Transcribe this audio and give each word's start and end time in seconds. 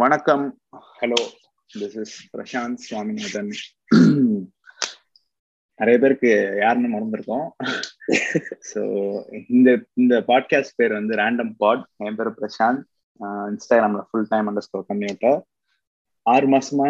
வணக்கம். 0.00 0.44
Hello 0.98 1.18
this 1.70 1.96
is 2.02 2.14
Prashanth 2.34 2.78
Swaminathan 2.84 3.50
நிறைய 5.80 5.96
பேருக்கு 6.02 6.30
யாருன்னு 6.62 6.88
மறந்துருக்கோம். 6.92 7.48
ஸோ 8.70 8.80
இந்த 9.54 9.70
இந்த 10.02 10.14
பாட்காஸ்ட் 10.30 10.76
பேர் 10.76 10.94
வந்து 10.98 11.18
ரேண்டம் 11.20 11.52
பாட் 11.62 11.82
என் 12.06 12.16
பேர் 12.20 12.30
பிரசாந்த் 12.38 12.80
இன்ஸ்டாகிராம்ல 13.50 14.04
ஃபுல் 14.06 14.30
டைம் 14.30 14.48
அண்டர் 14.50 14.66
ஸ்கோர் 14.66 14.88
பண்ணிவிட்டேன் 14.88 15.38
ஆறு 16.26 16.48
மாசமா 16.54 16.88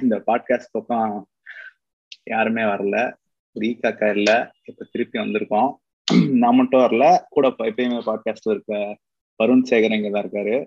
இந்த 0.00 0.18
பாட்காஸ்ட் 0.30 0.74
பக்கம் 0.78 1.14
யாருமே 2.34 2.66
வரல. 2.72 2.96
ரீகாக்கா 3.56 4.10
இல்லை. 4.18 4.36
இப்போ 4.70 4.82
திருப்பி 4.92 5.18
வந்திருக்கோம். 5.22 5.70
நான் 6.42 6.60
மட்டும் 6.62 6.84
வரல. 6.86 7.04
கூட 7.36 7.46
எப்பயுமே 7.70 8.02
பாட்காஸ்ட் 8.10 8.52
இருக்க 8.54 8.74
வருண் 9.40 9.66
சேகர் 9.70 9.96
இங்கே 9.98 10.10
தான் 10.10 10.24
இருக்காரு. 10.26 10.58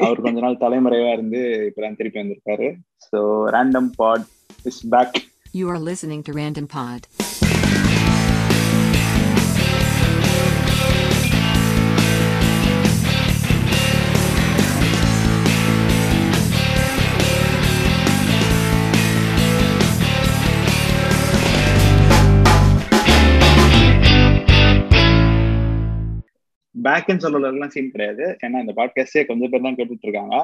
அவர் 0.00 0.20
கொஞ்ச 0.20 0.38
நாள் 0.40 0.60
தலைமறைவா 0.60 1.10
இருந்து 1.12 1.40
இப்பதான் 1.68 1.96
திருப்பி 1.96 2.20
வந்திருக்காரு. 2.20 2.68
So 3.08 3.18
random 3.56 3.90
pod 3.96 4.26
is 4.64 4.80
back 4.88 5.18
you 5.52 5.64
are 5.72 5.82
listening 5.82 6.22
to 6.28 6.32
random 6.32 6.70
pod 6.76 7.06
பேக்னு 26.84 27.22
சொல்றதுலாம் 27.24 27.72
சீன் 27.74 27.90
கிடையாது. 27.90 28.24
ஏன்னா 28.44 28.58
இந்த 28.64 28.72
பாட்காஸ்டே 28.76 29.22
கொஞ்சம் 29.28 29.50
பேர் 29.50 29.66
தான் 29.66 29.78
கேட்டுட்டு 29.78 30.06
இருக்காங்க 30.08 30.36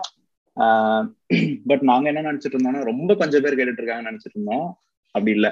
பட் 1.70 1.82
நாங்க 1.82 2.06
என்ன 2.12 2.32
நினைச்சிட்டு 2.32 2.56
இருந்தோம்னா 2.56 2.82
ரொம்ப 2.84 3.14
கொஞ்சம் 3.14 3.42
பேர் 3.42 3.58
கேட்டுட்டு 3.58 3.82
இருக்காங்கன்னு 3.82 4.10
நினைச்சிட்டு 4.10 4.38
இருந்தோம். 4.38 4.68
அப்படி 5.14 5.30
இல்ல. 5.30 5.48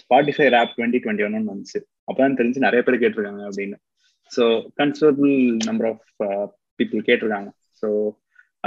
ஸ்பாட்டிஃபை 0.00 0.46
ரேப் 0.56 0.74
டுவெண்ட்டி 0.76 1.00
டுவெண்ட்டி 1.04 1.24
ஒன்னு 1.24 1.52
வந்துச்சு. 1.52 1.80
அப்பதான் 2.08 2.38
தெரிஞ்சு 2.40 2.64
நிறைய 2.66 2.82
பேர் 2.82 3.02
கேட்டிருக்காங்க 3.02 3.42
அப்படின்னு. 3.48 3.76
So 4.30 4.44
considerable 4.76 5.32
number 5.64 5.88
of 5.90 6.22
people 6.78 7.06
கேட்டிருக்காங்க. 7.08 7.50
ஸோ 7.80 7.88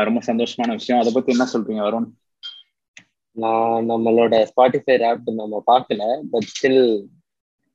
ரொம்ப 0.07 0.19
சந்தோஷமான 0.25 0.71
விஷயம். 0.71 1.01
அதை 1.01 1.11
பத்தி 1.13 1.31
என்ன 1.31 1.45
சொல்றீங்க 1.53 1.83
வருண்? 1.87 2.07
நான் 3.31 3.89
நம்மளோட 3.89 4.35
ஸ்பாட்டிஃபை 4.51 4.95
ஆப் 5.05 5.29
நம்ம 5.31 5.63
பார்க்கல 5.71 6.03
பட் 6.31 6.47
ஸ்டில் 6.53 6.83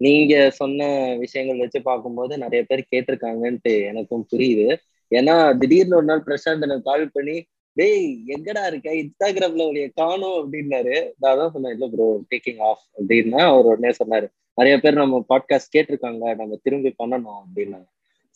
நீங்க 0.05 0.34
சொன்ன 0.50 0.89
விஷயங்கள் 1.25 1.62
வச்சு 1.64 1.81
பார்க்கும்போது 1.89 2.34
நிறைய 2.39 2.61
பேர் 2.70 2.91
கேட்டிருக்காங்கன்ட்டு 2.92 3.75
எனக்கும் 3.91 4.27
புரியுது. 4.33 4.67
ஏன்னா 5.11 5.34
திடீர்னு 5.61 5.98
ஒரு 6.00 6.06
நாள் 6.11 6.27
பிரசாந்த் 6.28 6.67
எனக்கு 6.67 6.89
கால் 6.91 7.05
பண்ணி 7.17 7.36
டேய் 7.77 8.06
எங்கடா 8.34 8.62
இருக்க? 8.70 8.89
இன்ஸ்டாகிராம்ல 9.03 9.67
உடைய 9.70 9.86
காணும் 10.00 10.36
அப்படின்னாரு. 10.41 10.97
நான் 11.19 11.39
தான் 11.41 11.53
சொன்னேன் 11.55 11.75
இல்ல 11.77 11.86
ப்ரோ 11.92 12.06
டேக்கிங் 12.33 12.61
ஆஃப் 12.69 12.83
அப்படின்னா 12.98 13.41
அவர் 13.53 13.69
உடனே 13.73 13.92
சொன்னாரு. 14.00 14.27
நிறைய 14.58 14.75
பேர் 14.80 15.00
நம்ம 15.03 15.20
பாட்காஸ்ட் 15.28 15.75
கேட்டிருக்காங்க 15.77 16.25
நம்ம 16.41 16.58
திரும்பி 16.62 16.91
பண்ணணும் 16.98 17.41
அப்படின்னாங்க. 17.42 17.89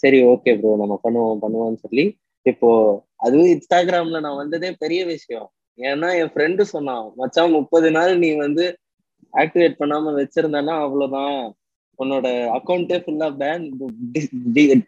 சரி 0.02 0.18
ஓகே 0.32 0.52
ப்ரோ 0.60 0.72
நம்ம 0.82 0.94
பண்ணுவோம் 1.04 1.42
பண்ணுவோம்னு 1.44 1.80
சொல்லி 1.84 2.04
இப்போ 2.46 2.70
அதுவும் 3.16 3.50
இன்ஸ்டாகிராம்ல 3.54 4.18
நான் 4.20 4.40
வந்ததே 4.42 4.70
பெரிய 4.82 5.00
விஷயம். 5.14 5.48
ஏன்னா 5.78 6.08
என் 6.20 6.32
ஃப்ரெண்டு 6.34 6.62
சொன்னான் 6.74 7.06
மச்சான் 7.16 7.54
முப்பது 7.58 7.88
நாள் 7.90 8.12
நீ 8.18 8.28
வந்து 8.44 8.64
ஆக்டிவேட் 9.42 9.80
பண்ணாம 9.80 10.12
வச்சிருந்தேன்னா 10.18 10.74
அவ்வளவுதான். 10.84 11.38
உன்னோட 11.98 12.26
அக்கௌண்ட்டே 12.56 12.96
ஃபுல்லா 13.02 13.28
பேன் 13.42 13.64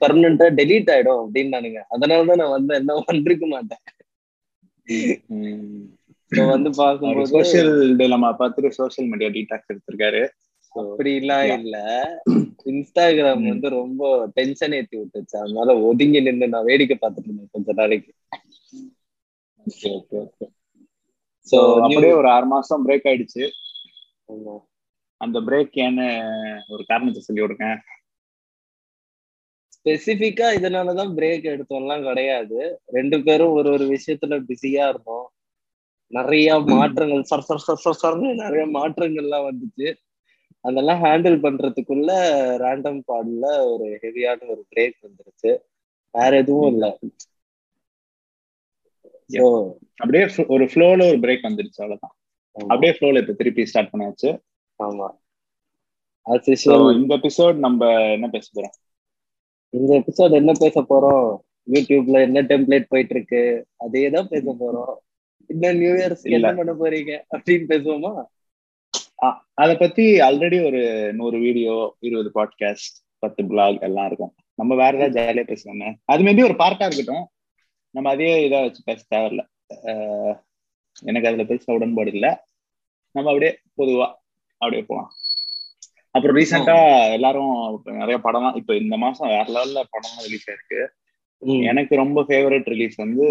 பர்மனண்டா 0.03 0.47
டெலீட் 0.59 0.91
ஆயிடும் 0.95 1.21
அப்படின்னானுங்க. 1.23 1.81
அதனாலதான் 1.95 2.41
நான் 2.43 2.57
வந்து 2.57 2.73
என்ன 2.81 2.97
வந்திருக்க 3.11 3.47
மாட்டேன். 3.55 3.85
வந்து 6.55 6.71
பாக்கும்போது 6.81 7.31
சோசியல் 7.35 7.73
டிலமா 8.01 8.31
பார்த்துட்டு 8.41 8.71
சோசியல் 8.79 9.09
மீடியா 9.13 9.31
டீடாக்ஸ் 9.37 9.73
எடுத்திருக்காரு. 9.73 10.23
அப்படிலாம் 10.75 11.47
இல்ல. 11.59 11.77
இன்ஸ்டாகிராம் 12.73 13.47
வந்து 13.51 13.69
ரொம்ப 13.77 14.11
டென்ஷன் 14.39 14.75
ஏத்தி 14.79 14.97
விட்டுச்சு. 14.99 15.37
அதனால 15.43 15.77
ஒதுங்கி 15.89 16.21
நின்று 16.27 16.49
நான் 16.55 16.69
வேடிக்கை 16.71 16.97
பார்த்துட்டு 17.01 17.29
இருந்தேன் 17.29 17.55
கொஞ்ச 17.57 17.73
நாளைக்கு. 17.81 18.13
ஓகே 19.67 19.89
ஓகே 19.99 20.19
ஓகே 20.25 20.47
ஸோ 21.47 21.59
அப்படியே 21.85 22.13
ஒரு 22.21 22.29
ஆறு 22.35 22.47
மாசம் 22.55 22.85
பிரேக் 22.87 23.09
ஆயிடுச்சு. 23.11 23.45
அந்த 25.17 25.39
பிரேக் 25.41 25.77
ஏன்னு 25.85 26.07
ஒரு 26.69 26.85
காரணத்தை 26.87 27.23
சொல்லி 27.23 27.43
விடுங்க. 27.43 27.69
ஸ்பெசிபிக்கா 29.77 30.47
இதனாலதான் 30.59 31.13
பிரேக் 31.19 31.47
எடுத்தோம்லாம் 31.53 32.03
கிடையாது. 32.03 32.81
ரெண்டு 32.87 33.23
பேரும் 33.23 33.51
ஒரு 33.51 33.71
ஒரு 33.71 33.85
விஷயத்துல 33.85 34.39
பிஸியா 34.49 34.89
இருந்தோம். 34.89 35.29
நிறைய 36.07 36.59
மாற்றங்கள் 36.59 37.23
சர் 37.23 37.41
சர் 37.41 37.59
சர் 37.59 37.77
சர் 37.77 37.95
சர்னு 37.95 38.35
நிறைய 38.35 38.67
மாற்றங்கள்லாம் 38.67 39.47
வந்துச்சு. 39.49 39.89
அதெல்லாம் 40.61 41.03
ஹேண்டில் 41.05 41.43
பண்றதுக்குள்ள 41.45 42.11
ரேண்டம் 42.65 43.01
பாட்ல 43.09 43.47
ஒரு 43.73 43.99
ஹெவியான 44.03 44.49
ஒரு 44.49 44.67
பிரேக் 44.77 44.99
வந்துருச்சு. 45.03 45.51
வேற 46.11 46.37
எதுவும் 46.37 46.73
இல்லை. 46.73 46.99
அப்படியே 49.97 50.25
ஒரு 50.49 50.65
ஃப்ளோல 50.65 51.09
ஒரு 51.09 51.19
பிரேக் 51.19 51.49
வந்துருச்சு 51.49 51.83
அவ்வளவுதான். 51.85 52.17
அப்படியே 52.57 52.93
ஃப்ளோல 52.97 53.21
இப்ப 53.21 53.33
திருப்பி 53.33 53.67
ஸ்டார்ட் 53.67 53.93
பண்ணியாச்சு 53.93 54.31
ஆமா. 54.81 55.09
இந்த 56.97 57.13
எபிசோட் 57.17 57.57
நம்ம 57.67 57.91
என்ன 58.13 58.27
பேச 58.29 58.47
போறோம்? 58.55 58.75
இந்த 59.75 59.93
எபிசோட் 60.01 60.39
என்ன 60.41 60.53
பேச 60.59 60.81
போறோம்? 60.91 61.29
யூடியூப்ல 61.75 62.21
என்ன 62.27 62.43
டெம்ப்ளேட் 62.43 62.91
போயிட்டு 62.93 63.15
இருக்கு 63.15 63.43
அதே 63.77 64.11
தான் 64.11 64.29
பேச 64.29 64.55
போறோம். 64.61 64.95
இன்னும் 65.51 65.79
நியூ 65.79 65.93
இயர்ஸ் 66.01 66.25
என்ன 66.37 66.53
பண்ண 66.55 66.73
போறீங்க? 66.73 67.13
அப்படின்னு 67.37 67.67
பேசுவோமா? 67.73 68.13
அத 69.63 69.71
பத்தி 69.77 70.05
ஆல்ரெடி 70.27 70.59
ஒரு 70.67 70.81
நூறு 71.13 71.39
வீடியோ 71.39 71.75
இருபது 72.01 72.31
பாட்காஸ்ட் 72.35 72.97
பத்து 73.19 73.45
பிளாக் 73.45 73.81
எல்லாம் 73.83 74.07
இருக்கும். 74.07 74.35
நம்ம 74.55 74.75
வேற 74.75 74.93
ஏதாவது 74.97 75.17
ஜாலியா 75.19 75.45
பேசுவோமே 75.51 75.89
அது 76.05 76.23
மேபி 76.23 76.43
ஒரு 76.49 76.57
பார்ட்டா 76.63 76.87
இருக்கட்டும். 76.89 77.25
நம்ம 77.95 78.11
அதே 78.11 78.31
இதா 78.49 78.61
வச்சு 78.67 78.83
பேச 78.85 79.01
தேவையில்ல. 79.15 79.43
எனக்கு 81.09 81.29
அதுல 81.31 81.45
பெருசா 81.51 81.77
உடன்பாடு 81.79 82.11
இல்லை. 82.17 82.31
நம்ம 83.15 83.31
அப்படியே 83.33 83.53
பொதுவா 83.81 84.07
அப்படியே 84.61 84.83
போலாம். 84.91 85.11
அப்புறம் 86.15 86.37
ரீசெண்டா 86.39 86.77
எல்லாரும் 87.17 87.53
நிறைய 88.01 88.17
படம் 88.27 88.49
இப்ப 88.61 88.77
இந்த 88.83 88.95
மாசம் 89.05 89.33
வேற 89.35 89.45
லெவல்ல 89.57 89.83
படம் 89.95 90.17
ரிலீஸ் 90.27 90.49
ஆயிருக்கு. 90.51 90.81
எனக்கு 91.71 91.95
ரொம்ப 92.03 92.23
ஃபேவரட் 92.29 92.71
ரிலீஸ் 92.75 92.97
வந்து 93.05 93.27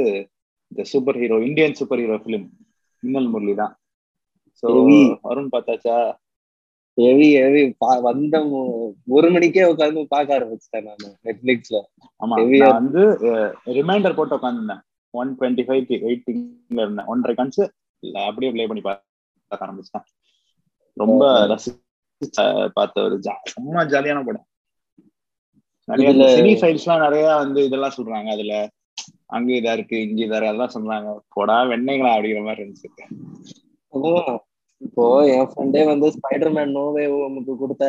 இந்த 0.72 0.84
super 0.92 1.20
hero 1.22 1.38
Indian 1.48 1.78
super 1.80 2.02
hero 2.04 2.18
film 2.26 2.48
Minnal 3.04 3.30
Murali 3.34 3.54
தான். 3.62 3.74
ஸோ 4.64 4.68
வருண் 5.28 5.52
பார்த்தாச்சா? 5.56 5.98
ஹெவி 6.98 7.28
ஹெவி 7.38 7.62
வந்த 8.08 8.36
ஒரு 9.16 9.28
மணிக்கே 9.34 9.66
உட்காந்து 9.72 10.04
பார்க்க 10.14 10.38
ஆரம்பிச்சிட்டேன் 10.38 10.88
நான் 10.88 11.04
நெட்ஃபிளிக்ஸ்ல 11.28 11.80
ஆமா 12.22 12.38
வந்து 12.78 13.04
ரிமைண்டர் 13.78 14.18
போட்டு 14.20 14.38
உட்காந்துருந்தேன் 14.38 14.84
ஒன் 15.22 15.32
டுவெண்ட்டி 15.40 15.64
ஃபைவ் 15.68 15.84
வெயிட்டிங்ல 16.08 16.80
இருந்தேன். 16.86 17.10
ஒன்றரை 17.14 17.36
கன்ஸ் 17.40 17.62
அப்படியே 18.28 18.52
ப்ளே 18.56 18.68
பண்ணி 18.72 18.84
பார்க்க 18.88 19.66
ஆரம்பிச்சிட்டேன். 19.66 20.08
ரொம்ப 21.02 21.24
ரசிச்சு 21.52 22.46
பார்த்த 22.78 23.06
ஒரு 23.08 23.18
செம்ம 23.26 23.86
ஜாலியான 23.94 24.24
படம். 24.30 24.48
நிறைய 25.88 26.10
சினி 26.38 26.54
நிறைய 27.06 27.28
வந்து 27.44 27.60
இதெல்லாம் 27.68 27.96
சொல்றாங்க. 27.98 28.30
அதுல 28.36 28.56
அங்க 29.36 29.50
இதா 29.60 29.74
இருக்கு 29.78 29.98
இங்க 30.08 30.20
இதா 30.26 30.38
இருக்கு 30.38 30.52
அதெல்லாம் 30.52 30.76
சொல்றாங்க. 30.76 31.10
போடா 31.36 31.56
வெண்ணைங்களா 31.72 32.12
அப்படிங்கிற 32.16 32.44
மாதிரி 32.48 32.64
இருந்துச்சு. 32.64 32.90
இப்போ 34.86 35.04
என் 35.36 35.48
ஃப்ரெண்டே 35.52 35.82
வந்து 35.92 36.08
ஸ்பைடர்மேன் 36.16 36.74
நோவே 36.78 37.04
நமக்கு 37.22 37.54
கொடுத்த 37.62 37.86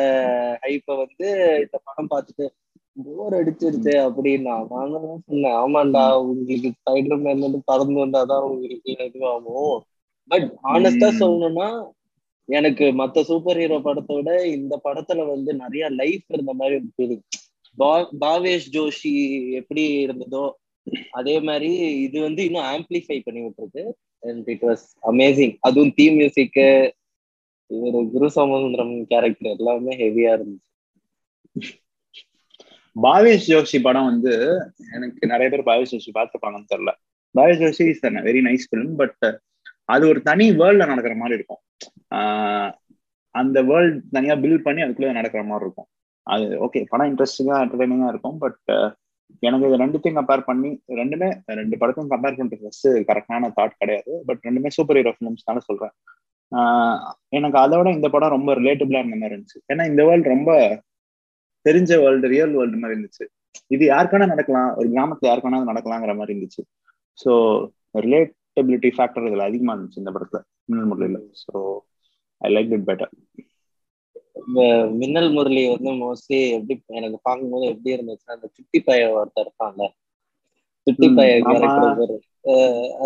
ஹைப்ப 0.63 0.95
வந்து 1.01 1.27
இந்த 1.63 1.75
படம் 1.87 2.11
பார்த்துட்டு 2.13 2.45
போர் 2.97 3.35
அடிச்சிருச்சு 3.37 3.93
அப்படின்னா 4.05 4.53
நான் 4.71 4.93
தான் 4.93 5.23
சொன்னேன். 5.27 5.55
ஆமாண்டா 5.63 6.03
உங்களுக்கு 6.21 6.69
ஸ்பைடர்மேன் 6.77 7.45
வந்து 7.45 7.59
பறந்து 7.71 7.97
வந்தாதான் 8.03 8.45
உங்களுக்கு 8.49 8.91
இதுவாகும். 9.07 9.77
பட் 10.31 10.47
ஆனஸ்டா 10.73 11.09
சொல்லணும்னா 11.21 11.69
எனக்கு 12.49 12.85
மத்த 12.99 13.23
சூப்பர் 13.29 13.59
ஹீரோ 13.61 13.77
படத்தை 13.87 14.13
விட 14.17 14.31
இந்த 14.57 14.73
படத்துல 14.85 15.25
வந்து 15.33 15.51
நிறைய 15.63 15.85
லைஃப் 15.99 16.25
இருந்த 16.35 16.53
மாதிரி 16.61 16.77
ஃபீலிங் 16.95 17.25
பாவேஷ் 18.23 18.69
ஜோஷி 18.75 19.13
எப்படி 19.59 19.83
இருந்ததோ 20.05 20.45
அதே 21.19 21.35
மாதிரி 21.47 21.69
இது 22.05 22.17
வந்து 22.27 22.41
இன்னும் 22.47 22.69
ஆம்பிளிஃபை 22.73 23.17
பண்ணி 23.25 23.41
விட்டுருக்கு. 23.43 23.83
அண்ட் 24.23 24.47
இட் 24.53 24.65
வாஸ் 24.69 24.85
அமேசிங் 25.11 25.53
அதுவும் 25.67 25.93
தீம் 25.99 26.17
மியூசிக் 26.21 26.59
இவர் 27.71 27.97
குரு 28.13 28.29
சமுந்திரம் 28.37 28.95
கேரக்டர் 29.11 29.53
எல்லாமே 29.55 29.93
ஹெவியா 30.03 30.31
இருந்துச்சு. 30.37 30.67
பாவேஷ் 33.03 33.47
ஜோஷி 33.51 33.79
படம் 33.81 34.09
வந்து 34.11 34.33
எனக்கு 34.95 35.27
நிறைய 35.31 35.47
பேர் 35.51 35.67
பாவேஷ் 35.69 35.93
ஜோஷி 35.93 36.11
பார்த்துருப்பாங்கன்னு 36.17 36.71
தெரியல. 36.73 36.91
Bhavesh 37.35 37.61
Joshi 37.63 37.85
is 37.93 38.03
very 38.27 38.41
nice 38.47 38.67
film 38.69 38.95
but 39.01 39.25
அது 39.85 40.07
ஒரு 40.07 40.19
தனி 40.21 40.45
வேர்ல்ட்ல 40.51 40.89
நடக்கிற 40.91 41.15
மாதிரி 41.15 41.37
இருக்கும். 41.39 41.61
அந்த 43.35 43.57
வேர்ல்ட் 43.61 44.01
தனியா 44.11 44.35
பில்ட் 44.35 44.65
பண்ணி 44.67 44.81
அதுக்குள்ள 44.83 45.11
நடக்கிற 45.11 45.43
மாதிரி 45.43 45.65
இருக்கும். 45.65 45.89
அது 46.23 46.45
ஓகே 46.65 46.85
படம் 46.89 47.09
இன்ட்ரெஸ்டிங்காக 47.11 47.63
என்டர்டைனிங்காக 47.65 48.07
இருக்கும் 48.07 48.37
பட் 48.37 48.71
எனக்கு 49.39 49.67
இது 49.67 49.79
ரெண்டுத்தையும் 49.83 50.17
கம்பேர் 50.19 50.41
பண்ணி 50.41 50.69
ரெண்டுமே 50.99 51.27
ரெண்டு 51.45 51.75
படத்தையும் 51.77 52.11
கம்பேர் 52.13 52.37
பண்ணுறது 52.39 52.63
ஃபஸ்ட்டு 52.63 52.91
கரெக்டான 53.09 53.51
தாட் 53.57 53.75
கிடையாது 53.77 54.13
பட் 54.25 54.41
ரெண்டுமே 54.47 54.67
சூப்பர் 54.67 54.95
ஹீரோ 54.95 55.13
ஃபிலிம்ஸ்னால 55.17 55.57
சொல்கிறேன் 55.57 55.93
ஆஹ் 56.51 56.99
எனக்கு 57.29 57.57
அதோட 57.59 57.87
இந்த 57.93 58.09
படம் 58.09 58.29
ரொம்ப 58.29 58.55
ரிலேட்டபிளாக 58.55 59.03
இருந்த 59.03 59.15
மாதிரி 59.15 59.35
இருந்துச்சு. 59.35 59.59
ஏன்னா 59.73 59.85
இந்த 59.87 60.05
வேர்ல்டு 60.05 60.29
ரொம்ப 60.29 60.51
தெரிஞ்ச 61.65 61.91
வேர்ல்டு 62.01 62.27
ரியல் 62.33 62.55
வேர்ல்டு 62.57 62.81
மாதிரி 62.81 62.95
இருந்துச்சு. 62.95 63.25
இது 63.71 63.83
யாருக்கான 63.85 64.27
நடக்கலாம் 64.27 64.69
ஒரு 64.79 64.87
கிராமத்துல 64.93 65.29
யாருக்கான 65.29 65.63
நடக்கலாங்கிற 65.71 66.13
மாதிரி 66.15 66.33
இருந்துச்சு. 66.33 66.61
ஸோ 67.17 67.31
ரிலேட்டபிலிட்டி 68.05 68.89
ஃபேக்டர் 68.95 69.27
இதுல 69.29 69.47
அதிகமா 69.49 69.73
இருந்துச்சு 69.75 70.01
இந்த 70.03 70.13
படத்துல 70.15 70.41
Minnal 70.69 70.89
முரளியில. 70.91 71.19
So 71.43 71.53
I 72.41 72.49
like 72.55 72.73
it 72.77 72.87
better 72.89 73.13
இந்த 74.41 74.61
மின்னல் 74.99 75.31
முரளி 75.31 75.63
வந்து 75.71 75.91
மோஸ்ட்லி 76.01 76.39
எப்படி 76.57 76.75
எனக்கு 76.99 77.17
பார்க்கும்போது 77.23 77.65
எப்படி 77.71 77.93
இருந்துச்சுன்னா 77.95 78.37
அந்த 78.37 78.49
சுட்டி 78.55 78.79
பைய 78.79 79.07
ஒருத்தர் 79.15 79.45
இருப்பான்ல. 79.45 79.85
சுட்டி 80.87 81.07
பைய 81.17 81.31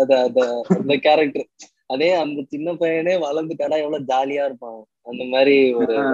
அது 0.00 0.14
அது 0.24 0.42
அந்த 0.76 0.94
கேரக்டர் 1.06 1.48
அதே 1.92 2.10
அந்த 2.20 2.40
சின்ன 2.52 2.68
பையனே 2.72 3.14
வளர்ந்துட்டாடா 3.24 3.78
எவ்வளவு 3.82 4.08
ஜாலியா 4.10 4.44
இருப்பான். 4.48 4.78
அந்த 5.06 5.22
மாதிரி 5.32 5.56
ஒரு 5.80 5.94
ஆ. 5.98 6.04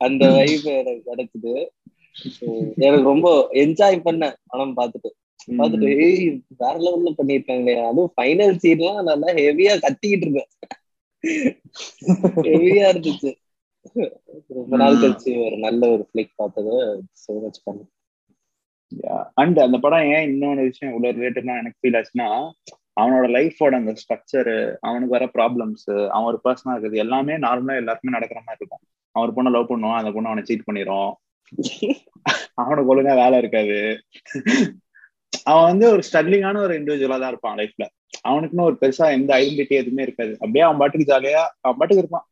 அந்த 0.00 0.24
வைப் 0.36 0.68
எனக்கு 0.74 1.02
கிடைச்சது 1.10 1.52
எனக்கு 2.78 3.10
ரொம்ப 3.12 3.28
என்ஜாய் 3.62 3.96
பண்ணேன் 4.06 4.36
படம் 4.46 4.76
பார்த்துட்டு. 4.76 5.10
பார்த்துட்டு 5.58 5.88
ஏய் 6.04 6.24
வேற 6.62 6.74
லெவல்ல 6.84 7.10
பண்ணிருக்காங்க 7.18 7.70
அதுவும் 7.88 8.12
ஃபைனல் 8.16 8.56
சீன்லாம் 8.62 9.02
நல்லா 9.02 9.28
ஹெவியா 9.40 9.74
கத்திக்கிட்டு 9.84 10.26
இருக்கேன் 10.26 10.50
ஹெவியா 12.48 12.86
இருந்துச்சு. 12.92 13.30
ரொம்ப 14.56 14.76
நாள். 14.76 14.98
கழிச்சு 15.02 15.30
ஒரு 15.44 15.56
நல்ல 15.58 15.82
ஒரு 15.94 16.02
ஃபிளிக் 16.08 16.34
பார்த்தது. 16.36 16.74
சோ 17.22 17.38
மச் 17.44 17.64
பண்ண 17.64 17.80
அண்ட் 19.40 19.58
அந்த 19.64 19.76
படம் 19.78 20.06
ஏன் 20.12 20.28
இன்னொரு 20.28 20.62
விஷயம் 20.68 20.92
இவ்வளவு 20.92 21.16
ரிலேட்டடா 21.16 21.56
எனக்கு 21.62 21.80
ஃபீல் 21.80 21.98
ஆச்சுன்னா 21.98 22.28
அவனோட 22.98 23.26
லைஃபோட 23.36 23.72
அந்த 23.80 23.92
ஸ்ட்ரக்சரு 24.00 24.74
அவனுக்கு 24.80 25.14
வர 25.16 25.24
ப்ராப்ளம்ஸ் 25.34 26.08
அவன் 26.08 26.28
ஒரு 26.30 26.40
பர்சனா 26.44 26.72
இருக்குது 26.72 27.02
எல்லாமே 27.04 27.34
நார்மலா 27.34 27.76
எல்லாருக்குமே 27.82 28.16
நடக்கிற 28.16 28.40
மாதிரி 28.46 28.60
இருக்கும். 28.60 28.84
அவன் 29.10 29.26
ஒரு 29.26 29.32
பொண்ணை 29.36 29.52
லவ் 29.52 29.70
பண்ணுவான் 29.70 30.00
அந்த 30.00 30.10
பொண்ணு 30.10 30.28
அவனை 30.28 30.44
சீட் 30.44 30.64
பண்ணிடும் 30.64 31.12
அவனுக்கு 32.54 32.90
ஒழுங்கா 32.92 33.14
வேலை 33.14 33.38
இருக்காது. 33.38 33.78
அவன் 35.44 35.68
வந்து 35.70 35.90
ஒரு 35.90 36.02
ஸ்ட்ரகிளிங்கான 36.12 36.56
ஒரு 36.56 36.74
இண்டிவிஜுவலா 36.80 37.18
தான் 37.18 37.28
இருப்பான் 37.28 37.56
லைஃப்ல 37.56 37.86
அவனுக்குன்னு 38.28 38.60
ஒரு 38.60 38.76
பெருசா 38.80 39.10
எந்த 39.10 39.36
ஐடென்டிட்டி 39.36 39.76
எதுவுமே 39.80 40.02
இருக்காது. 40.02 40.32
அப்படியே 40.32 40.64
அவன் 40.64 40.78
பாட்டுக்கு 40.78 41.12
ஜாலியா 41.12 41.42
அவன் 41.60 41.78
பாட்டுக்கு 41.78 41.96
இருப்பான். 41.96 42.26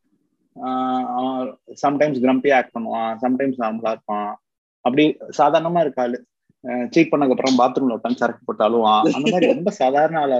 ஆஹ் 0.62 1.06
அவன் 1.19 1.58
சம்டைம்ஸ் 1.86 2.22
கிரம்பியா 2.24 2.54
ஆக்ட் 2.54 2.76
பண்ணுவான் 2.76 3.12
சம்டைம்ஸ் 3.24 3.58
நார்மலா 3.58 3.88
இருப்பான். 3.88 4.30
அப்படி 4.80 5.04
சாதாரணமா 5.38 5.80
இருக்காளு. 5.86 6.19
சீட் 6.92 7.10
பண்ணதுக்கு 7.10 7.34
அப்புறம் 7.34 7.58
பாத்ரூம்ல 7.60 7.96
உட்காந்து 7.96 8.20
சரக்கு 8.22 8.46
போட்டு 8.46 8.62
அழுவான். 8.66 9.04
அந்த 9.16 9.32
மாதிரி 9.32 9.50
ரொம்ப 9.52 9.70
சாதாரண 9.80 10.18
ஆள் 10.24 10.34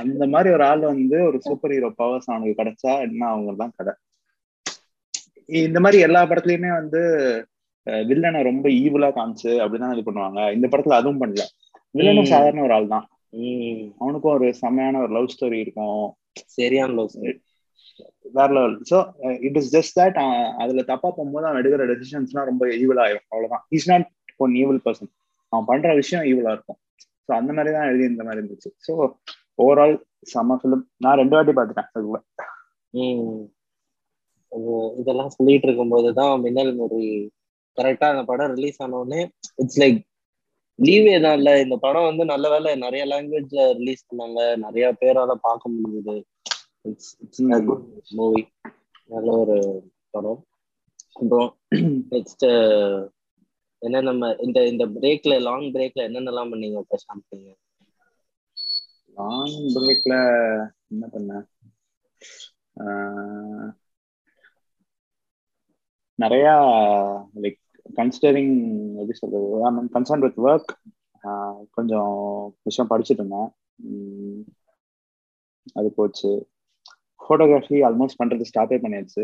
அந்த 0.00 0.26
மாதிரி 0.34 0.48
ஒரு 0.56 0.64
ஆள் 0.70 0.82
வந்து 0.92 1.18
ஒரு 1.28 1.38
சூப்பர் 1.46 1.74
ஹீரோ 1.74 1.90
பவர்ஸ் 2.00 2.30
அவனுக்கு 2.32 2.58
கிடைச்சா 2.60 2.92
என்ன 3.06 3.22
அவங்க 3.32 3.54
தான் 3.62 3.74
கதை. 3.78 3.94
இந்த 5.66 5.80
மாதிரி 5.84 5.98
எல்லா 6.06 6.22
படத்துலயுமே 6.30 6.72
வந்து 6.80 7.02
வில்லனை 8.08 8.40
ரொம்ப 8.48 8.66
ஈவிலா 8.84 9.08
காமிச்சு 9.18 9.52
அப்படிதான் 9.62 9.94
இது 9.96 10.02
பண்ணுவாங்க. 10.08 10.40
இந்த 10.56 10.66
படத்துல 10.72 10.98
அதுவும் 11.00 11.20
பண்ணல. 11.22 11.44
வில்லனும். 11.98 12.32
சாதாரண 12.32 12.64
ஒரு 12.68 12.76
ஆள் 12.78 12.92
தான் 12.94 13.06
அவனுக்கும் 14.00 14.34
ஒரு 14.38 14.48
செம்மையான 14.62 15.00
ஒரு 15.04 15.12
லவ் 15.16 15.32
ஸ்டோரி 15.34 15.58
இருக்கும். 15.64 16.04
சரியான 16.56 16.92
லவ் 16.98 17.14
வேற 18.36 18.48
level 18.56 18.76
so 18.90 18.98
it 19.46 19.58
is 19.60 19.70
just 19.76 19.96
that 19.98 20.18
அதுல 20.62 20.82
தப்பா 20.90 21.08
போகும்போது 21.08 21.46
அவன் 21.48 21.60
எடுக்கிற 21.60 21.86
டெசிஷன்ஸ்லாம் 21.92 22.48
ரொம்ப 22.50 22.64
ஈவில் 22.82 23.02
ஆயிரும். 23.04 23.26
அவ்வளவுதான். 23.32 23.64
Is 23.78 23.88
not 23.92 24.06
one 24.44 24.54
evil 24.62 24.82
person 24.86 25.10
அவன் 25.52 25.68
பண்ற 25.70 25.94
விஷயம் 26.00 26.26
ஈவலா 26.30 26.52
இருக்கும். 26.56 26.78
ஸோ 27.26 27.30
அந்த 27.38 27.50
மாதிரி 27.56 27.70
தான் 27.76 27.88
எழுதி 27.90 28.04
இந்த 28.12 28.24
மாதிரி 28.26 28.40
இருந்துச்சு. 28.42 28.70
ஸோ 28.86 28.92
ஓவரால் 29.62 29.94
செம 30.32 30.56
ஃபிலிம் 30.60 30.84
நான் 31.04 31.18
ரெண்டு 31.20 31.36
வாட்டி 31.36 31.52
பார்த்துட்டேன் 31.58 31.88
இதெல்லாம் 35.00 35.34
சொல்லிட்டு 35.36 35.66
இருக்கும்போது 35.68 36.10
தான் 36.18 36.32
மின்னல் 36.44 36.72
முறி 36.78 37.02
கரெக்டா 37.78 38.06
அந்த 38.12 38.22
படம் 38.30 38.54
ரிலீஸ் 38.56 38.78
ஆனோடனே 38.84 39.20
இட்ஸ் 39.62 39.80
லைக் 39.82 39.98
லீவே 40.78 41.14
தான் 41.24 41.36
இல்ல. 41.38 41.50
இந்த 41.64 41.76
படம் 41.84 42.08
வந்து 42.08 42.24
நல்ல 42.32 42.46
வேலை 42.54 42.70
நிறைய 42.84 43.02
லாங்குவேஜ்ல 43.12 43.62
ரிலீஸ் 43.80 44.06
பண்ணாங்க. 44.08 44.40
நிறைய 44.64 44.86
பேரால 45.00 45.34
பார்க்க 45.46 45.72
முடியுது 45.74 46.16
இட்ஸ் 46.88 47.12
இட்ஸ் 47.24 47.42
குட் 47.68 47.86
மூவி 48.18 48.42
நல்ல 49.14 49.28
ஒரு 49.42 49.58
படம். 50.14 50.40
அப்புறம் 51.20 51.50
நெக்ஸ்ட் 52.14 52.46
என்ன 53.78 54.00
நம்ம 54.00 54.34
இந்த 54.38 54.66
இந்த 54.66 54.86
பிரேக்ல 54.86 55.40
லாங் 55.40 55.60
பிரேக்ல 55.60 56.00
என்னென்னலாம் 56.08 56.50
பண்ணீங்க? 56.52 56.82
பிரசாந்த் 56.90 57.54
லாங் 59.14 59.58
பிரேக்ல 59.74 60.14
என்ன 60.88 61.08
பண்ணேன் 61.12 61.46
ஆஹ் 62.80 63.70
நிறைய 66.14 66.46
லைக் 67.34 67.60
கன்சிடரிங் 67.96 68.90
எப்படி 68.90 69.12
சொல்றது? 69.12 69.70
கன்சர்ன் 69.70 70.18
வித் 70.18 70.38
ஒர்க் 70.38 71.66
கொஞ்சம் 71.70 72.56
விஷயம் 72.62 72.90
படிச்சுட்டு 72.90 73.16
இருந்தேன். 73.18 73.48
உம் 73.76 74.44
அது 75.74 75.92
போச்சு. 75.94 76.48
ஃபோட்டோகிராஃபி 77.22 77.78
ஆல்மோஸ்ட் 77.88 78.20
பண்றது 78.24 78.44
ஸ்டாப்பே 78.50 78.78
பண்ணியாச்சு. 78.82 79.22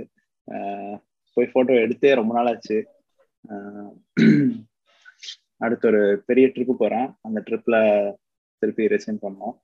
போய் 1.34 1.50
ஃபோட்டோ 1.54 1.70
எடுத்தே 1.70 2.14
ரொம்ப 2.14 2.34
நாள் 2.34 2.46
ஆச்சு 2.46 2.93
அடுத்து 5.64 5.86
ஒரு 5.88 6.00
பெரிய 6.28 6.46
ட்ரிப்பு 6.54 6.74
போறேன். 6.74 7.08
அந்த 7.22 7.38
ட்ரிப்ல 7.46 7.76
திருப்பி 8.62 8.84
ரெசின் 8.94 9.22
பண்ணோம். 9.24 9.54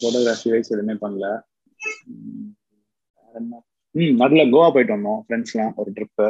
ஃபோட்டோகிராஃபி 0.00 0.50
வைஸ் 0.52 0.72
எதுவுமே 0.74 0.94
பண்ணல? 1.04 1.26
ம் 3.94 4.14
நடுவில் 4.20 4.52
கோவா 4.54 4.68
போயிட்டு 4.74 4.96
வந்தோம் 4.96 5.20
ஃப்ரெண்ட்ஸ்லாம் 5.24 5.74
ஒரு 5.80 5.90
ட்ரிப்பு 5.96 6.26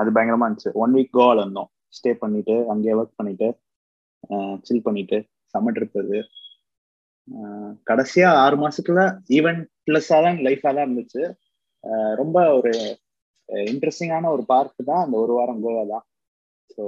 அது 0.00 0.08
பயங்கரமா 0.16 0.46
இருந்துச்சு. 0.46 0.72
ஒன் 0.82 0.94
வீக் 0.96 1.16
கோவால 1.16 1.44
இருந்தோம். 1.44 1.70
ஸ்டே 1.96 2.10
பண்ணிட்டு 2.22 2.54
அங்கேயே 2.72 2.96
ஒர்க் 3.00 3.18
பண்ணிட்டு 3.20 3.48
சில் 4.68 4.86
பண்ணிட்டு 4.86 5.18
செம்ம 5.54 5.72
ட்ரிப் 5.76 5.98
அது. 6.02 6.18
கடைசியா 7.88 8.28
ஆறு 8.44 8.56
மாசத்துல 8.56 9.00
ஈவெண்ட் 9.38 9.62
பிளஸ்ஸா 9.86 10.18
தான் 10.26 10.38
லைஃபா 10.46 10.70
தான் 10.74 10.84
இருந்துச்சு. 10.86 11.22
ரொம்ப 12.20 12.36
ஒரு 12.58 12.72
இன்ட்ரெஸ்டிங்கான 13.72 14.30
ஒரு 14.34 14.42
பார்க் 14.52 14.88
தான் 14.90 15.04
அந்த 15.04 15.16
ஒரு 15.24 15.32
வாரம் 15.38 15.62
கோவா 15.64 15.82
தான். 15.92 16.04
ஸோ 16.74 16.84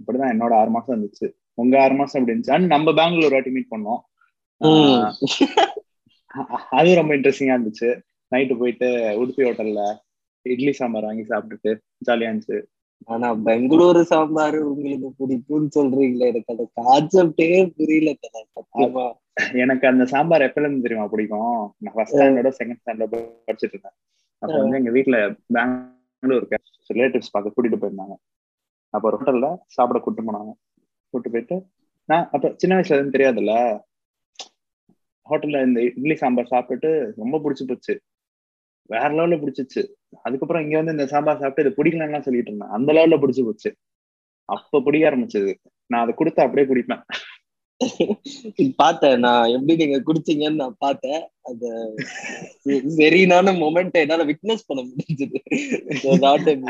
இப்படிதான் 0.00 0.32
என்னோட 0.34 0.52
ஆறு 0.60 0.70
மாசம் 0.76 0.94
இருந்துச்சு. 0.94 1.26
உங்க 1.62 1.74
ஆறு 1.82 1.94
மாசம் 1.94 2.18
எப்படி 2.18 2.34
இருந்துச்சு? 2.34 2.54
அண்ட் 2.56 2.72
நம்ம 2.74 2.92
பெங்களூர் 3.00 3.36
வாட்டி 3.36 3.52
மீட் 3.56 3.72
பண்ணோம். 3.74 4.00
அது 6.78 6.88
ரொம்ப 7.00 7.12
இன்ட்ரெஸ்டிங்கா 7.16 7.56
இருந்துச்சு. 7.56 7.90
நைட்டு 8.32 8.54
போயிட்டு 8.60 8.88
உடுப்பி 9.20 9.42
ஹோட்டல்ல 9.46 9.82
இட்லி 10.46 10.72
சாம்பார் 10.78 11.08
வாங்கி 11.08 11.24
சாப்பிட்டுட்டு 11.32 11.70
ஜாலியா 12.08 12.30
இருந்துச்சு. 12.30 12.58
ஆனா 13.04 13.34
பெங்களூரு 13.46 14.00
சாம்பார் 14.02 14.56
உங்களுக்கு 14.62 15.08
பிடிக்கும்னு 15.20 15.68
சொல்றீங்களே 15.74 16.26
எனக்கு 16.26 16.54
அந்த 16.54 16.66
கான்செப்டே 16.80 17.48
புரியல 17.76 18.12
சத்தியமா. 18.56 19.06
எனக்கு 19.52 19.86
அந்த 19.86 20.04
சாம்பார் 20.04 20.42
எப்பல 20.42 20.60
இருந்து 20.60 20.82
தெரியுமா 20.82 21.06
பிடிக்கும்? 21.06 21.74
நான் 21.78 21.94
ஃபர்ஸ்ட் 21.94 22.16
ஸ்டாண்டர்டோ 22.16 22.52
செகண்ட் 22.60 22.80
ஸ்டாண்டர்டோ 22.82 23.18
படிச்சுட்டு 23.48 23.74
இருந்தேன். 23.74 23.96
அப்ப 24.42 24.56
வந்து 24.56 24.76
எங்க 24.76 24.90
வீட்டுல 24.90 25.18
பெங்களூருக்கு 25.52 26.58
ரிலேட்டிவ்ஸ் 26.90 27.32
பார்க்க 27.32 27.54
கூட்டிட்டு 27.54 27.80
போயிருந்தாங்க. 27.82 28.16
அப்ப 28.94 29.08
ஒரு 29.08 29.16
ஹோட்டல்ல 29.16 29.48
சாப்பிட 29.66 29.98
கூட்டு 29.98 30.22
போனாங்க. 30.22 30.52
கூட்டு 31.14 31.30
போயிட்டு 31.30 31.56
நான் 32.08 32.28
அப்ப 32.32 32.54
சின்ன 32.56 32.76
வயசுல 32.76 32.96
எதுவும் 32.96 33.14
தெரியாதுல்ல? 33.16 33.54
ஹோட்டல்ல 35.26 35.62
இந்த 35.62 35.80
இட்லி 35.80 36.14
சாம்பார் 36.14 36.50
சாப்பிட்டுட்டு 36.50 36.90
ரொம்ப 37.16 37.38
பிடிச்சி 37.38 37.64
போச்சு. 37.66 37.94
வேற 38.92 39.08
லெவல்ல 39.16 39.36
பிடிச்சிச்சு. 39.42 39.82
அதுக்கப்புறம் 40.26 40.64
இங்க 40.64 40.76
வந்து 40.80 40.94
இந்த 40.96 41.06
சாம்பார் 41.12 41.40
சாப்பிட்டு 41.42 41.64
இது 41.64 41.78
பிடிக்கலன்னு 41.78 42.26
சொல்லிட்டு 42.26 42.50
இருந்தேன். 42.50 42.74
அந்த 42.76 42.90
லெவல்ல 42.96 43.18
பிடிச்சி 43.22 43.44
போச்சு. 43.46 43.70
அப்ப 44.56 44.80
பிடிக்க 44.86 45.10
ஆரம்பிச்சது. 45.10 45.52
நான் 45.90 46.02
அதை 46.04 46.12
கொடுத்து 46.20 46.44
அப்படியே 46.44 46.68
குடிப்பேன். 46.70 47.02
பார்த்தேன். 48.82 49.18
நான் 49.24 49.50
எப்படி 49.54 49.74
நீங்க 49.80 49.98
குடிச்சீங்கன்னு 50.08 50.62
நான் 50.62 50.80
பார்த்தேன். 50.84 51.22
அந்த 51.48 51.66
வெறினான 53.00 53.54
மொமெண்ட் 53.62 53.98
என்னால 54.02 54.24
விட்னஸ் 54.30 54.66
பண்ண 54.68 54.82
முடிஞ்சது. 54.90 55.38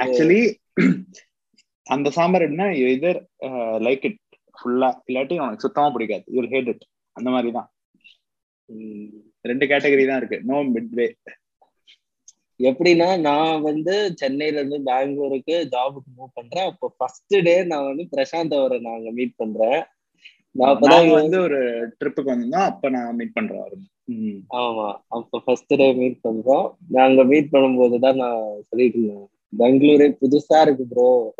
ஆக்சுவலி 0.05 0.41
அந்த 1.95 2.09
சாம்பார் 2.17 2.45
எப்படின்னா 2.47 2.69
இதர் 2.95 3.21
லைக் 3.87 4.07
இட் 4.09 4.21
ஃபுல்லா 4.59 4.89
இல்லாட்டி 5.09 5.35
உனக்கு 5.43 5.65
சுத்தமா 5.65 5.89
பிடிக்காது. 5.97 6.25
யூல் 6.37 6.53
ஹேட் 6.55 6.71
இட் 6.73 6.85
அந்த 7.17 7.29
மாதிரி 7.35 7.51
தான். 7.59 7.69
ரெண்டு 9.51 9.65
கேட்டகரி 9.71 10.05
தான் 10.09 10.21
இருக்கு. 10.21 10.39
நோ 10.51 10.57
மிட் 10.75 10.93
வே 10.99 11.07
எப்படின்னா 12.61 13.21
நான் 13.21 13.61
வந்து 13.61 14.15
சென்னையில 14.15 14.59
இருந்து 14.59 14.83
பெங்களூருக்கு 14.83 15.69
ஜாபுக்கு 15.71 16.11
மூவ் 16.19 16.31
பண்றேன். 16.35 16.65
அப்போ 16.65 16.95
ஃபர்ஸ்ட் 16.97 17.35
டே 17.43 17.65
நான் 17.65 17.85
வந்து 17.85 18.09
பிரசாந்த் 18.17 18.55
அவரை 18.55 18.79
நாங்க 18.79 19.11
மீட் 19.11 19.35
பண்றேன். 19.37 19.81
நான் 20.51 20.71
அப்பதான் 20.75 21.11
வந்து 21.11 21.41
ஒரு 21.41 21.59
ட்ரிப்புக்கு 21.99 22.33
வந்திருந்தோம். 22.33 22.69
அப்ப 22.71 22.89
நான் 22.89 23.17
மீட் 23.17 23.33
பண்றேன் 23.33 23.61
அவரு. 23.61 23.79
ஆமா 24.57 24.87
அப்ப 25.09 25.41
ஃபர்ஸ்ட் 25.45 25.75
டே 25.77 25.93
மீட் 25.93 26.19
பண்றோம். 26.25 26.75
நாங்க 26.89 27.25
மீட் 27.25 27.53
பண்ணும்போது 27.53 27.99
தான் 27.99 28.17
நான் 28.17 28.65
சொல்லிட்டு 28.69 28.99
இருந்தேன் 28.99 29.29
பெங்களூரே 29.59 30.07
புதுசா 30.21 30.61
இருக்கு 30.61 30.87
ப்ரோ 30.87 31.35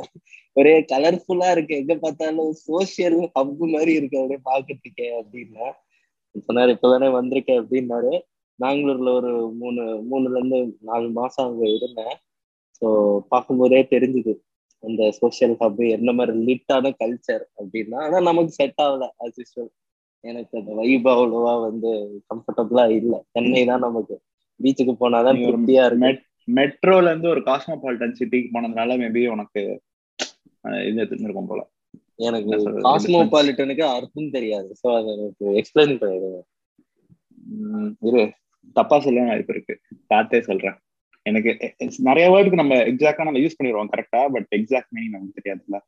ஒரே 0.53 0.81
கலர்ஃபுல்லா 0.81 1.51
இருக்கு. 1.51 1.75
எங்க 1.77 1.95
பார்த்தாலும் 1.95 2.53
சோசியல் 2.69 3.29
ஹப் 3.35 3.59
மாதிரி 3.59 3.93
இருக்கு. 3.93 4.19
அப்படியே 4.19 4.41
பாக்குறதுக்கே 4.51 5.09
அப்படின்னா. 5.21 5.67
சொன்னாரு 6.49 6.71
இப்பதானே 6.77 7.09
வந்திருக்கேன் 7.19 7.61
அப்படின்னாரு. 7.63 8.13
பெங்களூர்ல 8.59 9.11
ஒரு 9.19 9.31
மூணு 9.61 9.81
மூணுல 10.11 10.39
இருந்து 10.39 10.59
நாலு 10.83 11.09
மாசம் 11.19 11.47
அங்க 11.49 11.65
இருந்தேன். 11.77 12.15
ஸோ 12.83 12.87
பார்க்கும்போதே 13.31 13.81
தெரிஞ்சுது 13.93 14.35
அந்த 14.83 15.03
சோசியல் 15.19 15.57
ஹப் 15.61 15.83
என்ன 15.97 16.11
மாதிரி 16.13 16.33
லிட்டான 16.49 16.93
கல்ச்சர் 17.01 17.45
அப்படின்னா 17.61 17.99
ஆனா 18.07 18.19
நமக்கு 18.29 18.53
செட் 18.59 18.81
ஆகல 18.85 19.05
as 19.25 19.35
usual. 19.43 19.69
எனக்கு 20.25 20.55
அந்த 20.61 20.73
வைப் 20.79 21.09
அவ்வளவா 21.13 21.53
வந்து 21.65 21.91
கம்ஃபர்டபுளா 22.31 22.85
இல்ல. 22.99 23.15
சென்னை 23.35 23.63
தான் 23.71 23.85
நமக்கு. 23.87 24.15
பீச்சுக்கு 24.61 24.95
போனாதான் 25.01 25.41
திருப்தியா 25.43 25.83
இருக்கு. 25.89 26.11
மெட்ரோல 26.49 27.11
இருந்து 27.11 27.29
ஒரு 27.35 27.41
காஸ்மோபாலிட்டன் 27.49 28.19
சிட்டிக்கு 28.19 28.49
போனதுனால 28.55 28.97
மேபி 29.03 29.23
உனக்கு 29.35 29.63
இது 30.89 31.01
தெரிஞ்சிருக்கும் 31.03 31.51
போல. 31.51 31.63
எனக்கு 32.27 32.57
காஸ்மோபாலிட்டனுக்கு 32.87 33.85
அர்த்தம் 33.95 34.35
தெரியாது. 34.37 34.71
சோ 34.81 34.87
அதை 34.99 35.09
எனக்கு 35.17 35.47
எக்ஸ்பிளைன் 35.61 35.95
பண்ணிடுங்க 36.03 36.41
இரு. 38.09 38.23
தப்பா 38.79 38.97
சொல்ல 39.05 39.25
வாய்ப்பு 39.29 39.55
இருக்கு. 39.55 39.75
பார்த்தே 40.13 40.41
சொல்றேன். 40.49 40.77
எனக்கு 41.27 41.51
நிறைய 42.09 42.27
வேர்டுக்கு 42.33 42.61
நம்ம 42.61 42.75
எக்ஸாக்டா 42.91 43.27
நம்ம 43.29 43.41
யூஸ் 43.45 43.59
பண்ணிடுவோம் 43.59 43.93
கரெக்டா 43.95 44.21
பட் 44.35 44.49
எக்ஸாக்ட் 44.59 44.93
மீனிங் 44.97 45.15
நமக்கு 45.15 45.39
தெரியாதுல்ல. 45.39 45.79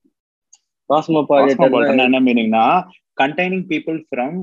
காஸ்மோபாலிட்டன் 0.91 2.05
என்ன 2.07 2.21
மீனிங்னா 2.29 2.65
containing 3.23 3.67
people 3.73 3.99
from 4.09 4.39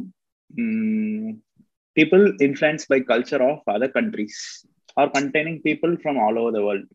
people 1.98 2.24
influence 2.48 2.86
by 2.92 3.00
culture 3.12 3.44
of 3.50 3.66
other 3.76 3.94
countries 3.98 4.40
or 5.02 5.12
containing 5.18 5.60
people 5.68 5.94
from 6.02 6.20
all 6.26 6.40
over 6.42 6.56
the 6.58 6.62
world 6.68 6.94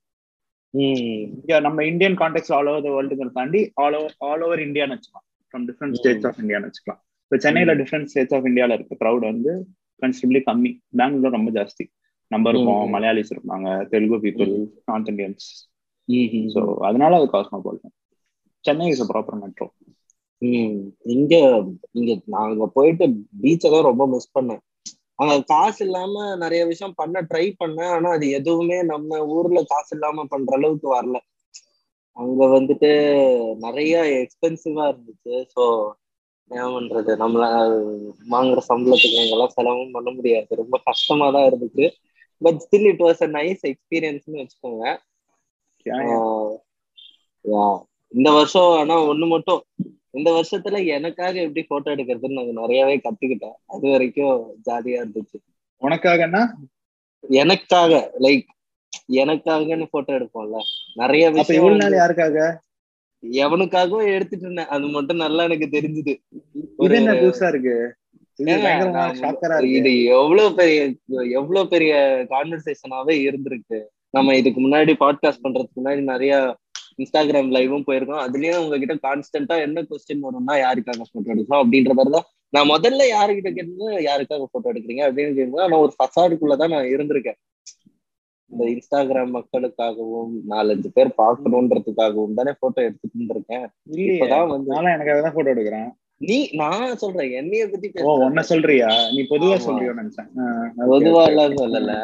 நம்ம 1.67 1.85
Indian 1.91 2.17
context 2.23 2.53
all 2.59 2.71
over 2.73 2.85
the 2.87 2.91
வேர்ல்டுங்கிறத 2.97 3.35
தாண்டி 3.41 3.63
ஆல் 3.85 3.97
ஓவர் 4.01 4.15
ஆல் 4.31 4.45
ஓவர் 4.47 4.63
இந்தியான்னு 4.67 4.97
வச்சுக்கலாம். 4.97 5.27
From 5.51 5.65
different. 5.69 5.97
States 6.01 6.27
of 6.29 6.41
இந்தியான்னு 6.43 6.69
வச்சுக்கலாம். 6.71 7.01
இப்போ 7.25 7.39
சென்னையில 7.45 7.75
different 7.81 8.11
states 8.13 8.35
of 8.37 8.47
இந்தியால 8.51 8.77
இருக்க. 8.79 9.01
க்ரௌட் 9.03 9.25
வந்து 9.31 9.53
கன்சிடபிளி 10.03 10.41
கம்மி. 10.47 10.71
பெங்களூர் 10.93 11.37
ரொம்ப 11.37 11.51
ஜாஸ்தி. 11.53 11.85
நம்ம 12.31 12.51
Mm. 12.53 12.91
மலையாளிஸ் 12.93 13.33
இருப்பாங்க 13.35 13.69
Telugu 13.93 14.19
people. 14.25 14.53
North 14.89 15.11
Indians 15.13 15.47
so 16.55 16.61
அதனால 16.89 17.19
அது 17.19 17.27
cosmopolitan 17.33 17.95
Chennai 18.65 18.87
is 18.89 19.03
proper 19.11 19.41
metro 19.43 19.67
இங்க 21.13 21.35
இங்க 21.95 22.13
நாங்க 22.35 22.67
போயிட்டு 22.77 23.07
பீச்சை 23.43 23.69
தான் 23.71 23.89
ரொம்ப 23.89 24.05
மிஸ் 24.09 24.35
பண்ணேன். 24.37 24.63
அங்க 25.19 25.35
காசு 25.51 25.81
இல்லாம 25.87 26.13
நிறைய 26.37 26.63
விஷயம் 26.71 26.95
பண்ண 26.95 27.23
ட்ரை 27.31 27.47
பண்ணேன். 27.61 27.93
ஆனா 27.97 28.11
அது 28.17 28.27
எதுவுமே 28.39 28.79
நம்ம 28.93 29.19
ஊர்ல 29.35 29.63
காசு 29.73 29.93
இல்லாம 29.97 30.25
பண்ற 30.31 30.55
அளவுக்கு 30.59 30.89
வரல. 30.95 31.19
அங்க 32.17 32.47
வந்துட்டு 32.53 32.91
நிறைய 33.65 33.93
எக்ஸ்பென்சிவா 34.23 34.85
இருந்துச்சு. 34.89 35.35
ஸோ 35.55 35.65
என்ன 36.51 36.67
பண்றது? 36.69 37.13
நம்மள 37.23 37.45
வாங்குற 38.31 38.61
சம்பளத்துக்கு 38.69 39.21
அங்கெல்லாம் 39.23 39.49
செலவும் 39.49 39.91
பண்ண 39.91 40.11
முடியாது. 40.11 40.51
ரொம்ப 40.55 40.77
கஷ்டமா 40.85 41.31
தான் 41.31 41.49
இருந்துச்சு 41.51 41.87
but 42.43 42.61
still 42.65 42.89
it 42.91 43.01
was 43.01 43.23
a 43.23 43.31
nice 43.31 43.63
எக்ஸ்பீரியன்ஸ்னு 43.71 44.41
வச்சுக்கோங்க. 44.41 44.85
இந்த 48.13 48.29
வருஷம் 48.31 48.71
ஆனா 48.73 48.95
ஒண்ணு 49.03 49.27
மட்டும். 49.29 49.63
இந்த 50.11 50.29
வருஷத்துல 50.31 50.87
எனக்காக 50.89 51.41
எப்படி 51.41 51.63
போட்டோ 51.65 51.91
எடுக்கிறதுன்னு 51.91 52.39
நாங்க 52.39 52.61
நிறையவே 52.61 52.97
கத்துக்கிட்டேன். 52.99 53.57
அது 53.67 53.87
வரைக்கும் 53.91 54.35
ஜாலியா 54.67 54.99
இருந்துச்சு. 55.03 55.39
உனக்காகன்னா? 55.83 56.43
எனக்காக 57.25 57.93
லைக் 58.19 58.49
எனக்காகன்னு 59.21 59.87
போட்டோ 59.91 60.13
எடுப்போம்ல. 60.13 60.59
நிறைய 60.95 61.25
விஷயம் 61.31 61.67
யாருக்காக? 61.95 62.37
எவனுக்காகவும் 63.23 64.13
எடுத்துட்டு 64.15 64.45
இருந்தேன். 64.45 64.67
அது 64.67 64.87
மட்டும் 64.87 65.17
நல்லா 65.17 65.43
எனக்கு 65.43 65.69
தெரிஞ்சுது. 65.73 66.15
புதுசா 66.79 67.49
இருக்கு? 67.49 67.95
இது 69.69 70.05
எவ்வளவு 70.05 70.55
பெரிய 70.55 70.95
எவ்வளவு 71.31 71.69
பெரிய 71.69 71.95
கான்வர்சேஷனாவே 72.31 73.17
இருந்திருக்கு. 73.29 73.83
நம்ம 74.11 74.37
இதுக்கு 74.37 74.61
முன்னாடி 74.61 74.93
பாட்காஸ்ட் 75.01 75.45
பண்றதுக்கு 75.45 75.81
முன்னாடி 75.85 76.01
நிறைய 76.03 76.57
இன்ஸ்டாகிராம் 76.99 77.51
லைவும் 77.57 77.85
போயிருக்கோம். 77.87 78.23
அதுலயும் 78.27 78.57
உங்ககிட்ட 78.57 78.95
கான்ஸ்டன்டா 78.95 79.61
என்ன 79.61 79.83
கொஸ்டின் 79.83 80.23
வரும்னா 80.23 80.55
யாருக்காக 80.65 81.03
போட்டோ 81.13 81.31
எடுக்கலாம் 81.31 81.73
அப்படின்ற 81.73 81.93
மாதிரி 81.93 82.11
தான். 82.11 82.27
நான் 82.49 82.69
முதல்ல 82.69 83.03
யாருக்கிட்ட 83.17 83.51
கேட்டது 83.53 83.99
யாருக்காக 83.99 84.45
போட்டோ 84.51 84.73
எடுக்கிறீங்க 84.73 85.03
அப்படின்னு 85.09 85.35
கேட்கும்போது 85.35 85.63
ஆனா 85.63 85.79
ஒரு 85.79 85.93
ஃபசாடுக்குள்ளதான் 85.99 86.69
நான் 86.69 86.85
இருந்திருக்கேன். 86.85 87.39
இந்த 88.51 88.63
இன்ஸ்டாகிராம் 88.73 89.35
மக்களுக்காகவும் 89.37 90.33
நாலஞ்சு 90.49 90.89
பேர் 90.95 91.11
பார்க்கணுன்றதுக்காகவும் 91.19 92.35
தானே 92.35 92.53
போட்டோ 92.59 92.81
எடுத்துட்டு 92.83 93.17
இருந்திருக்கேன் 93.19 93.67
இல்லையே. 93.93 94.15
இப்பதான் 94.15 94.49
வந்து 94.49 94.73
நானும் 94.75 94.93
எனக்காக 94.93 95.21
தான் 95.21 95.35
போட்டோ 95.35 95.53
எடுக்கிறேன். 95.55 95.89
நீ 96.21 96.39
நான் 96.53 96.97
சொல்றேன். 96.97 97.31
என்னைய 97.33 97.69
பத்தி 97.69 97.89
ஓ 98.05 98.17
ஒன்ன 98.25 98.41
சொல்றியா? 98.51 98.89
நீ 99.15 99.21
பொதுவா 99.31 99.55
ஆமா. 99.55 99.65
சொல்றியோன்னு 99.67 100.03
நினைச்சேன். 100.03 100.31
பொதுவா 100.93 101.23
எல்லாம். 101.31 101.57
சொல்லல. 101.63 101.95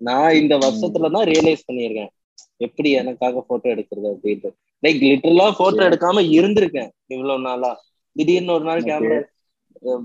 நான் 0.00 0.34
இந்த 0.34 0.54
வருஷத்துல 0.56 1.10
தான் 1.10 1.28
ரியலைஸ் 1.32 1.66
பண்ணியிருக்கேன். 1.68 2.12
எப்படி 2.56 2.90
எனக்காக 3.00 3.40
போட்டோ 3.40 3.68
எடுக்கிறது 3.68 4.08
அப்படின்ட்டு. 4.14 4.50
Like 4.82 5.00
literally 5.04 5.46
photo. 5.58 5.82
எடுக்காம 5.88 6.24
இருந்திருக்கேன் 6.38 6.90
இவ்வளவு 7.06 7.40
நாளா. 7.40 7.72
திடீர்னு 8.16 8.52
ஒரு 8.52 8.64
நாள். 8.64 8.82
கேமரா 8.82 9.20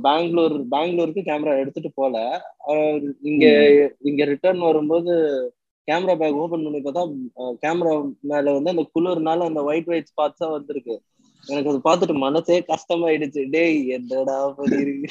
பெங்களூர் 0.03 0.55
பெங்களூருக்கு 0.71 1.21
கேமரா 1.21 1.51
எடுத்துட்டு 1.59 1.91
போல. 1.95 2.15
இங்க 3.21 3.45
இங்க 4.01 4.23
ரிட்டர்ன் 4.25 4.59
வரும்போது 4.59 5.13
கேமரா 5.89 6.15
பேக் 6.21 6.39
ஓபன் 6.43 6.65
பண்ணி 6.65 6.81
பார்த்தா 6.85 7.03
கேமரா 7.63 7.93
மேல 8.31 8.53
வந்து 8.57 8.73
அந்த 8.73 8.83
குளிர்னால 8.95 9.47
அந்த 9.49 9.63
ஒயிட் 9.69 9.89
ஒயிட் 9.91 10.11
ஸ்பாட்ஸா 10.11 10.49
வந்திருக்கு. 10.55 10.95
எனக்கு 11.47 11.69
அது 11.71 11.79
பார்த்துட்டு 11.87 12.15
மனசே 12.23 12.55
கஷ்டமாயிடுச்சு. 12.69 13.41
டேய் 13.55 13.77
என்னடா 13.97 14.37
அப்படின்னு. 14.49 15.09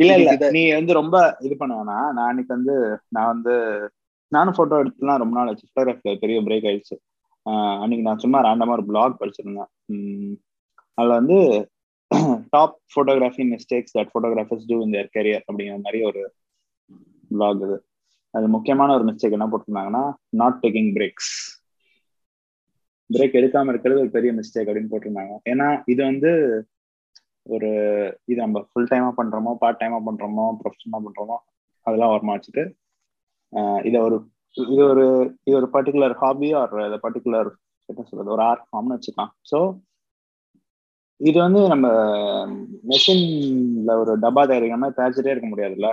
இல்ல 0.00 0.12
இல்ல. 0.18 0.50
நீ 0.56 0.62
வந்து 0.72 0.92
ரொம்ப 1.00 1.16
இது 1.46 1.54
பண்ண 1.60 1.72
வேணாம். 1.78 2.08
நான் 2.16 2.28
அன்னைக்கு 2.30 2.52
வந்து 2.56 2.74
நான் 3.08 3.32
வந்து 3.34 3.54
நானும் 4.32 4.56
போட்டோ 4.56 4.76
எடுத்துலாம் 4.82 5.20
ரொம்ப 5.22 5.34
நாள் 5.38 5.50
ஆச்சு. 5.50 5.66
ஃபோட்டோகிராஃபில் 5.70 6.20
பெரிய 6.22 6.38
பிரேக் 6.46 6.66
ஆயிடுச்சு. 6.70 6.96
அன்னைக்கு 7.82 8.06
நான் 8.06 8.22
சும்மா 8.24 8.38
ரேண்டமா 8.46 8.76
ஒரு 8.76 8.84
பிளாக் 8.90 9.20
படிச்சிருந்தேன். 9.20 9.70
அதுல 10.98 11.14
வந்து 11.20 11.38
top 12.54 12.76
photography 12.92 13.44
mistakes 13.52 13.94
that 13.98 14.10
photographers 14.12 14.68
do 14.70 14.76
in 14.84 14.94
their 14.96 15.12
career 15.16 15.44
அப்படிங்கிற 15.48 15.76
மாதிரி 15.86 16.00
ஒரு 16.10 16.22
பிளாக் 17.30 17.62
இது. 17.66 17.76
அது 18.34 18.46
முக்கியமான 18.54 18.94
ஒரு 18.98 19.04
மிஸ்டேக் 19.08 19.36
என்ன 19.38 19.48
போட்டிருந்தாங்கன்னா 19.50 20.04
நாட் 20.40 20.60
டேக்கிங் 20.64 20.90
பிரேக்ஸ் 20.96 21.32
பிரேக் 23.10 23.38
எடுக்காம 23.40 23.72
இருக்கிறது 23.72 24.02
ஒரு 24.04 24.10
பெரிய 24.16 24.30
மிஸ்டேக் 24.38 24.68
அப்படின்னு 24.70 24.92
போட்டிருந்தாங்க. 24.92 25.34
ஏன்னா 25.52 25.66
இது 25.92 26.00
வந்து 26.10 26.30
ஒரு 27.54 27.70
இது 28.30 28.38
நம்ம 28.44 28.60
ஃபுல் 28.68 28.90
டைமா 28.92 29.10
பண்றோமோ 29.18 29.52
பார்ட் 29.62 29.80
டைமா 29.82 29.98
பண்றோமோ 30.06 30.44
ப்ரொஃபஷனா 30.60 31.00
பண்றோமோ 31.06 31.36
அதெல்லாம் 31.86 32.12
வரமா 32.14 32.34
வச்சுட்டு 32.36 32.64
இதை 33.88 33.98
ஒரு 34.06 34.16
இது 34.56 34.82
ஒரு 34.92 35.04
இது 35.46 35.56
ஒரு 35.60 35.68
பர்டிகுலர் 35.74 36.14
ஹாபி 36.22 36.48
ஆர் 36.60 36.74
பர்டிகுலர் 37.04 37.50
என்ன 37.88 38.04
சொல்றது 38.10 38.34
ஒரு 38.36 38.42
ஆர்ட் 38.50 38.64
ஃபார்ம்னு 38.68 38.96
வச்சுக்கலாம். 38.96 39.32
ஸோ 39.50 39.58
இது 41.20 41.38
வந்து 41.46 41.60
நம்ம 41.72 41.86
மெஷின்ல 42.90 43.92
ஒரு 44.02 44.12
டப்பா 44.24 44.42
தயாரிக்காம 44.50 44.90
தயாரிச்சுட்டே 44.98 45.34
இருக்க 45.34 45.48
முடியாதுல்ல. 45.50 45.90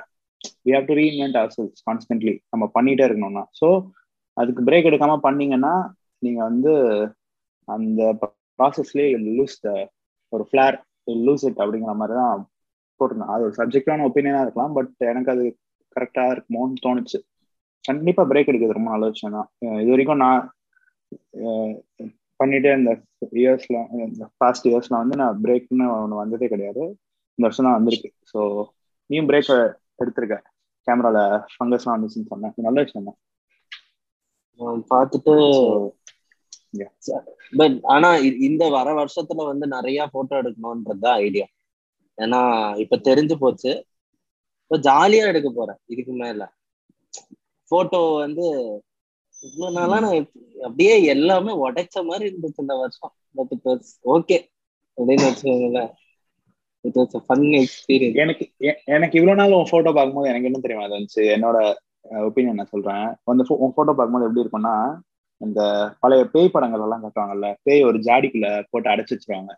We 0.65 0.71
have 0.75 0.89
to 0.89 0.95
reinvent 0.99 1.39
ourselves 1.55 1.85
constantly 1.87 2.33
நம்ம 2.53 2.65
பண்ணிட்டே 2.75 3.05
இருக்கணும்னா. 3.07 3.43
ஸோ 3.59 3.67
அதுக்கு 4.37 4.61
பிரேக் 4.67 4.89
எடுக்காம 4.89 5.17
பண்ணீங்கன்னா 5.27 5.73
நீங்க 6.21 6.39
வந்து 6.49 6.71
அந்த 7.67 8.01
ப்ராசஸ்லேயே 8.59 9.09
லூஸ் 9.27 9.57
த 9.65 9.69
ஒரு 10.33 10.43
ஃபிளார் 10.49 10.77
லூஸ் 11.25 11.45
இட் 11.49 11.61
அப்படிங்கிற 11.63 11.93
மாதிரி 12.01 12.15
தான் 12.21 12.41
போட்டிருந்தேன் 12.99 13.33
அது 13.33 13.45
ஒரு 13.47 13.55
சப்ஜெக்டான 13.59 14.05
ஒப்பீனியனா 14.07 14.43
இருக்கலாம் 14.45 14.75
பட் 14.77 14.91
எனக்கு 15.11 15.31
அது 15.35 15.45
கரெக்டா 15.95 16.23
இருக்குமோன்னு 16.33 16.83
தோணுச்சு. 16.85 17.19
கண்டிப்பா 17.85 18.23
பிரேக் 18.29 18.49
எடுக்கிறது 18.51 18.77
ரொம்ப 18.77 18.91
நல்ல 18.93 19.05
விஷயம் 19.13 19.35
தான். 19.37 19.47
இது 19.83 19.91
வரைக்கும் 19.93 20.21
நான் 20.25 20.41
பண்ணிட்டே 22.39 22.71
இந்த 22.79 22.91
இயர்ஸ்ல 23.41 23.77
இந்த 24.07 24.25
பாஸ்ட் 24.41 24.67
இயர்ஸ்ல 24.69 24.95
வந்து 25.01 25.15
நான் 25.23 25.39
பிரேக்னு 25.43 25.87
ஒன்று 26.03 26.21
வந்ததே 26.21 26.47
கிடையாது. 26.53 26.83
இந்த 27.39 27.45
வருஷம் 27.47 27.67
தான் 27.67 27.77
வந்திருக்கு. 27.79 28.09
ஸோ 28.31 28.39
நீயும் 29.09 29.29
பிரேக் 29.31 29.51
எடுத்திருக்க. 30.03 30.37
கேமரால 30.87 31.17
ஃபங்கஸ்லாம் 31.53 31.95
வந்துச்சுன்னு 31.95 32.31
சொன்னேன். 32.31 32.53
நல்ல 32.67 32.79
விஷயம் 32.85 33.09
தான் 33.09 33.19
பார்த்துட்டு 34.91 35.33
பட் 37.59 37.77
ஆனா 37.93 38.09
இந்த 38.47 38.63
வர 38.75 38.89
வருஷத்துல 38.99 39.45
வந்து 39.51 39.65
நிறைய 39.75 40.05
போட்டோ 40.13 40.35
எடுக்கணும்ன்றது 40.41 41.07
ஐடியா 41.25 41.47
ஏன்னா 42.17 42.39
இப்ப 42.83 42.99
தெரிஞ்சு 43.07 43.35
போச்சு. 43.39 43.71
இப்போ 44.63 44.77
ஜாலியா 44.87 45.23
எடுக்க 45.31 45.49
போறேன். 45.55 45.79
இதுக்கு 45.93 46.13
மேல. 46.21 46.43
போட்டோ 47.71 47.99
வந்து 48.23 48.45
இவ்வளவு 49.43 49.75
நாளா 49.77 49.97
நான் 49.99 50.17
அப்படியே 50.67 50.95
எல்லாமே 51.13 51.51
உடைச்ச 51.65 52.03
மாதிரி 52.09 52.25
இருந்துச்சு 52.29 52.63
இந்த 52.65 52.75
வருஷம். 52.81 53.13
பட் 53.35 53.53
ஓகே 54.15 54.37
அப்படின்னு 54.97 55.27
வச்சுக்கோங்களேன். 55.27 55.91
இட் 56.85 56.97
வாஸ் 56.99 57.15
ஃபன் 57.27 57.47
எக்ஸ்பீரியன்ஸ் 57.61 58.19
எனக்கு 58.23 58.45
எனக்கு 58.85 59.17
இவ்வளவு 59.19 59.39
நாள் 59.41 59.57
உன் 59.59 59.71
போட்டோ 59.71 59.91
பார்க்கும்போது 59.91 60.29
எனக்கு 60.29 60.49
என்ன 60.49 60.59
தெரியுமா 60.59 60.85
அது 60.85 60.97
வந்துச்சு? 60.97 61.23
என்னோட 61.35 61.57
ஒப்பீனியன் 62.27 62.59
நான் 62.61 62.73
சொல்றேன். 62.75 63.07
அந்த 63.23 63.43
உன் 63.63 63.75
போட்டோ 63.75 63.93
பார்க்கும்போது 63.93 64.27
எப்படி 64.27 64.43
இருக்கும்னா 64.43 64.75
இந்த 65.41 65.61
பழைய 65.99 66.23
பேய் 66.23 66.49
படங்கள் 66.49 66.81
எல்லாம் 66.81 67.03
காட்டுவாங்கல்ல 67.03 67.47
பேய் 67.63 67.83
ஒரு 67.83 67.97
ஜாடிக்குள்ள 67.97 68.47
போட்டு 68.69 68.89
அடைச்சு 68.89 69.15
வச்சிருவாங்க. 69.15 69.51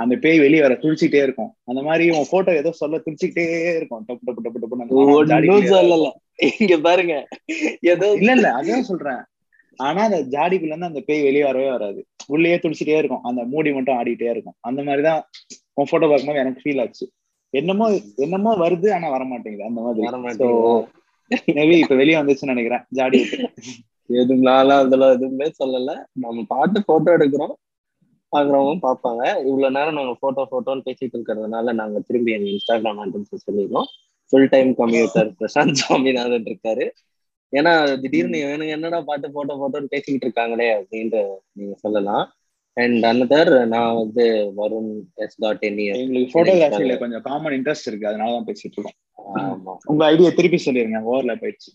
அந்த 0.00 0.14
பேய் 0.16 0.38
வெளியே 0.38 0.60
வர 0.60 0.74
துடிச்சிட்டே 0.74 1.20
இருக்கும். 1.22 1.50
அந்த 1.64 1.82
மாதிரி 1.82 2.04
உன் 2.10 2.30
போட்டோ 2.30 2.52
ஏதோ 2.56 2.70
சொல்ல 2.72 2.96
துடிச்சிக்கிட்டே 2.96 3.76
இருக்கும். 3.76 4.04
டப்பு 4.08 4.32
டப்பு 4.36 4.60
டப்பு 4.62 5.28
ஜாடிக்குள்ளேயே. 5.30 5.72
சொல்லல. 5.72 6.08
இங்க 6.58 6.76
பாருங்க. 6.78 7.14
ஏதோ 7.80 8.12
இல்ல 8.12 8.32
இல்ல 8.32 8.48
அதான் 8.50 8.88
சொல்றேன். 8.90 9.22
ஆனா 9.76 10.02
அந்த 10.04 10.20
ஜாடிக்குள்ள 10.34 10.72
இருந்து 10.72 10.86
அந்த 10.86 11.00
பேய் 11.00 11.22
வெளியே 11.22 11.44
வரவே 11.44 11.70
வராது. 11.70 12.00
உள்ளேயே 12.26 12.56
துடிச்சிட்டே 12.56 12.96
இருக்கும். 12.96 13.22
அந்த 13.22 13.42
மூடி 13.44 13.72
மட்டும் 13.72 13.98
ஆடிட்டே 14.00 14.30
இருக்கும். 14.30 14.56
அந்த 14.60 14.82
மாதிரிதான் 14.82 15.20
உன் 15.78 15.90
போட்டோ 15.90 16.06
பார்க்கும்போது 16.06 16.38
எனக்கு 16.38 16.62
ஃபீல் 16.64 16.80
ஆச்சு. 16.80 17.06
என்னமோ 17.50 17.86
என்னமோ 18.16 18.50
வருது 18.56 18.88
ஆனா 18.94 19.10
வர 19.10 19.24
மாட்டேங்குது 19.24 19.68
அந்த 19.68 19.80
வர 20.06 20.16
மாதிரி 20.16 20.48
மேபி 21.56 21.74
இப்ப 21.78 21.94
வெளியே 21.94 22.18
வந்துச்சுன்னு 22.20 22.52
நினைக்கிறேன். 22.54 22.84
ஜாடி 22.88 23.18
விட்டு. 23.18 23.46
எதுனாலும் 24.10 24.80
அதுல 24.82 25.08
எதுவுமே 25.12 25.46
சொல்லல. 25.58 25.94
நம்ம 26.12 26.44
பாட்டு 26.48 26.84
போட்டோ 26.84 27.10
எடுக்கிறோம். 27.12 27.54
பாக்குறவங்க 28.32 28.74
பார்ப்பாங்க. 28.86 29.22
இவ்வளவு 29.46 29.74
நேரம் 29.74 29.94
நாங்க 29.94 30.14
போட்டோ 30.20 30.42
போட்டோன்னு 30.50 30.86
பேசிட்டு 30.88 31.14
இருக்கிறதுனால 31.16 31.72
நாங்க 31.72 31.98
திரும்பி 32.00 32.32
எங்க 32.32 32.48
இன்ஸ்டாகிராம் 32.50 33.00
ஹேண்டில்ஸ் 33.02 33.44
சொல்லிடுறோம். 33.46 33.88
Full 34.32 34.48
time 34.48 34.74
computer 34.74 35.28
Prashanth 35.40 35.78
Swaminathan 35.80 36.48
இருக்காரு. 36.50 36.86
ஏன்னா 37.52 38.00
திடீர்னு 38.00 38.38
இவனுங்க 38.38 38.68
என்னடா 38.68 39.00
பாட்டு 39.00 39.32
போட்டோ 39.32 39.54
போட்டோன்னு 39.60 39.92
பேசிக்கிட்டு 39.94 40.26
இருக்காங்களே 40.26 40.68
அப்படின்ட்டு 40.78 41.22
நீங்க 41.52 41.74
சொல்லலாம். 41.74 42.24
அண்ட் 42.82 43.04
அனதர் 43.10 43.50
நான் 43.66 43.96
வந்து 43.96 44.24
வருண் 44.56 44.90
எஸ் 45.24 45.38
டாட் 45.44 45.64
என் 45.68 45.78
எங்களுக்கு 45.78 46.34
போட்டோகிராஃபில 46.36 46.96
கொஞ்சம் 46.98 47.24
காமன் 47.28 47.56
இன்ட்ரெஸ்ட் 47.58 47.88
இருக்கு 47.90 48.08
அதனாலதான் 48.10 48.46
பேசிட்டு 48.50 48.76
இருக்கோம். 48.76 49.80
உங்க 49.84 50.02
ஐடியா 50.04 50.30
திருப்பி 50.30 50.58
சொல்லிருங்க 50.66 51.00
ஓவர்ல 51.10 51.34
போயிடுச்சு. 51.42 51.70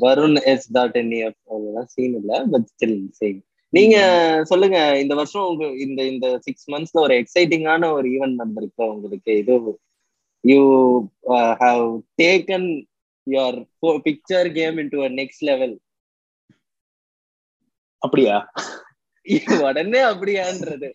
வருண் 0.00 0.38
எஸ் 0.52 0.72
டாட் 0.72 0.96
என்இஎஃப் 0.96 1.38
அதெல்லாம் 1.54 1.86
சீன் 1.86 2.16
இல்ல 2.20 2.46
பட் 2.52 2.68
ஸ்டில் 2.72 2.98
சேம் 3.20 3.38
நீங்க 3.72 3.96
சொல்லுங்க 4.44 4.78
இந்த 5.00 5.14
வருஷம் 5.14 5.48
உங்க 5.48 5.66
இந்த 5.86 6.00
இந்த 6.04 6.26
சிக்ஸ் 6.38 6.70
மந்த்ஸ்ல 6.70 7.00
ஒரு 7.00 7.14
எக்ஸைட்டிங்கான 7.14 7.90
ஒரு 7.92 8.08
ஈவெண்ட் 8.08 8.38
நடந்திருக்கு 8.40 8.84
உங்களுக்கு. 8.94 9.32
இது 9.38 9.56
you 10.44 10.60
have 11.62 11.84
taken 12.22 12.68
your 13.26 13.58
picture 14.06 14.48
game 14.52 14.78
in 14.78 14.88
to 14.88 15.00
next 15.20 15.44
level 15.50 15.74
அப்படியா? 18.02 18.36
உடனே 19.66 20.00
அப்படியான்றது. 20.10 20.88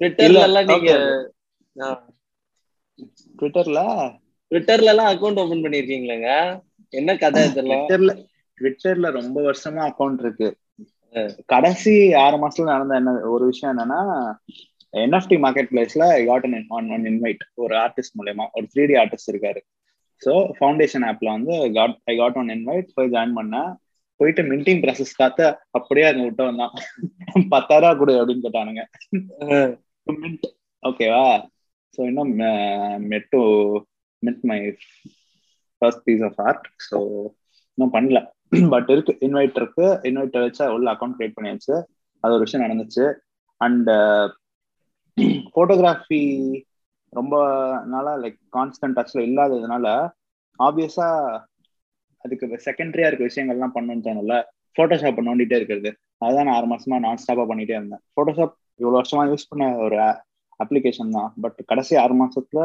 ட்விட்டர்ல 0.00 0.42
எல்லாம் 0.48 0.68
நீங்க 0.72 0.92
ட்விட்டர்ல 3.38 3.80
ட்விட்டர்ல 4.50 4.92
எல்லாம் 4.92 5.10
அக்கௌண்ட் 5.12 5.40
ஓபன் 5.42 5.64
பண்ணிருக்கீங்களேங்க? 5.64 6.30
என்ன 6.92 7.16
கதை 7.24 7.42
இதெல்லாம்? 7.50 7.82
ட்விட்டர்ல 7.82 8.12
ட்விட்டர்ல 8.58 9.10
ரொம்ப 9.18 9.38
வருஷமா 9.48 9.82
அக்கௌண்ட் 9.90 10.22
இருக்கு. 10.24 10.48
கடைசி 11.52 11.92
ஆறு 12.22 12.36
மாசத்துல 12.40 12.72
நடந்த 12.74 13.00
என்ன 13.00 13.12
ஒரு 13.34 13.44
விஷயம் 13.50 13.72
என்னன்னா 13.72 14.00
என்எஃப்டி 14.94 15.36
மார்க்கெட் 15.44 15.70
பிளேஸ்ல 15.72 16.04
காட் 16.28 16.46
ஒன் 16.76 16.88
ஒன் 16.94 17.04
இன்வைட் 17.10 17.42
ஒரு 17.64 17.74
ஆர்டிஸ்ட் 17.84 18.16
மூலயமா 18.18 18.44
ஒரு 18.56 18.66
த்ரீ 18.72 18.84
டி 18.90 18.96
ஆர்டிஸ்ட் 19.02 19.32
இருக்காரு. 19.32 19.60
ஸோ 20.22 20.32
ஃபவுண்டேஷன் 20.56 21.06
ஆப்ல 21.10 21.28
வந்து 21.36 21.54
got 21.76 21.96
I 22.12 22.14
got 22.16 22.38
one 22.42 22.50
invite 22.56 22.88
போய் 22.96 23.12
ஜாயின் 23.14 23.36
பண்ணேன். 23.38 23.70
போயிட்டு 24.20 24.42
மின்டிங் 24.42 24.80
ப்ராசஸ் 24.84 25.18
காத்த 25.18 25.42
அப்படியே 25.70 26.06
அங்க 26.08 26.22
விட்டு 26.24 26.48
வந்தான். 26.48 26.74
பத்தாயிரம் 27.54 27.98
கொடு 28.00 28.14
அப்படின்னு 28.20 28.46
கேட்டானுங்க. 28.46 28.82
மின்ட் 30.06 30.46
ஓகேவா 30.82 31.26
ஸோ 31.98 32.00
இன்னும் 32.10 32.32
yet 33.12 33.30
to 33.30 33.42
mint 34.22 34.42
my 34.50 34.58
first 35.82 36.04
piece 36.04 36.24
of 36.28 36.40
art 36.46 36.66
so 36.88 36.98
இன்னும் 37.78 37.94
பண்ணல. 37.96 38.20
பட் 38.74 38.90
இருக்கு. 38.90 39.12
இன்வைட் 39.20 39.58
இருக்கு. 39.60 39.86
இன்வைட் 40.02 40.36
வச்சு 40.44 40.72
உள்ள 40.76 40.86
அக்கௌண்ட் 40.94 41.16
கிரியேட் 41.16 41.36
பண்ணியாச்சு. 41.38 41.74
அது 42.24 42.34
ஒரு 42.36 42.44
விஷயம் 42.46 42.64
நடந்துச்சு. 42.66 43.04
அண்ட் 43.60 43.90
ஃபோட்டோகிராஃபி 45.52 46.22
ரொம்ப 47.12 47.34
நாளா 47.86 48.12
லைக் 48.22 48.38
கான்ஸ்டன்ட் 48.56 48.96
டச்ல 48.98 49.20
இல்லாததுனால 49.28 49.86
ஆப்வியஸா 50.58 51.08
அதுக்கு 52.24 52.46
செகண்டரியா 52.66 53.08
இருக்க 53.08 53.24
விஷயங்கள்லாம் 53.24 53.74
பண்ணணும்னு 53.76 54.06
தோணும்ல 54.06 54.36
ஃபோட்டோஷாப் 54.76 55.26
நோண்டிட்டே 55.28 55.58
இருக்கிறது. 55.58 55.90
அதுதான் 56.18 56.46
நான் 56.46 56.56
ஆறு 56.56 56.66
மாசமா 56.66 56.98
நான் 56.98 57.20
ஸ்டாப்பா 57.22 57.44
பண்ணிட்டே 57.46 57.76
இருந்தேன். 57.76 58.02
ஃபோட்டோஷாப் 58.14 58.54
இவ்வளவு 58.80 58.98
வருஷமா 59.00 59.22
யூஸ் 59.30 59.50
பண்ண 59.50 59.64
ஒரு 59.78 59.96
அப்ளிகேஷன் 60.60 61.10
தான். 61.10 61.30
பட் 61.40 61.58
கடைசி 61.66 61.94
ஆறு 61.96 62.14
மாசத்துல 62.14 62.60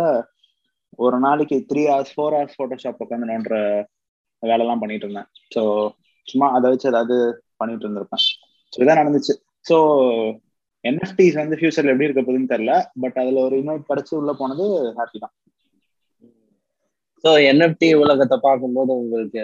ஒரு 0.99 1.17
நாளைக்கு 1.19 1.55
three 1.69 1.83
hours 1.87 2.13
four 2.15 2.35
hours 2.35 2.57
Photoshop 2.57 3.01
உட்காந்து 3.03 3.29
நோண்டுற 3.31 3.57
வேலைலாம் 4.43 4.81
பண்ணிட்டு 4.81 5.05
இருந்தேன். 5.05 5.29
ஸோ 5.55 5.61
சும்மா 6.27 6.47
அதை 6.55 6.69
வச்சு 6.69 6.89
ஏதாவது 6.89 7.15
பண்ணிட்டு 7.57 7.85
இருந்திருப்பேன். 7.85 8.23
ஸோ 8.73 8.77
இதான் 8.83 9.01
நடந்துச்சு. 9.01 9.33
ஸோ 9.65 9.75
என்எஃப்டிஸ் 10.85 11.39
வந்து 11.41 11.57
ஃபியூச்சர்ல 11.59 11.93
எப்படி 11.93 12.07
இருக்க 12.07 12.21
போகுதுன்னு 12.21 12.53
தெரியல. 12.53 12.73
பட் 13.01 13.17
அதுல 13.17 13.41
ஒரு 13.47 13.55
இன்வைட் 13.61 13.89
கிடைச்சு 13.91 14.13
உள்ள 14.19 14.31
போனது 14.33 14.65
ஹாப்பி 14.99 15.19
தான். 15.19 15.33
ஸோ 17.23 17.31
என்எஃப்டி 17.49 17.89
உலகத்தை 18.03 18.37
பார்க்கும்போது 18.45 18.91
உங்களுக்கு 18.99 19.43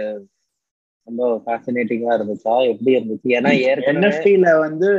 ரொம்ப 1.08 1.28
ஃபேசினேட்டிங்கா 1.44 2.12
இருந்துச்சா? 2.18 2.56
எப்படி 2.72 2.92
இருந்துச்சு? 2.96 3.30
ஏன்னா 3.38 3.52
என்எஃப்டில 3.92 4.50
வந்து 4.66 4.90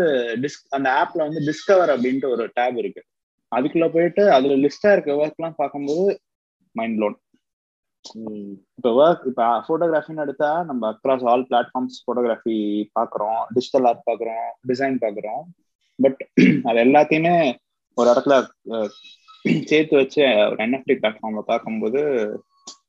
டிஸ்க் 0.44 0.64
அந்த 0.76 0.88
ஆப்ல 1.00 1.20
வந்து 1.28 1.40
டிஸ்கவர் 1.48 1.92
அப்படின்ட்டு 1.94 2.32
ஒரு 2.34 2.44
டேப் 2.56 2.78
இருக்கு. 2.82 3.02
அதுக்குள்ள 3.52 3.86
போயிட்டு 3.94 4.22
அதுல 4.36 4.56
லிஸ்டா 4.64 4.90
இருக்க 4.94 5.20
ஒர்க் 5.20 5.38
எல்லாம் 5.40 5.58
பார்க்கும்போது 5.60 6.04
மைண்ட் 6.74 6.98
லோன் 7.02 7.16
இப்போ 8.78 8.90
ஒர்க் 8.98 9.24
இப்போ 9.30 9.46
ஃபோட்டோகிராஃபின்னு 9.64 10.24
எடுத்தா 10.24 10.50
நம்ம 10.68 10.82
அக்ராஸ் 10.92 11.24
ஆல் 11.30 11.46
பிளாட்ஃபார்ம்ஸ் 11.48 11.96
ஃபோட்டோகிராஃபி 12.04 12.56
பார்க்குறோம் 12.96 13.40
டிஜிட்டல் 13.56 13.86
ஆர்ட் 13.90 14.06
பார்க்குறோம் 14.06 14.46
டிசைன் 14.70 14.96
பார்க்குறோம். 15.02 15.42
பட் 15.98 16.20
அது 16.68 16.78
எல்லாத்தையுமே 16.84 17.34
ஒரு 17.96 18.08
இடத்துல 18.12 18.36
சேர்த்து 19.64 19.94
வச்சு 20.00 20.20
ஒரு 20.46 20.60
என்எஃப்டி 20.66 20.94
பிளாட்ஃபார்ம்ல 21.00 21.42
பார்க்கும்போது 21.50 22.00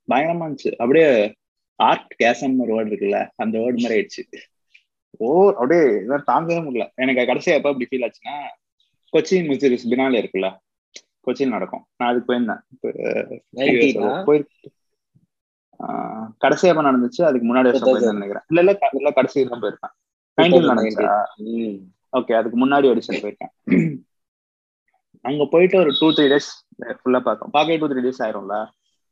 பயங்கரமா 0.08 0.46
இருந்துச்சு. 0.48 0.72
அப்படியே 0.82 1.08
ஆர்ட் 1.80 2.12
கேசன் 2.22 2.58
ஒரு 2.64 2.72
வேர்டு 2.76 2.92
இருக்குல்ல 2.92 3.20
அந்த 3.44 3.56
வேர்டு 3.64 3.82
மாதிரி 3.84 3.96
ஆயிடுச்சு. 3.98 4.24
ஓ 5.24 5.28
அப்படியே 5.60 5.84
இதான் 6.04 6.28
தாங்கவே 6.32 6.60
முடியல. 6.66 6.86
எனக்கு 7.04 7.30
கடைசியா 7.30 7.58
எப்போ 7.60 7.72
அப்படி 7.72 7.88
ஃபீல் 7.90 8.06
ஆச்சுன்னா 8.08 8.36
கொச்சின் 9.14 9.48
மியூசிக் 9.48 9.90
பினாலே 9.94 10.22
இருக்குல்ல 10.22 10.50
கொச்சின் 11.26 11.56
நடக்கும். 11.56 11.84
நான் 11.98 12.10
அதுக்கு 12.12 12.30
போயிருந்தேன். 12.30 12.62
போயிருக்கு 14.30 14.70
கடைசியா 16.44 16.72
எப்ப 16.72 16.84
நடந்துச்சு? 16.88 17.22
அதுக்கு 17.28 17.46
முன்னாடி 17.50 17.70
வருஷம் 17.70 17.88
போயிருந்தேன் 17.88 18.20
நினைக்கிறேன். 18.20 18.46
இல்ல 18.50 18.62
இல்ல 18.64 18.74
இல்ல 19.00 19.12
கடைசி 19.20 19.44
தான் 19.54 19.64
போயிருக்கேன் 19.64 19.94
நைன்டீன். 20.38 20.70
நடந்துச்சா 20.72 21.14
ஓகே 22.18 22.34
அதுக்கு 22.40 22.58
முன்னாடி 22.62 22.86
எடிஷன் 22.92 23.22
போயிருக்கேன். 23.24 23.54
அங்க 25.30 25.44
போயிட்டு 25.54 25.76
ஒரு 25.84 25.92
டூ 26.00 26.08
த்ரீ 26.18 26.26
டேஸ் 26.34 26.52
ஃபுல்லா 27.00 27.20
பார்க்கும் 27.28 27.52
பார்க்க 27.56 27.78
டூ 27.82 27.90
த்ரீ 27.92 28.02
டேஸ் 28.06 28.22
ஆயிரும்ல. 28.26 28.58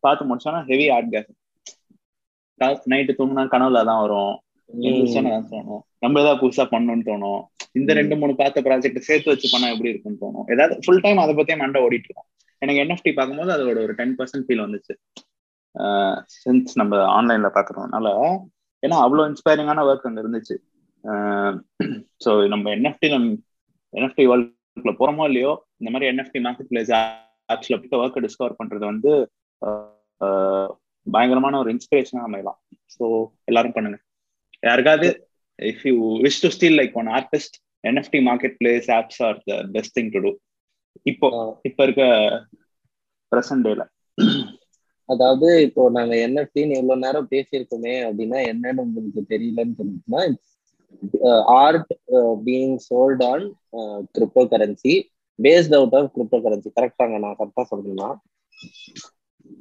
பார்த்து 0.06 0.30
முடிச்சோன்னா 0.30 0.62
ஹெவி 0.72 0.88
ஆர்ட் 0.96 1.12
கேஸ் 1.14 2.90
நைட்டு 2.94 3.18
தூங்கினா 3.20 3.44
கனவுல 3.54 3.82
தான் 3.90 4.02
வரும். 4.04 4.34
தோணும். 5.52 5.82
நம்ம 6.04 6.20
ஏதாவது 6.24 6.42
புதுசா 6.42 6.64
பண்ணணும்னு 6.74 7.06
தோணும். 7.10 7.42
இந்த 7.78 7.92
ரெண்டு 8.00 8.16
மூணு 8.22 8.34
பார்த்த 8.42 8.64
ப்ராஜெக்ட் 8.68 9.08
சேர்த்து 9.08 9.32
வச்சு 9.32 9.48
பண்ணா 9.54 9.70
எப்படி 9.74 9.92
இருக்கும்னு 9.92 10.22
தோணும். 10.24 10.46
ஏதாவது 10.54 10.76
ஃபுல் 10.84 11.02
டைம் 11.06 11.24
அதை 11.24 11.34
பத்தியே 11.40 11.58
மண்டை 11.62 11.82
ஓடிட்டு 11.86 12.08
இருக்கும் 12.10 12.28
எனக்கு 12.62 12.82
என்எஃப்டி 12.84 13.12
பார்க்கும்போது 13.18 13.52
அதோட 13.56 13.80
ஒரு 13.88 13.94
டென் 14.00 14.16
பர்சன்ட் 14.20 14.46
ஃபீல் 14.48 14.64
வந்துச்சு. 14.66 14.94
சின்ஸ் 16.42 16.74
நம்ம 16.82 17.02
ஆன்லைன்ல 17.18 17.50
பாக்குறதுனால 17.58 18.08
ஏன்னா 18.84 18.98
அவ்வளோ 19.06 19.26
இன்ஸ்பைரிங்கான 19.30 19.84
ஒர்க் 19.90 20.08
அங்க 20.10 20.22
இருந்துச்சு. 20.24 20.56
ஸோ 22.24 22.32
நம்ம 22.54 22.70
என்எஃப்டி 22.78 23.10
நம் 23.16 23.28
என்எஃப்டி 23.94 24.24
வேர்ல்டுக்குள்ள 24.32 24.94
போறோமோ 25.02 25.26
இல்லையோ 25.30 25.52
இந்த 25.82 25.90
மாதிரி 25.94 26.10
என்எஃப்டி 26.12 26.40
மார்க்கெட் 26.46 26.72
பிளேஸ் 26.72 26.92
ஆப்ஸ்ல 27.54 27.78
போய் 27.82 28.02
ஒர்க்கை 28.04 28.22
டிஸ்கவர் 28.26 28.60
பண்றது 28.62 28.86
வந்து 28.92 29.12
பயங்கரமான 31.08 31.58
ஒரு 31.62 31.70
இன்ஸ்பிரேஷனா 31.76 32.22
அமையலாம். 32.28 32.60
ஸோ 32.96 33.06
எல்லாரும் 33.46 33.76
பண்ணுங்க. 33.78 33.98
யாருக்காவது 34.64 35.08
if 35.60 35.84
you 35.90 35.96
wish 36.26 36.42
to 36.44 36.50
still 36.56 36.78
like 36.80 36.96
one 37.02 37.10
artist 37.18 37.58
NFT 37.84 38.20
market 38.30 38.56
place 38.62 38.88
apps 38.98 39.22
are 39.28 39.38
the 39.50 39.58
best 39.76 39.96
thing 39.98 40.12
to 40.16 40.22
do 40.26 40.32
இப்போ 41.06 41.28
இப்ப 41.70 41.80
இருக்க 41.88 42.04
பிரசன்ட் 43.32 43.66
டேல 43.68 43.84
அதாவது 45.10 45.48
இப்போ 45.68 45.84
நாங்க 45.96 46.14
என்எஃப்டின்னு 46.26 46.78
இவ்வளவு 46.80 47.04
நேரம் 47.06 47.30
பேசியிருக்கோமே 47.32 47.94
அப்படின்னா 48.08 48.40
என்னன்னு 48.52 48.84
உங்களுக்கு 48.86 49.22
தெரியலன்னு 49.32 49.78
சொல்லிட்டுனா 49.80 50.22
art 51.62 51.94
being 52.46 52.76
sold 52.88 53.24
on 53.32 53.46
crypto 54.16 54.44
currency 54.54 54.94
based 55.40 55.76
out 55.80 55.96
of 56.00 56.12
crypto 56.16 56.40
currency 56.46 56.70
கரெக்டாங்க 56.78 57.18
நான் 57.26 57.38
கரெக்டா 57.40 57.66
சொல்றேன்னா. 57.72 58.10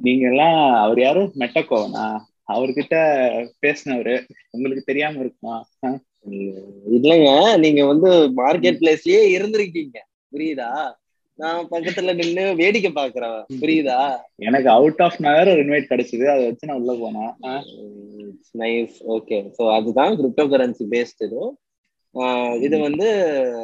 நீங்க 0.00 0.28
எல்லாம் 0.28 0.82
அவர் 0.82 1.00
யாரு? 1.00 1.32
மெட்டக்கோனா 1.40 2.26
அவர்கிட்ட 2.48 2.96
பேசினவரு. 3.62 4.26
உங்களுக்கு 4.50 4.84
தெரியாம 4.84 5.20
இருக்குமா? 5.20 5.64
இல்லைங்க 6.96 7.56
நீங்க 7.56 7.86
வந்து 7.86 8.38
மார்க்கெட் 8.38 8.80
பிளேஸ்லயே 8.80 9.36
இருந்திருக்கீங்க. 9.36 9.98
புரியுதா? 10.32 10.94
நான் 11.38 11.68
பக்கத்துல 11.70 12.14
நின்னு 12.14 12.60
வேடிக்கை 12.60 12.92
பாக்குறேன் 12.92 13.60
புரியுதா? 13.60 14.26
எனக்கு 14.38 14.70
அவுட் 14.70 15.02
ஆஃப் 15.06 15.18
நகர் 15.18 15.48
ஒரு 15.48 15.64
இன்வைட் 15.64 15.90
கிடைச்சது. 15.90 16.32
அதை 16.32 16.46
வச்சு 16.46 16.66
நான் 16.66 16.80
உள்ள 16.80 16.92
போனேன். 17.02 17.62
நைஸ் 18.54 19.14
ஓகே 19.14 19.54
ஸோ 19.56 19.76
அதுதான் 19.76 20.20
கிரிப்டோ 20.20 20.52
கரன்சி 20.52 20.84
பேஸ்ட் 20.92 21.24
இது 21.24 21.56
இது 22.60 22.80
வந்து 22.80 23.06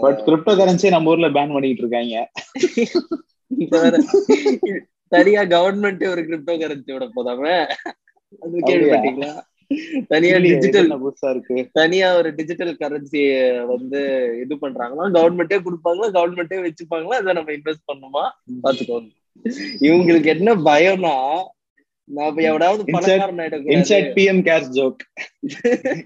பட் 0.02 0.26
கிரிப்டோ 0.26 0.56
கரன்சி 0.56 0.90
நம்ம 0.90 1.10
ஊர்ல 1.10 1.28
பேன் 1.36 1.54
பண்ணிட்டு 1.54 1.84
இருக்காங்க. 1.84 2.30
தனியா 5.08 5.42
கவர்மெண்ட் 5.42 6.08
ஒரு 6.10 6.22
கிரிப்டோ 6.22 6.50
கரன்சியோட 6.50 7.08
போதாம? 7.16 7.66
அது 8.40 8.58
கேள்விப்பட்டீங்களா? 8.66 9.40
தனியா 10.08 10.36
டிஜிட்டல் 10.36 11.02
புதுசா 11.02 11.30
இருக்கு? 11.30 11.68
தனியா 11.72 12.16
ஒரு 12.16 12.34
டிஜிட்டல் 12.34 12.76
கரன்சி 12.76 13.22
வந்து 13.66 14.00
இது 14.42 14.56
பண்றாங்களா? 14.56 15.08
கவர்மெண்டே 15.16 15.58
கொடுப்பாங்களா? 15.58 16.08
கவர்மெண்டே 16.12 16.68
வச்சுப்பாங்களா? 16.68 17.14
அதை 17.20 17.32
நம்ம 17.32 17.52
இன்வெஸ்ட் 17.52 17.88
பண்ணுமா? 17.92 18.30
பாத்துக்கோங்க 18.62 19.10
இவங்களுக்கு 19.80 20.26
என்ன 20.26 20.54
பயம்னா 20.54 21.42
எவனாவது 22.36 22.82
Insert- 22.82 22.90
பணக்காரன் 22.90 23.36
ஆயிடக்கூடாது. 23.36 23.72
Insert 23.74 24.10
PM 24.16 24.42
cash 24.42 24.68
joke 24.70 25.02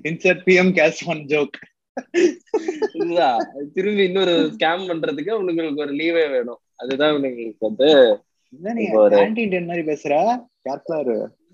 insert 0.02 0.42
PM 0.46 0.74
cash 0.78 1.06
one 1.06 1.24
joke 1.24 1.58
திரும்பி 3.74 4.02
இன்னொரு 4.04 4.52
ஸ்கேம் 4.58 4.88
பண்றதுக்கு 4.88 5.30
உங்களுக்கு 5.30 5.80
ஒரு 5.80 5.92
லீவே 5.92 6.30
வேணும். 6.30 6.58
அதுதான் 6.76 7.14
உங்களுக்கு 7.14 7.56
வந்து 7.58 8.18
ஆன்டி 9.18 9.42
இண்டியன் 9.42 9.66
மாதிரி 9.66 9.86
பேசுற? 9.86 10.42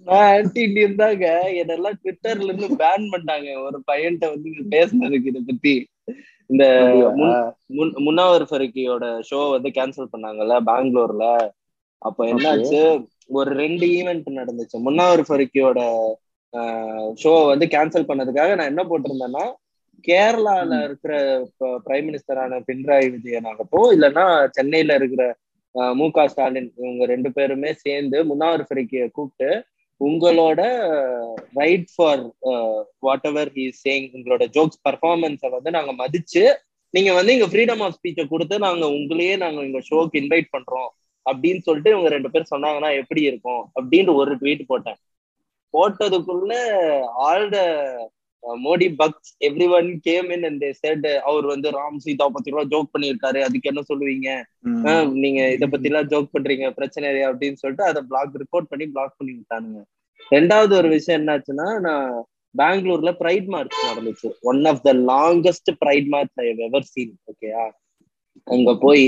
நான் 0.05 0.43
ஆன்டி 0.43 0.61
இண்டியன் 0.61 0.95
தாங்க. 0.95 1.43
என்னெல்லாம் 1.51 1.93
ட்விட்டர்ல 2.05 2.45
இருந்து 2.45 2.67
பேன் 2.69 3.09
பண்ணிட்டாங்க. 3.11 3.65
ஒரு 3.65 3.83
பையன்கிட்ட 3.93 4.29
வந்து 4.29 4.51
பேசுனதுக்கு 4.71 5.27
இத 5.27 5.41
பத்தி. 5.47 5.87
இந்த 6.47 6.65
முன்- 7.17 7.53
முன்- 7.69 7.99
முன்னாவர் 7.99 8.45
ஃபருக்கியோட 8.51 9.21
ஷோ 9.31 9.51
வந்து 9.51 9.69
கேன்சல் 9.69 10.07
பண்ணாங்கல்ல 10.17 10.61
பெங்களூர்ல. 10.67 11.51
அப்ப 11.99 12.27
என்னாச்சு? 12.27 13.07
ஒரு 13.27 13.55
ரெண்டு 13.55 13.87
ஈவெண்ட் 13.87 14.31
நடந்துச்சு. 14.31 14.81
முன்னாவர் 14.85 15.23
ஃபருக்கியோட 15.29 16.13
ஷோ 17.23 17.47
வந்து 17.47 17.67
கேன்சல் 17.67 18.05
பண்ணதுக்காக 18.05 18.55
நான் 18.55 18.67
என்ன 18.67 18.83
போட்டிருந்தேன்னா 18.83 19.53
கேரளால. 20.09 20.85
இருக்கிற 20.85 21.47
பிரைம் 21.61 21.79
மினிஸ்டரான 21.89 22.63
பினராயி 22.67 23.11
விஜயன் 23.11 23.45
ஆகட்டும் 23.45 24.01
இல்லைன்னா 24.01 24.49
சென்னையில 24.51 24.95
இருக்கிற 24.95 25.37
மு 25.95 26.07
க 26.11 26.27
ஸ்டாலின் 26.29 26.69
இவங்க 26.81 27.05
ரெண்டு 27.07 27.31
பேருமே 27.37 27.71
சேர்ந்து 27.85 28.19
முன்னாவர் 28.31 28.67
ஃபருக்கிய 28.67 29.05
கூப்பிட்டு 29.11 29.49
உங்களோட 30.01 30.61
right 31.55 31.89
for 31.95 32.23
whatever 33.31 33.51
he 33.57 33.65
sang 33.83 34.07
உங்களோட 34.17 34.45
ஜோக்ஸ் 34.57 34.81
பர்ஃபார்மன்ஸை 34.87 35.51
வந்து 35.57 35.71
நாங்க 35.71 35.93
மதிச்சு 36.01 36.45
நீங்க 36.95 37.11
வந்து 37.13 37.35
இங்க 37.37 37.49
ஃப்ரீடம் 37.53 37.83
ஆஃப் 37.85 37.97
ஸ்பீச்சை 37.97 38.25
கொடுத்து 38.27 38.57
நாங்க 38.67 38.85
உங்களையே 38.97 39.35
நாங்க 39.37 39.61
எங்க 39.63 39.81
ஷோக்கு 39.89 40.21
இன்வைட் 40.23 40.49
பண்றோம் 40.55 40.91
அப்படின்னு 41.27 41.61
சொல்லிட்டு 41.67 41.93
இவங்க 41.93 42.09
ரெண்டு 42.09 42.31
பேரும் 42.31 42.53
சொன்னாங்கன்னா 42.53 42.91
எப்படி 43.01 43.23
இருக்கும்? 43.31 43.63
அப்படின்ட்டு 43.77 44.19
ஒரு 44.21 44.33
ட்வீட் 44.41 44.69
போட்டேன். 44.71 44.99
போட்டதுக்குள்ள 45.75 46.53
all 47.27 47.47
the 47.51 47.59
Modi 48.65 48.87
bugs 49.01 49.31
every 49.49 49.67
one 49.77 49.89
came 50.07 50.29
in 50.35 50.47
and 50.49 50.65
said 50.81 51.07
அவர் 51.29 51.47
வந்து 51.53 51.69
ராம் 51.79 51.99
சீதா 52.05 52.27
பத்தி 52.35 52.53
ரூபா 52.55 52.65
ஜோக் 52.73 52.93
பண்ணியிருக்காரு. 52.95 53.41
அதுக்கு 53.47 53.71
என்ன 53.73 53.83
சொல்லுவீங்க? 53.91 54.29
நீங்க 55.23 55.41
இத 55.57 55.67
பத்தி 55.75 55.91
எல்லாம் 55.91 56.09
ஜோக் 56.13 56.35
பண்றீங்க 56.37 56.69
பிரச்சனை 56.79 57.09
அப்படின்னு 57.29 57.61
சொல்லிட்டு 57.63 57.87
அதை 57.91 58.03
பிளாக் 58.11 58.35
ரிப்போர்ட் 58.43 58.71
பண்ணி 58.73 58.87
பிளாக் 58.95 59.19
பண்ணி 59.19 59.33
விட்டானுங்க. 59.39 59.81
ரெண்டாவது 60.37 60.73
ஒரு 60.81 60.89
விஷயம் 60.97 61.21
என்னாச்சுன்னா 61.21 61.69
நான் 61.87 62.09
பெங்களூர்ல 62.55 63.11
பிரைட் 63.21 63.49
மார்ச் 63.55 63.79
நடந்துச்சு. 63.89 64.29
One 64.51 64.63
of 64.71 64.85
the 64.89 64.93
longest 65.13 65.71
pride 65.83 66.11
march 66.15 66.43
I 66.43 66.47
ever 66.67 66.91
seen 66.93 67.15
ஓகேயா 67.31 67.65
அங்க 68.47 68.71
போய் 68.85 69.07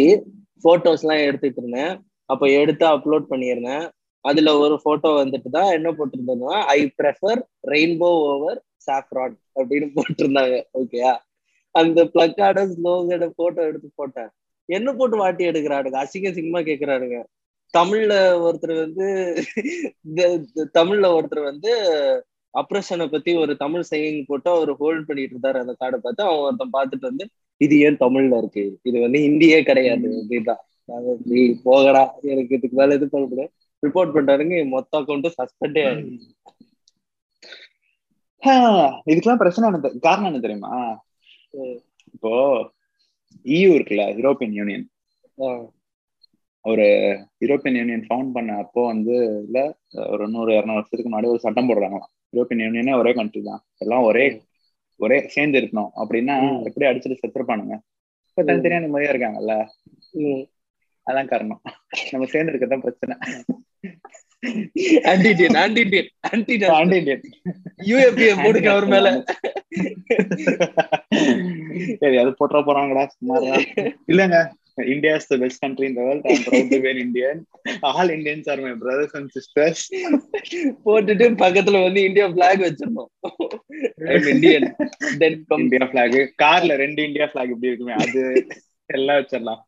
போட்டோஸ் 0.64 1.04
எல்லாம் 1.04 1.24
எடுத்துட்டு 1.28 1.60
இருந்தேன். 1.62 1.94
அப்ப 2.30 2.48
எடுத்து 2.60 2.84
அப்லோட் 2.94 3.30
பண்ணியிருந்தேன். 3.32 3.84
அதுல 4.24 4.52
ஒரு 4.62 4.76
போட்டோ 4.84 5.10
வந்துட்டு 5.22 5.50
தான் 5.56 5.72
என்ன 5.78 5.88
போட்டிருந்தேன்னா 5.98 6.54
I 6.76 6.80
prefer 7.00 7.40
rainbow 7.72 8.08
over 8.30 8.58
saffron 8.88 9.36
அப்படின்னு 9.58 9.88
போட்டிருந்தாங்க 9.96 10.56
ஓகேயா 10.80 11.12
அந்த 11.74 12.00
பிளக்கார்ட 12.14 12.60
ஸ்லோகோட 12.74 13.24
போட்டோ 13.40 13.62
எடுத்து 13.70 13.88
போட்டேன். 13.94 14.30
என்ன 14.68 14.88
போட்டு 14.98 15.16
வாட்டி 15.16 15.42
எடுக்கிறானுங்க? 15.48 15.98
அசிங்க 16.04 16.30
சிங்கமா 16.36 16.60
கேக்குறானுங்க. 16.68 17.18
தமிழ்ல 17.74 18.14
ஒருத்தர் 18.46 18.74
வந்து 18.84 19.06
தமிழ்ல 20.78 21.06
ஒருத்தர் 21.16 21.42
வந்து 21.50 21.72
அப்ரஷனை 22.54 23.06
பத்தி 23.14 23.30
ஒரு 23.42 23.52
தமிழ் 23.62 23.84
செய்யிங் 23.90 24.20
போட்டு 24.28 24.48
அவர் 24.50 24.70
ஹோல்ட் 24.80 25.06
பண்ணிட்டு 25.08 25.34
இருந்தாரு 25.34 25.58
அந்த 25.62 25.74
கார்டை 25.80 25.98
பார்த்து. 26.04 26.22
அவன் 26.28 26.44
ஒருத்தன் 26.46 26.74
பார்த்துட்டு 26.76 27.10
வந்து 27.10 27.26
இது 27.60 27.74
ஏன் 27.86 28.02
தமிழ்ல 28.04 28.38
இருக்கு? 28.42 28.64
இது 28.82 28.96
வந்து 29.04 29.18
ஹிந்தியே 29.26 29.58
கிடையாது 29.70 30.08
அப்படிதான் 30.20 30.62
நீ 31.30 31.42
போகடா 31.64 32.02
எனக்கு 32.32 32.56
இதுக்கு 32.56 32.76
மேல 32.80 32.96
இது 32.98 33.06
பண்ண 33.12 33.24
முடியாது 33.26 33.52
ரிப்போர்ட் 33.82 34.14
பண்றாருங்க 34.16 34.58
மொத்த 34.74 34.98
அக்கௌண்ட்டும் 35.00 35.36
சஸ்பெண்டே 35.38 35.82
ஆயிடுச்சு. 35.88 36.28
இதுக்கெல்லாம் 38.42 39.42
பிரச்சனை 39.42 39.68
என்ன 39.68 39.90
காரணம் 40.06 40.28
என்ன 40.30 40.40
தெரியுமா. 40.46 40.72
இப்போ 42.14 42.32
EU 43.46 43.70
இருக்குல்ல 43.76 44.04
யூரோப்பியன் 44.18 44.54
யூனியன் 44.58 44.86
ஒரு 46.64 46.86
யூரோப்பியன் 47.44 47.78
யூனியன் 47.80 48.04
ஃபவுண்ட் 48.08 48.32
பண்ண 48.36 48.56
அப்போ 48.62 48.80
வந்து 48.86 49.14
இல்ல 49.46 49.58
ஒரு 50.12 50.24
நூறு 50.28 50.50
இரநூறு 50.56 50.78
வருஷத்துக்கு 50.78 51.12
முன்னாடி 51.12 51.30
ஒரு 51.32 51.42
சட்டம் 51.44 51.68
போடுறாங்களாம். 51.68 52.12
யூரோப்பியன் 52.34 52.64
யூனியனே 52.66 52.94
ஒரே 53.00 53.12
கண்ட்ரி 53.18 53.42
தான். 53.42 53.62
எல்லாம் 53.84 54.06
ஒரே 54.10 54.24
ஒரே 55.00 55.18
சேர்ந்து 55.34 55.60
இருக்கணும். 55.60 55.90
அப்படின்னா. 56.02 56.36
எப்படி 56.68 56.86
அடிச்சுட்டு 56.88 57.20
செத்துருப்பானுங்க 57.22 57.74
இப்ப 58.28 58.44
தனித்தனியா 58.48 58.80
நிம்மதியா 58.84 59.12
இருக்காங்கல்ல. 59.12 59.54
அதான் 61.06 61.30
காரணம். 61.32 61.60
நம்ம 62.12 62.26
சேர்ந்து 62.32 62.52
இருக்கதான் 62.52 62.84
பிரச்சனை. 62.86 63.16
ஆன்டிடியன் 65.10 65.56
ஆன்டிடியன் 65.62 66.08
ஆன்டிடியன் 66.30 66.74
ஆண்டி 66.78 66.96
இண்டியன். 67.00 67.22
யூஎப்பிஎம் 67.88 68.42
போடுங்க 68.44 68.68
அவர் 68.74 68.88
மேல. 68.92 69.08
சரி 72.00 72.16
அது 72.22 72.30
போட்டுற 72.40 72.60
போறாங்கடா 72.68 73.04
சும்மா. 73.14 73.36
இல்லங்க 74.12 74.38
India 74.92 75.12
is 75.18 75.28
the 75.30 75.36
best 75.42 75.62
country 75.62 75.86
in 75.88 75.96
the 75.98 76.02
world 76.06 76.26
I 76.26 76.32
am 76.34 76.42
proud 76.46 76.70
to 76.72 76.78
be 76.80 76.90
Indian 77.04 77.38
all 77.90 78.10
Indians 78.16 78.48
are 78.52 78.62
my 78.64 78.72
brothers 78.82 79.14
and 79.18 79.30
sisters 79.36 79.84
போட்டுட்டு 80.84 81.28
பக்கத்துல 81.44 81.80
வந்து 81.84 82.00
இந்தியா 82.08 82.26
பிளாக் 82.34 82.64
வச்சிருந்தோம் 82.66 83.10
இந்தியன் 84.34 84.66
தென் 85.22 85.38
இந்தியா 85.58 85.86
பிளாக் 85.94 86.16
கார்ல 86.44 86.76
ரெண்டு 86.84 87.06
இந்தியா 87.08 87.28
பிளாக் 87.32 87.54
இப்படி 87.54 87.72
இருக்குமே 87.72 87.96
அது 88.04 88.22
எல்லாம் 88.90 89.18
வச்சிடலாம். 89.20 89.62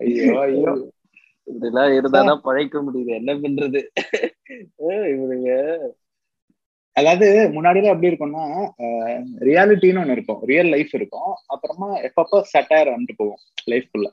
ஐயோ 0.00 0.24
ஐயோ. 0.44 0.72
இதெல்லாம் 1.56 1.90
இருந்தாதான் 1.90 2.40
பழைக்க 2.42 2.82
முடியுது. 2.82 3.06
என்ன 3.06 3.34
பண்றது? 3.34 3.80
அஹ் 4.88 5.08
இவனுங்க. 5.14 5.78
அதாவது 6.92 7.26
முன்னாடிலாம் 7.48 7.92
எப்படி 7.92 8.08
இருக்கும்னா 8.08 8.44
ரியாலிட்டின்னு 9.40 10.02
ஒண்ணு 10.02 10.10
இருக்கும். 10.10 10.40
ரியல் 10.42 10.66
லைஃப் 10.66 10.94
இருக்கும். 10.94 11.34
அப்புறமா 11.46 11.98
எப்பப்ப 11.98 12.42
சட்டையர் 12.52 12.92
வந்துட்டு 12.92 13.14
போவோம் 13.16 13.38
லைஃப்குள்ள 13.66 14.08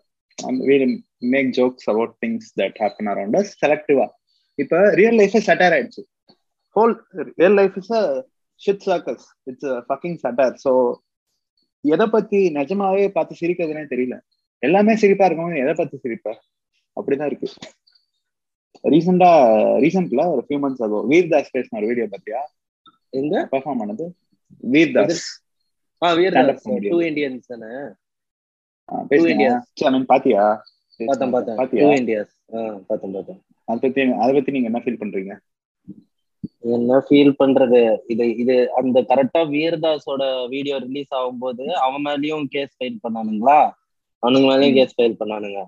make 1.19 1.53
jokes 1.57 1.85
about 1.85 2.15
things 2.25 2.49
that 2.55 2.77
happen 2.79 3.09
around 3.13 3.37
us 3.37 3.53
செலக்டிவா 3.65 4.07
இப்ப 4.55 4.89
ரியல் 4.89 5.15
லைஃப் 5.15 5.35
சட்டையர் 5.35 5.75
ஆயிடுச்சு. 5.77 6.03
Whole 6.75 6.93
real 7.35 7.53
life 7.53 7.77
is 7.77 7.93
shit 8.61 8.85
circus 8.85 9.25
it's 9.43 9.65
fucking 9.65 10.17
satire 10.23 10.55
so 10.67 10.93
எதை 11.81 12.07
பத்தி 12.07 12.51
நிஜமாவே 12.51 13.07
பார்த்து 13.07 13.47
சிரிக்கிறதுனே 13.47 13.85
தெரியல. 13.93 14.19
எல்லாமே 14.59 14.95
சிரிப்பா 14.95 15.25
இருக்கும் 15.25 15.55
எதை 15.55 15.73
பத்தி 15.73 15.97
சிரிப்ப? 15.97 16.41
அப்படிதான் 16.97 17.29
இருக்கு. 17.31 17.49
ரீசெண்டா 18.93 19.29
ரீசெண்ட்ல 19.83 20.23
ஒரு 20.33 20.41
ஃபியூ 20.47 20.59
மந்த்ஸ் 20.63 20.83
ஆகும் 20.85 21.05
வீர்தாஸ் 21.11 21.53
பேசின 21.55 21.79
ஒரு 21.79 21.89
வீடியோ 21.91 22.07
பார்த்தியா 22.13 22.41
எங்க? 23.19 23.35
பெர்ஃபார்ம் 23.51 23.81
பண்ணது 23.81 24.05
வீர்தாஸ். 24.75 25.25
ஆ 26.01 26.09
வீரதாஸ். 26.19 26.65
டூ 26.93 26.99
இந்தியன்ஸ் 27.09 27.51
தானே? 27.53 27.71
Indians. 29.17 29.63
சரி, 29.79 29.87
I 29.89 29.93
mean, 29.93 30.03
பாத்தியா 30.11 30.43
பார்த்தேன் 30.99 31.33
பார்த்தேன் 31.35 31.57
பாத்தியா? 31.61 31.83
டூ 31.83 31.89
இந்தியாஸ் 32.01 32.33
ஆ 32.55 32.59
பார்த்தேன் 32.89 33.15
பார்த்தேன் 33.15 33.39
அதை 33.67 33.77
பத்தி 33.83 34.01
அதை 34.23 34.31
பத்தி 34.35 34.53
நீங்க 34.55 34.69
என்ன 34.71 34.81
ஃபீல் 34.83 35.01
பண்றீங்க? 35.01 35.33
என்ன 36.75 36.99
ஃபீல் 37.07 37.33
பண்றது? 37.41 37.79
இது 38.13 38.25
இது 38.43 38.55
அந்த 38.79 39.01
கரெக்டா 39.09 39.41
வீரதாஸோட 39.55 40.23
வீடியோ 40.53 40.77
ரிலீஸ் 40.85 41.11
ஆகும்போது 41.19 41.65
அவன் 41.85 42.05
மேலயும் 42.07 42.45
கேஸ் 42.55 42.73
ஃபைல் 42.77 43.01
பண்ணானுங்களா? 43.05 43.59
அவனுங்க 44.23 44.47
மேலயும். 44.51 44.77
Case 44.79 44.95
file 44.97 45.19
பண்ணானுங்க. 45.21 45.61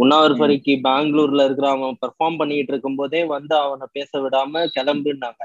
முன்னாவர் 0.00 0.34
ம். 0.34 0.38
ஃபரிக்கு 0.38 0.74
பெங்களூர்ல 0.84 1.44
இருக்கிற 1.44 1.68
அவன் 1.68 1.98
பெர்ஃபார்ம் 2.02 2.36
பண்ணிட்டு 2.36 2.72
இருக்கும் 2.72 2.96
போதே 2.96 3.24
வந்து 3.26 3.54
அவனை 3.56 3.86
பேச 3.92 4.20
விடாம 4.20 4.64
கிளம்புனாங்க. 4.76 5.42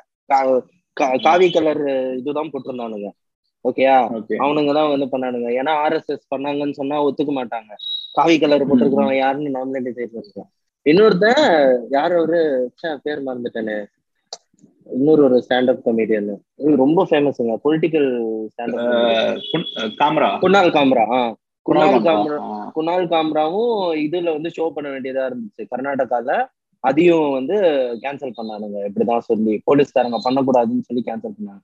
காவி 1.24 1.48
கலர் 1.50 1.82
இதுதான் 2.18 2.52
போட்டிருந்தானுங்க. 2.52 3.10
ஓகேயா 3.65 3.96
ஓகே 4.18 4.36
அவனுங்க 4.38 4.74
தான் 4.74 4.89
வந்து 4.89 5.08
பண்ணானுங்க. 5.13 5.50
ஏன்னா 5.60 5.74
ஆர்எஸ்எஸ் 5.84 6.32
பண்ணாங்கன்னு 6.34 6.80
சொன்னா 6.80 6.98
ஒத்துக்க 7.06 7.32
மாட்டாங்க. 7.32 7.72
காவி 8.13 8.36
கலர் 8.39 8.68
போட்டிருக்கிறவன் 8.68 9.18
யாருன்னு 9.18 9.86
டிசைட் 9.88 10.13
பண்ணிக்கலாம் 10.13 10.52
இன்னொருத்தன் 10.86 11.44
யார் 11.89 12.13
ஒரு 12.15 12.39
பேர் 13.04 13.26
மறந்துட்டேனே. 13.28 13.78
இன்னொரு 14.89 15.22
ஒரு 15.24 15.38
ஸ்டாண்டப் 15.46 15.82
கமெடியன் 15.86 16.28
ரொம்ப 16.76 17.06
ஃபேமஸுங்க 17.10 17.54
political 17.63 18.10
stand up 18.52 19.96
Kamra. 20.02 20.30
Kunal 20.44 20.76
Kamra 20.78 21.06
ஆ. 21.12 21.20
குணால் 21.65 21.95
காம்ரா 22.08 22.38
குணால் 22.75 23.08
காம்ராவும் 23.13 23.73
இதுல 24.06 24.34
வந்து 24.38 24.49
ஷோ 24.58 24.65
பண்ண 24.75 24.88
வேண்டியதா 24.89 25.23
இருந்துச்சு. 25.30 25.63
கர்நாடகால 25.73 26.30
அதையும் 26.84 27.32
வந்து 27.38 27.56
கேன்சல் 28.04 28.38
பண்ணானுங்க. 28.39 28.78
இப்படிதான் 28.89 29.28
சொல்லி 29.30 29.54
போலீஸ்காரங்க 29.69 30.19
பண்ணக்கூடாதுன்னு 30.25 30.88
சொல்லி 30.89 31.04
கேன்சல் 31.08 31.38
பண்ணாங்க. 31.38 31.63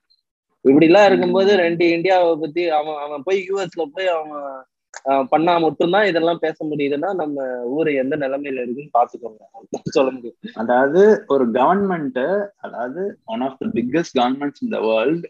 இப்படி 0.66 0.88
எல்லாம் 0.90 1.08
இருக்கும்போது 1.10 1.52
ரெண்டு 1.66 1.84
இந்தியாவை 1.96 2.34
பத்தி 2.42 2.64
அவன் 2.80 3.00
அவன் 3.06 3.26
போய் 3.28 3.40
யூஎஸ்ல 3.50 3.86
போய் 3.96 4.10
அவன் 4.16 4.34
பண்ணா 5.32 5.54
மட்டும்தான் 5.58 6.08
இதெல்லாம் 6.10 6.42
பேச 6.46 6.58
முடியுதுன்னா 6.70 7.10
நம்ம 7.22 7.46
ஊரு 7.76 7.92
எந்த 8.02 8.16
நிலைமையில 8.24 8.64
இருக்குன்னு 8.64 8.96
பாத்துக்கோங்க. 8.98 9.42
சொல்ல 9.98 10.10
முடியும். 10.16 10.38
அதாவது 10.62 11.02
ஒரு 11.28 11.46
கவர்மெண்ட் 11.60 12.20
அதாவது 12.66 13.04
one 13.34 13.44
of 13.48 13.58
the 13.62 13.70
biggest 13.78 14.18
governments 14.20 14.64
in 14.66 14.74
the 14.76 14.82
world 14.90 15.28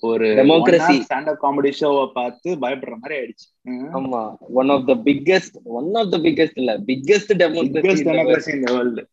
ஒரு 0.00 0.26
Democracy. 0.26 1.02
ஸ்டாண்டப் 1.08 1.36
காமெடி 1.42 1.72
ஷோவை 1.80 2.12
பார்த்து 2.12 2.54
பயப்படுற 2.54 2.94
மாதிரி 3.00 3.20
ஆயிடுச்சு. 3.20 3.46
ஆமா. 3.70 4.36
One 4.38 4.68
of 4.68 4.86
the 4.86 4.94
biggest 4.94 5.56
one 5.64 5.94
of 5.94 6.10
the 6.10 6.18
biggest 6.18 6.60
இல்ல. 6.62 6.78
Biggest 6.78 7.32
democracy 7.34 8.04
democracy 8.08 8.54
in 8.54 8.62
the 8.62 8.72
world 8.72 9.06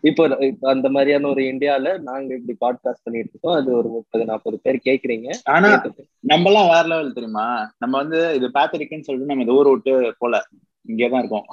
இப்போ 0.00 0.38
அந்த 0.60 0.88
மாதிரியான 0.88 1.28
ஒரு 1.28 1.42
இந்தியால 1.42 1.98
நாங்க 1.98 2.34
இப்படி 2.34 2.76
பாட்காஸ்ட் 2.76 3.04
பண்ணிட்டு 3.04 3.30
இருக்கோம். 3.32 3.54
அது 3.54 3.72
ஒரு 3.72 3.88
முப்பது 3.88 4.24
நாற்பது 4.24 4.58
பேர் 4.62 4.80
கேக்குறீங்க. 4.84 5.30
ஆனா 5.44 5.82
நம்ம 6.20 6.50
எல்லாம் 6.50 6.68
வேற 6.68 6.82
லெவல் 6.82 7.12
தெரியுமா? 7.12 7.74
நம்ம 7.78 7.96
வந்து 7.96 8.34
இது 8.34 8.48
பேத்தரிக்குன்னு 8.48 9.06
சொல்லிட்டு 9.08 9.34
நம்ம 9.34 9.42
இந்த 9.42 9.52
ஊரை 9.52 9.72
விட்டு 9.72 10.14
போல. 10.18 10.44
இங்கேதான் 10.88 11.22
இருக்கோம். 11.22 11.46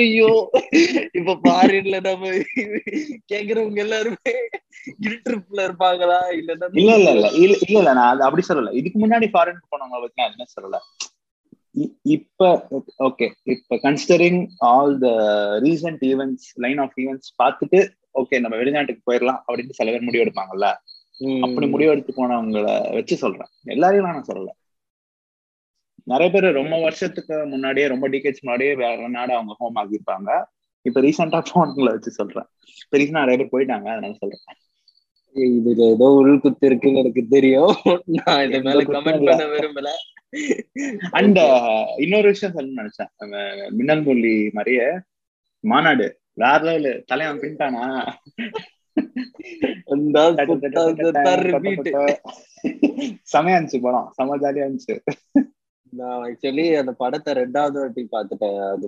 ஐயோ 0.00 0.30
இப்ப 1.12 1.34
ஃபாரின்ல 1.42 1.96
நம்ம 2.00 2.30
கேக்குறவங்க 3.26 3.78
எல்லாருமே 3.78 4.34
ட்ரிப்ல 5.24 5.58
இருப்பாங்களா? 5.66 6.18
இல்லன்னா 6.38 6.68
இல்ல 6.74 6.92
இல்ல 6.94 7.10
இல்ல. 7.10 7.28
இல்ல 7.38 7.54
இல்ல 7.58 7.78
இல்ல. 7.78 7.92
நான் 7.92 8.26
அப்படி 8.26 8.44
சொல்லல. 8.48 8.72
இதுக்கு 8.72 8.98
முன்னாடி 8.98 9.28
ஃபாரின் 9.30 9.62
போனவங்க 9.68 10.00
பத்தி 10.00 10.20
நான் 10.20 10.30
எதுவுமே 10.30 10.54
சொல்லல? 10.56 10.78
இப்ப 12.10 12.42
ஓகே 12.98 13.26
இப்ப 13.46 13.76
considering 13.82 14.40
all 14.68 14.94
the 14.98 15.08
recent 15.60 16.02
events 16.04 16.46
line 16.56 16.78
of 16.78 16.96
events 16.96 17.30
பார்த்துட்டு 17.42 17.80
ஓகே 18.14 18.40
நம்ம 18.40 18.56
வெளிநாட்டுக்கு 18.56 19.02
போயிடலாம் 19.06 19.40
அப்படின்னு 19.46 19.76
சில 19.76 19.90
பேர் 19.90 20.06
முடிவு 20.06 20.24
எடுப்பாங்கல்ல. 20.24 20.68
அப்படி 21.40 21.66
முடிவெடுத்து 21.66 22.12
போனவங்கள 22.14 22.64
வச்சு 22.94 23.16
சொல்றேன். 23.16 23.50
எல்லாரையும் 23.66 24.08
நான் 24.08 24.28
சொல்லல. 24.28 24.50
நிறைய 26.10 26.28
பேர் 26.32 26.58
ரொம்ப 26.60 26.74
வருஷத்துக்கு 26.80 27.36
முன்னாடியே 27.52 27.86
ரொம்ப 27.92 28.06
டிகேட்ஸ் 28.08 28.44
முன்னாடியே 28.46 28.74
வேற 28.82 29.08
நாடு 29.16 29.32
அவங்க 29.34 29.54
ஹோம் 29.58 29.78
ஆகியிருப்பாங்க 29.80 30.30
இப்ப 30.86 31.00
ரீசெண்டா 31.00 31.38
போனவங்களை 31.50 31.90
வச்சு 31.94 32.10
சொல்றேன். 32.10 32.46
இப்ப 32.84 32.98
ரீசெண்டா 32.98 33.24
நிறைய 33.24 33.36
பேர் 33.38 33.54
போயிட்டாங்க 33.54 33.88
அதனால 33.94 34.12
சொல்றேன். 34.22 34.46
இதுல 35.36 35.82
ஏதோ 35.94 36.06
உள் 36.20 36.40
குத்து 36.40 36.66
இருக்குன்னு 36.66 37.00
எனக்கு 37.02 37.22
தெரியும். 37.34 37.74
நான் 38.04 38.44
இது 38.46 38.60
மேல 38.62 38.82
கமெண்ட். 38.82 39.26
பண்ண 39.28 39.46
விரும்பல. 39.54 39.90
அண்ட் 41.10 41.40
இன்னொரு 41.96 42.28
விஷயம் 42.32 42.56
சொல்லணும்னு 42.56 42.80
நினைச்சேன். 42.80 43.70
மின்னல் 43.70 44.02
மொழி 44.02 44.34
மாதிரியே 44.52 44.88
மாநாடு 45.64 46.08
வேற 46.42 46.58
லெவலு 46.68 46.92
தலைவன் 47.10 47.40
பின்ட்டானா? 47.42 47.84
செமையா 53.32 53.56
இருந்துச்சு 53.58 53.80
படம். 53.86 54.08
செம 54.16 54.36
ஜாலியா 54.36 54.64
இருந்துச்சு. 54.66 54.96
நான் 55.90 56.18
ஆக்சுவலி 56.24 56.78
அந்த 56.78 56.92
படத்தை 56.92 57.34
ரெண்டாவது 57.34 57.78
வாட்டி 57.80 58.08
பார்த்துட்டேன். 58.12 58.58
அது 58.72 58.86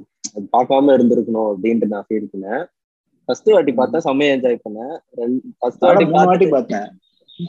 பார்க்காம 0.57 0.95
இருந்திருக்கணும் 0.97 1.51
அப்படின்ட்டு 1.53 1.87
நான் 1.87 2.07
ஃபீல் 2.09 2.33
பண்ணேன். 2.33 2.65
ஃபர்ஸ்ட் 3.25 3.51
வாட்டி 3.51 3.73
பார்த்தா 3.73 3.97
செம்மையா 3.97 4.35
என்ஜாய் 4.37 4.65
பண்ணேன். 4.67 4.95
ஃபர்ஸ்ட் 5.59 5.85
வாட்டி 5.85 6.05
வாட்டி 6.05 6.49
பார்த்தேன். 6.49 6.89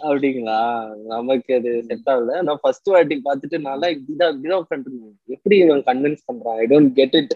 அப்படிங்களா? 0.03 0.59
நமக்கு 0.95 1.53
அது 1.55 1.83
செட் 1.87 2.09
ஆகல. 2.11 2.41
நான் 2.41 2.59
ஃபர்ஸ்ட் 2.61 2.89
வாட்டி 2.89 3.21
பார்த்துட்டு 3.25 3.59
நல்லா 3.59 3.87
இப்படிதான் 3.87 4.33
இப்படிதான் 4.35 4.63
உட்காந்துருந்தேன் 4.63 5.17
எப்படி 5.25 5.57
இவன் 5.57 5.83
கன்வின்ஸ் 5.89 6.27
பண்றான்? 6.31 6.59
ஐ 6.61 6.65
டோன்ட் 6.65 6.93
கெட் 6.93 7.15
இட் 7.15 7.33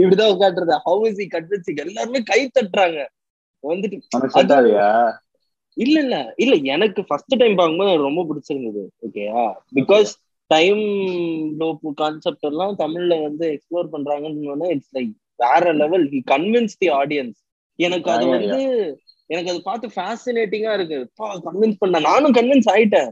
இப்படிதான் 0.00 0.32
உட்காந்துருந்தேன் 0.34 0.82
ஹவு 0.88 1.06
இஸ் 1.10 1.20
இ 1.20 1.28
கன்வின்சிங் 1.36 1.82
எல்லாருமே 1.84 2.22
கை 2.22 2.50
தட்டுறாங்க. 2.58 3.04
வந்துட்டு 3.64 4.00
இல்ல 5.76 6.00
இல்ல. 6.00 6.34
இல்ல 6.36 6.54
எனக்கு 6.54 7.04
ஃபர்ஸ்ட் 7.04 7.36
டைம் 7.36 7.54
பார்க்கும்போது 7.56 8.04
ரொம்ப 8.08 8.20
பிடிச்சிருந்தது. 8.28 8.82
ஓகேயா 9.06 9.44
பிகாஸ் 9.74 10.12
டைம் 10.54 10.82
லோப்பு 11.60 11.90
கான்செப்ட் 11.94 12.46
எல்லாம் 12.50 12.74
தமிழ்ல 12.82 13.14
வந்து 13.22 13.46
எக்ஸ்ப்ளோர் 13.54 13.92
பண்றாங்கன்னு 13.94 14.70
இட்ஸ் 14.74 14.92
லைக் 14.98 15.12
வேற 15.44 15.72
level 15.82 16.06
he 16.10 16.20
convince 16.32 16.78
the 16.82 16.88
audience 17.00 17.38
எனக்கு 17.78 18.08
அது 18.16 18.26
வந்து 18.34 18.60
எனக்கு 19.30 19.50
அது 19.52 19.60
பார்த்து 19.68 19.86
ஃபேசினேட்டிங்கா 19.94 20.72
இருக்கு. 20.78 20.98
கன்வின்ஸ் 21.46 21.78
பண்ண. 21.78 22.00
நானும் 22.08 22.34
கன்வின்ஸ் 22.38 22.68
ஆயிட்டேன். 22.72 23.10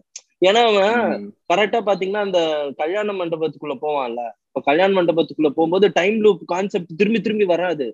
ஏன்னா 0.48 0.62
அவன். 0.70 1.22
கரெக்டா 1.52 1.78
பாத்தீங்கன்னா 1.88 2.22
அந்த 2.26 2.40
கல்யாண 2.80 3.12
மண்டபத்துக்குள்ள 3.12 3.74
போவான்ல. 3.84 4.22
இப்ப 4.48 4.62
கல்யாண 4.68 4.90
மண்டபத்துக்குள்ள 4.98 5.50
போகும்போது 5.56 5.88
டைம் 5.98 6.16
லூப் 6.24 6.42
கான்செப்ட் 6.44 6.92
திரும்பி 7.00 7.20
திரும்பி 7.26 7.46
வராது. 7.52 7.86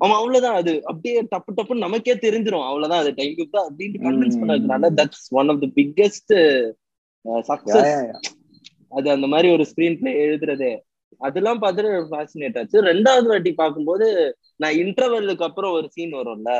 அவன் 0.00 0.16
அவ்வளவுதான். 0.18 0.58
அது 0.60 0.72
அப்படியே 0.90 1.16
டப்பு 1.32 1.52
டப்புன்னு 1.56 1.86
நமக்கே 1.86 2.14
தெரிஞ்சிரும். 2.24 2.66
அவ்வளவுதான் 2.68 3.02
அது 3.04 3.12
டைம் 3.20 3.34
லூப் 3.38 3.56
தான் 3.56 3.68
அப்படின்னு 3.68 4.04
கன்வின்ஸ். 4.06 4.38
பண்ணதுனால 4.42 4.90
that's 5.00 5.26
one 5.40 5.50
of 5.54 5.60
the 5.64 5.68
biggest 5.80 6.34
success. 7.50 7.92
அது 8.96 9.08
அந்த 9.10 9.26
மாதிரி 9.26 9.48
ஒரு 9.52 9.64
ஸ்கிரீன் 9.70 9.98
பிளே 10.00 10.12
எழுதுறதே. 10.26 10.72
அதெல்லாம் 11.18 11.60
பார்த்துட்டு 11.62 11.90
ஃபேசினேட் 12.12 12.58
ஆச்சு. 12.58 12.78
ரெண்டாவது 12.82 13.26
வாட்டி 13.26 13.52
பார்க்கும்போது 13.52 14.06
நான் 14.56 14.78
இன்டர்வெல்லுக்கு 14.84 15.46
அப்புறம் 15.48 15.72
ஒரு 15.72 15.86
சீன் 15.90 16.14
வரும்ல. 16.14 16.52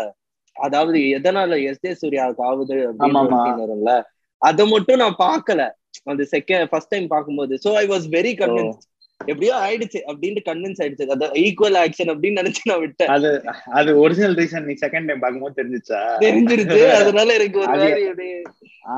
அதாவது 0.57 0.99
எதனால 1.17 1.57
எஸ் 1.69 1.81
ஜே 1.81 1.93
சூர்யாவுக்கு 2.03 2.43
ஆகுது 2.51 2.77
அப்படின்னு. 2.89 3.45
சீன் 3.45 3.63
வரும்ல. 3.63 3.95
அதை 4.43 4.65
மட்டும் 4.67 5.03
நான் 5.03 5.17
பார்க்கல. 5.19 5.63
அந்த 6.05 6.23
செகண்ட் 6.33 6.67
ஃபர்ஸ்ட் 6.71 6.93
டைம் 6.95 7.07
பார்க்கும்போது. 7.07 7.55
So 7.65 7.73
I 7.83 7.85
was 7.87 8.07
very 8.17 8.33
convince 8.43 8.81
எப்படியோ 9.21 9.55
ஆயிடுச்சு 9.65 10.01
அப்படின்ட்டு 10.11 10.43
கன்வின்ஸ் 10.49 10.81
ஆயிடுச்சு. 10.83 11.05
அது 11.15 11.27
ஈக்குவல் 11.43 11.79
ஆக்ஷன் 11.83 12.11
அப்படின்னு 12.13 12.41
நினைச்சு 12.41 12.63
நான் 12.71 12.83
விட்டேன். 12.85 13.11
அது 13.15 13.31
அது 13.79 13.91
ஒரிஜினல் 14.03 14.37
ரீசன் 14.41 14.67
நீ 14.71 14.75
செகண்ட் 14.83 15.09
டைம் 15.09 15.23
பார்க்கும்போது 15.25 15.59
தெரிஞ்சுச்சா? 15.61 16.01
தெரிஞ்சிருச்சு. 16.25 16.81
அதனால 17.01 17.35
எனக்கு 17.39 17.61
ஒரு 17.63 17.73
மாதிரி 17.73 18.29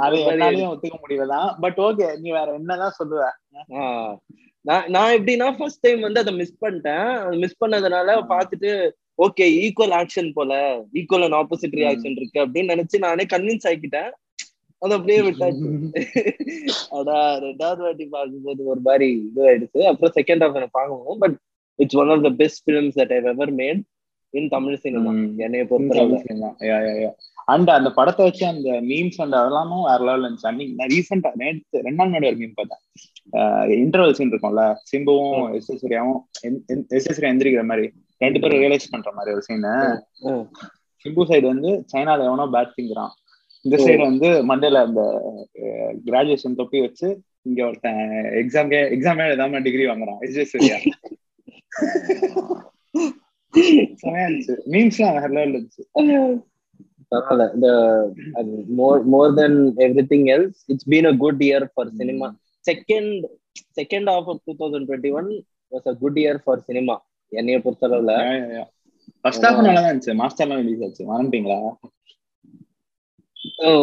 அது 0.00 0.16
என்னாலையும் 0.32 0.72
ஒத்துக்க 0.72 0.98
முடியலதான் 1.04 1.50
பட் 1.64 1.80
ஓகே 1.88 2.08
நீ 2.22 2.28
வேற 2.38 2.48
என்னதான் 2.60 2.98
சொல்லுவ? 3.00 3.22
நான் 4.64 4.86
நான் 4.94 5.14
எப்படின்னா 5.16 5.48
ஃபர்ஸ்ட் 5.58 5.84
டைம் 5.86 6.00
வந்து 6.00 6.22
அதை 6.22 6.32
மிஸ் 6.34 6.62
பண்ணிட்டேன். 6.64 7.10
மிஸ் 7.42 7.60
பண்ணதுனால 7.64 8.18
பார்த்துட்டு 8.32 8.70
ஓகே 9.24 9.44
ஈக்குவல் 9.64 9.94
ஆக்ஷன் 9.98 10.30
போல 10.38 10.52
ஈக்குவல் 11.00 11.24
அண்ட் 11.26 11.38
ஆப்போசிட் 11.40 11.76
ரியாக்ஷன் 11.80 12.16
இருக்கு 12.20 12.38
அப்படின்னு 12.44 12.72
நினைச்சு 12.74 12.96
நானே 13.04 13.26
கன்வின்ஸ் 13.34 13.68
ஆக்கிட்டேன் 13.72 14.10
அது 14.82 14.94
அப்படியே 14.96 15.20
விட்டாச்சு. 15.26 15.68
அடா 16.98 17.18
ரெண்டாவது 17.44 17.82
வாட்டி 17.86 18.06
பார்க்கும்போது 18.14 18.62
ஒரு 18.72 18.80
மாதிரி 18.88 19.08
இது 19.26 19.46
ஆயிடுச்சு 19.50 19.82
அப்புறம் 19.90 20.16
செகண்ட் 20.18 20.42
ஹாஃப் 20.44 20.58
எனக்கு 20.60 20.78
பார்க்கணும் 20.78 21.20
but 21.24 21.36
it's 21.78 21.98
one 22.02 22.12
of 22.14 22.24
the 22.26 22.32
best 22.42 22.62
films 22.64 22.98
that 23.00 23.14
I 23.16 23.18
ever 23.34 23.52
made 23.60 23.80
in 24.34 24.50
Tamil 24.54 24.82
cinema. 24.84 25.10
என்னைய 25.44 25.64
பொறுத்தளவுல 25.70 27.10
அண்ட் 27.52 27.70
அந்த 27.76 27.90
படத்தை 27.98 28.22
வச்சு 28.26 28.44
அந்த 28.52 28.68
மீம்ஸ் 28.90 29.18
அந்த 29.24 29.36
அதெல்லாமும் 29.40 29.84
வேற 29.88 30.00
லெவல் 30.06 30.24
இருந்துச்சு. 30.24 30.48
அன்னைக்கு 30.50 30.78
நான் 30.78 30.90
ரீசெண்டா 30.94 31.30
நேற்று 31.42 31.82
ரெண்டு 31.86 31.98
நாள் 31.98 32.08
முன்னாடி 32.08 32.28
ஒரு 32.30 32.38
மீம் 32.40 32.56
பார்த்தேன். 32.58 32.82
இன்டர்வல் 33.82 34.16
சீன் 34.18 34.32
இருக்கும்ல. 34.32 34.64
சிம்புவும் 34.90 35.36
எஸ் 35.58 35.70
எஸ் 35.72 35.80
சூர்யாவும் 35.82 36.18
எஸ் 36.96 37.06
எஸ் 37.08 37.16
சூர்யா 37.16 37.30
எந்திரிக்கிற 37.34 37.64
மாதிரி 37.70 37.86
ரெண்டு 38.24 38.40
பேரும் 38.42 38.62
ரியலைஸ் 38.64 38.92
பண்ற 38.94 39.12
மாதிரி 39.18 39.34
ஒரு 39.36 39.44
சீனு. 39.48 39.74
சிம்பு 41.04 41.24
சைடு 41.30 41.46
வந்து 41.52 41.70
சைனால 41.92 42.26
எவனோ 42.30 42.46
பேட் 42.56 42.76
திங்கிறான் 42.78 43.14
இந்த 43.66 43.76
சைடு 43.76 44.00
வந்து 44.00 44.28
மண்டேல 44.48 44.80
அந்த 44.86 45.02
கிராஜுவேஷன் 46.06 46.54
தொப்பி 46.54 46.80
வச்சு 46.80 47.08
இங்க 47.42 47.66
ஒருத்தன் 47.66 48.00
எக்ஸாம் 48.40 48.72
எக்ஸாம் 48.92 49.22
எழுதாம 49.26 49.62
டிகிரி 49.62 49.86
வாங்குறான். 49.86 50.20
எஸ் 50.20 50.50
சூர்யா. 50.52 50.76
செமையா 54.00 54.24
இருந்துச்சு. 54.26 54.54
மீம்ஸ்லாம் 54.70 55.14
வேற 55.16 55.28
லெவல் 55.28 55.52
இருந்துச்சு. 55.52 55.82
பரவாயில்ல. 57.12 57.44
இந்த 57.54 57.68
more 58.76 59.04
more 59.06 59.34
then 59.34 59.58
everything 60.12 60.26
else 60.34 60.60
it's 60.66 60.88
been 60.88 61.04
a 61.04 61.16
good 61.16 61.42
year 61.42 61.66
for 61.74 61.92
cinema 61.92 62.28
second 62.64 63.24
second 63.80 64.10
of 64.10 64.28
of 64.28 64.40
two 64.44 64.54
thousand 64.58 64.88
twenty 64.88 65.12
one 65.12 65.28
was 65.72 65.88
a 65.88 65.94
good 65.94 66.18
year 66.18 66.40
for 66.44 66.62
cinema 66.62 66.96
என்னைய 67.32 67.58
பொறுத்தளவுல. 67.58 68.12
ஃபர்ஸ்ட் 69.20 69.44
ஹாஃப் 69.44 69.60
நல்லா 69.60 69.80
தான் 69.80 69.90
இருந்துச்சு. 69.92 70.14
மாஸ்டர்லாம் 70.14 70.62
ரிலீஸ் 70.62 70.82
ஆச்சு. 70.82 71.04
மறந்துட்டீங்களா? 71.10 71.58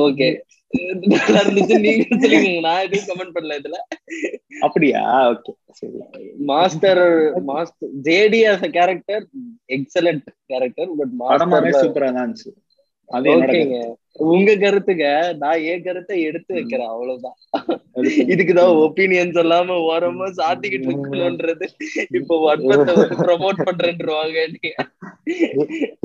ஓகே 0.05 0.29
நல்லா 1.03 1.39
இருந்துச்சு. 1.41 1.75
நீங்க 1.83 2.03
சொல்லுங்க 2.21 2.51
நான் 2.65 2.83
எதுவும் 2.85 3.09
கமெண்ட் 3.09 3.35
பண்ணல 3.35 3.57
இதுல. 3.59 3.79
அப்படியா? 4.65 5.01
ஓகே 5.31 5.51
சரி. 5.79 5.99
Master 6.51 7.03
Master 7.49 7.91
JD 8.07 8.39
as 8.51 8.65
a 8.65 8.71
character 8.77 9.25
excellent 9.77 10.23
character 10.51 10.91
but 11.01 11.13
Master 11.21 11.81
சூப்பரா 11.83 12.09
தான் 12.11 12.23
இருந்துச்சு. 12.23 12.51
ஓகேங்க 13.33 13.77
உங்க 14.27 14.51
கருத்துக்க 14.55 15.05
நான் 15.41 15.63
என் 15.71 15.85
கருத்தை 15.85 16.17
எடுத்து 16.29 16.51
வைக்கிறேன். 16.53 16.91
அவ்வளவுதான். 16.93 17.37
இதுக்குதான் 18.33 18.73
ஒப்பீனியன்ஸ் 18.85 19.39
இல்லாம 19.43 19.77
ஓரமா 19.89 20.27
சாத்திக்கிட்டு 20.39 20.89
இருக்கணும்ன்றது. 20.89 21.67
இப்போ 22.19 22.37
வன்மத்தை 22.45 22.93
வந்து 22.95 23.17
ப்ரொமோட் 23.23 23.65
பண்றேன்ருவாங்க 23.69 24.37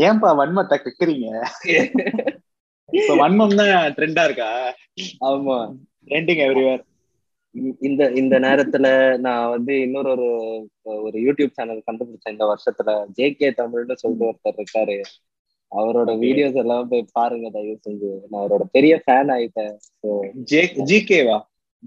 ஏன்பா 0.05 0.31
வன்மத்தை 0.40 0.79
கக்குறீங்க? 0.79 1.29
இப்ப 2.90 3.14
வன்மம் 3.14 3.55
தான் 3.55 3.94
ட்ரெண்டா 3.94 4.24
இருக்கா? 4.24 4.74
ஆமா. 5.20 5.74
ட்ரெண்டிங் 6.07 6.42
எவ்ரிவேர் 6.42 6.87
இந்த 7.81 8.11
இந்த 8.11 8.40
நேரத்துல 8.40 9.18
நான் 9.18 9.48
வந்து 9.48 9.81
இன்னொரு 9.81 10.11
ஒரு 10.11 10.68
ஒரு 10.83 11.18
யூடியூப் 11.18 11.51
சேனல் 11.53 11.83
கண்டுபிடிச்சேன். 11.92 12.31
இந்த 12.31 12.44
வருஷத்துல 12.46 13.05
ஜேகே 13.16 13.51
தமிழ்னு 13.57 13.92
சொல்லிட்டு 13.92 14.27
ஒருத்தர் 14.27 14.59
இருக்காரு. 14.59 15.03
அவரோட. 15.77 16.18
வீடியோஸ் 16.18 16.55
எல்லாம் 16.55 16.88
போய் 16.88 17.07
பாருங்க 17.12 17.51
தயவு 17.51 17.79
செஞ்சு. 17.90 18.18
நான் 18.31 18.48
அவரோட 18.48 18.61
பெரிய 18.72 19.03
ஃபேன் 19.07 19.48
ஆயிட்டேன். 19.48 19.77
So 20.03 20.31
J 20.35 20.72
ஜிகேவா 20.74 21.40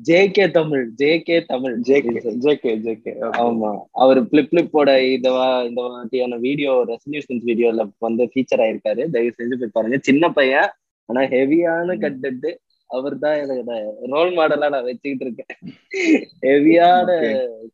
JK 0.07 0.51
Tamil 0.51 0.91
JK 0.97 1.45
Tamil. 1.45 1.79
JK 1.81 2.35
JK 2.39 2.79
JK 2.79 3.15
ஆமா. 3.21 3.79
அவர் 3.91 4.23
பிளிப் 4.23 4.47
பிளிப்போட 4.51 5.11
இந்த 5.11 5.31
வா- 5.31 5.67
இந்த 5.67 5.81
வாட்டியான 5.81 6.39
வீடியோ 6.39 6.85
ரெசல்யூஷன்ஸ் 6.87 7.45
வீடியோல 7.45 7.89
வந்து 7.97 8.23
ஃபீச்சர் 8.23 8.59
ஆயிருக்காரு. 8.59 9.09
தயவு 9.09 9.33
செஞ்சு 9.37 9.53
போய் 9.59 9.69
பாருங்க. 9.71 9.97
சின்ன 10.01 10.29
பையன் 10.31 10.69
ஆனா 11.11 11.21
ஹெவியான. 11.35 11.95
கண்டென்ட் 12.03 12.49
அவர் 12.89 13.15
தான் 13.23 13.39
எனக்கு 13.43 13.77
ரோல் 14.13 14.31
மாடலா 14.37 14.69
நான் 14.73 14.87
வச்சுக்கிட்டு 14.89 15.25
இருக்கேன். 15.27 15.53
ஹெவியான. 16.45 17.09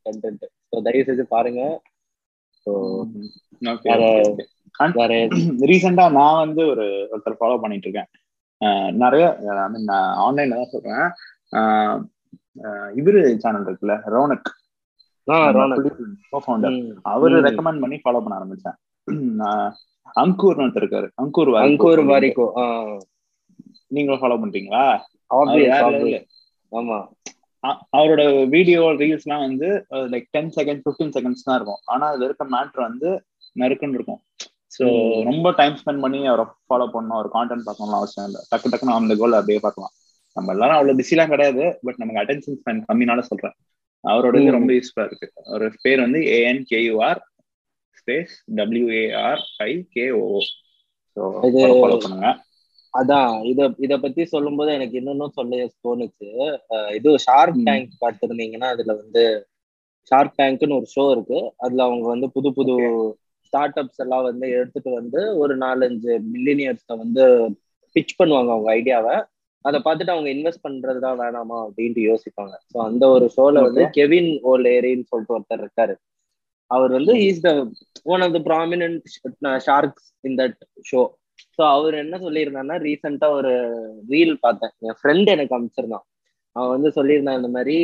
கண்டென்ட் 0.08 0.45
ஸோ 0.69 0.82
தயவு 0.88 1.08
செஞ்சு 1.10 1.26
பாருங்க. 1.36 1.62
ரீசெண்டா 5.69 6.06
நான் 6.19 6.41
வந்து 6.43 6.62
ஒரு 6.73 6.86
ஒருத்தர் 7.12 7.39
ஃபாலோ 7.39 7.58
பண்ணிட்டு 7.63 7.88
இருக்கேன். 7.88 8.10
நிறைய 9.04 9.26
ஐ 9.63 9.67
மீன் 9.73 9.89
நான் 9.91 10.13
ஆன்லைன்ல 10.26 10.60
தான் 10.60 10.73
சொல்றேன். 10.76 11.08
இவரு 13.00 13.21
சேனல் 13.43 13.67
இருக்குல்ல 13.67 13.95
ரோனக். 14.15 14.50
அவரு. 17.13 17.36
ரெக்கமெண்ட் 17.47 17.84
பண்ணி 17.84 17.97
ஃபாலோ 18.04 18.21
பண்ண 18.23 18.39
ஆரம்பிச்சேன். 18.39 18.78
நான் 19.41 19.67
அங்கூர்னு 20.21 20.65
ஒருத்தர் 20.65 20.84
இருக்காரு. 20.84 21.08
அங்கூர் 21.23 21.52
அங்கூர். 21.65 22.02
வாரிக்கோ 22.12 22.47
நீங்களும் 23.91 24.21
ஃபாலோ 24.21 24.38
பண்றீங்களா. 24.43 24.86
ஆமா. 26.71 26.97
அவரோட 27.97 28.21
வீடியோ 28.56 28.82
ரீல்ஸ்லாம் 29.02 29.45
வந்து 29.47 29.69
like 30.13 30.28
ten 30.36 30.52
second 30.58 30.82
fifteen 30.84 31.13
seconds 31.15 31.45
தான் 31.47 31.58
இருக்கும். 31.60 31.82
ஆனா 31.93 32.06
அதுல 32.12 32.26
இருக்க 32.28 32.45
மேட்ரு 32.56 32.82
வந்து 32.89 33.10
நறுக்குன்னு 33.56 33.97
இருக்கும். 34.00 34.19
ஸோ. 34.76 34.86
ரொம்ப 35.30 35.52
டைம் 35.60 35.76
ஸ்பெண்ட் 35.82 36.04
பண்ணி 36.06 36.19
அவரை 36.32 36.45
ஃபாலோ 36.67 36.88
பண்ணணும் 36.95 37.17
அவர் 37.19 37.30
கான்டென்ட் 37.38 37.65
பார்க்கணும்னு 37.67 38.00
அவசியம் 38.00 38.28
இல்லை. 38.30 38.41
டக்கு 38.52 38.71
டக்குன்னு 38.71 38.97
அந்த 38.97 39.15
கோல் 39.21 39.39
அப்படியே 39.39 39.62
பார்க்கலாம். 39.65 39.93
நம்ம 40.36 40.52
எல்லாரும் 40.56 40.78
அவ்வளவு 40.80 41.00
பிஸிலாம் 41.00 41.32
கிடையாது 41.34 41.63
பட் 41.86 42.00
நமக்கு 42.02 42.21
அட்டென்ஷன் 42.23 42.60
ஸ்பெண்ட் 42.60 42.84
கம்மினால 42.89 43.21
சொல்றேன். 43.30 43.56
அவரோட 44.04 44.36
இது. 44.41 44.58
ரொம்ப 44.58 44.71
யூஸ்ஃபுல்லா 44.78 45.06
இருக்கு. 45.10 45.28
அவர் 45.54 45.65
பேர் 45.86 46.04
வந்து 46.06 46.19
A N 46.38 46.62
K U R 46.71 47.21
space 48.00 48.36
W A R 48.60 49.41
I 49.69 49.71
K O 49.95 50.21
so 51.17 51.21
follow 51.56 51.97
பண்ணுங்க. 52.04 52.30
அதான் 52.93 53.32
இத 53.43 53.62
இத 53.78 53.93
பத்தி 53.97 54.26
சொல்லும்போது 54.26 54.71
எனக்கு 54.73 54.95
இன்னொன்னும் 55.00 55.36
சொல்ல 55.36 55.58
தோணுச்சு. 55.88 56.30
இது 56.95 57.10
ஷார்க். 57.26 57.62
டேங்க் 57.65 57.93
பார்த்திருந்தீங்கன்னா 58.02 58.69
அதுல 58.76 58.93
வந்து 58.93 59.23
ஷார்க் 60.12 60.38
டேங்க்னு 60.39 60.78
ஒரு 60.78 60.88
ஷோ 60.95 61.12
இருக்கு. 61.12 61.39
அதுல 61.58 61.84
அவங்க 61.84 62.08
வந்து 62.08 62.30
புது 62.32 62.54
புது 62.54 62.76
ஸ்டார்ட் 63.45 63.80
அப்ஸ் 63.80 64.02
எல்லாம் 64.02 64.23
வந்து 64.23 64.45
எடுத்துட்டு 64.50 64.91
வந்து 64.91 65.38
ஒரு 65.38 65.58
நாலஞ்சு 65.58 66.13
மில்லினியர்ஸ்ட 66.34 66.95
வந்து 66.97 67.23
பிச் 67.95 68.17
பண்ணுவாங்க 68.19 68.52
அவங்க 68.52 68.69
ஐடியாவை 68.73 69.15
அதை 69.65 69.80
பார்த்துட்டு 69.80 70.13
அவங்க 70.15 70.30
இன்வெஸ்ட் 70.30 70.65
பண்றதுதான் 70.65 71.19
வேணாமா 71.19 71.58
அப்படின்ட்டு 71.67 72.02
யோசிப்பாங்க. 72.10 72.54
ஸோ 72.71 72.78
அந்த 72.80 73.04
ஒரு 73.10 73.26
ஷோல 73.38 73.63
வந்து 73.63 73.84
கெவின் 73.89 74.30
ஓலேரின்னு 74.43 75.10
சொல்லிட்டு 75.10 75.36
ஒருத்தர் 75.38 75.63
இருக்காரு. 75.65 75.95
அவர் 76.71 76.91
வந்து 76.91 77.13
is 77.21 77.41
the 77.41 77.52
one 78.04 78.21
of 78.21 78.34
the 78.34 78.39
prominent 78.39 79.02
sharks 79.60 80.08
in 80.23 80.38
that 80.38 80.58
show 80.91 81.02
so 81.58 81.62
அவர் 81.71 81.95
என்ன 81.95 82.15
சொல்லியிருந்தாருன்னா 82.17 82.78
ரீசெண்டா 82.88 83.28
ஒரு 83.30 83.52
ரீல் 84.10 84.34
பார்த்தேன். 84.39 84.73
என் 84.80 84.97
ஃப்ரெண்ட் 85.00 85.30
எனக்கு 85.36 85.56
அனுப்பிச்சிருந்தான். 85.58 86.06
அவன் 86.56 86.73
வந்து 86.76 86.89
சொல்லியிருந்தான் 86.97 87.39
இந்த 87.41 87.50
மாதிரி 87.56 87.78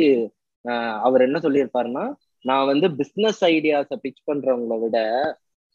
அவர் 1.02 1.22
என்ன 1.22 1.38
சொல்லியிருப்பாருன்னா 1.38 2.04
நான் 2.44 2.66
வந்து 2.66 2.86
பிஸ்னஸ் 3.00 3.40
ஐடியாஸை 3.50 3.96
பிச் 4.04 4.22
பண்றவங்கள 4.26 4.76
விட 4.80 4.98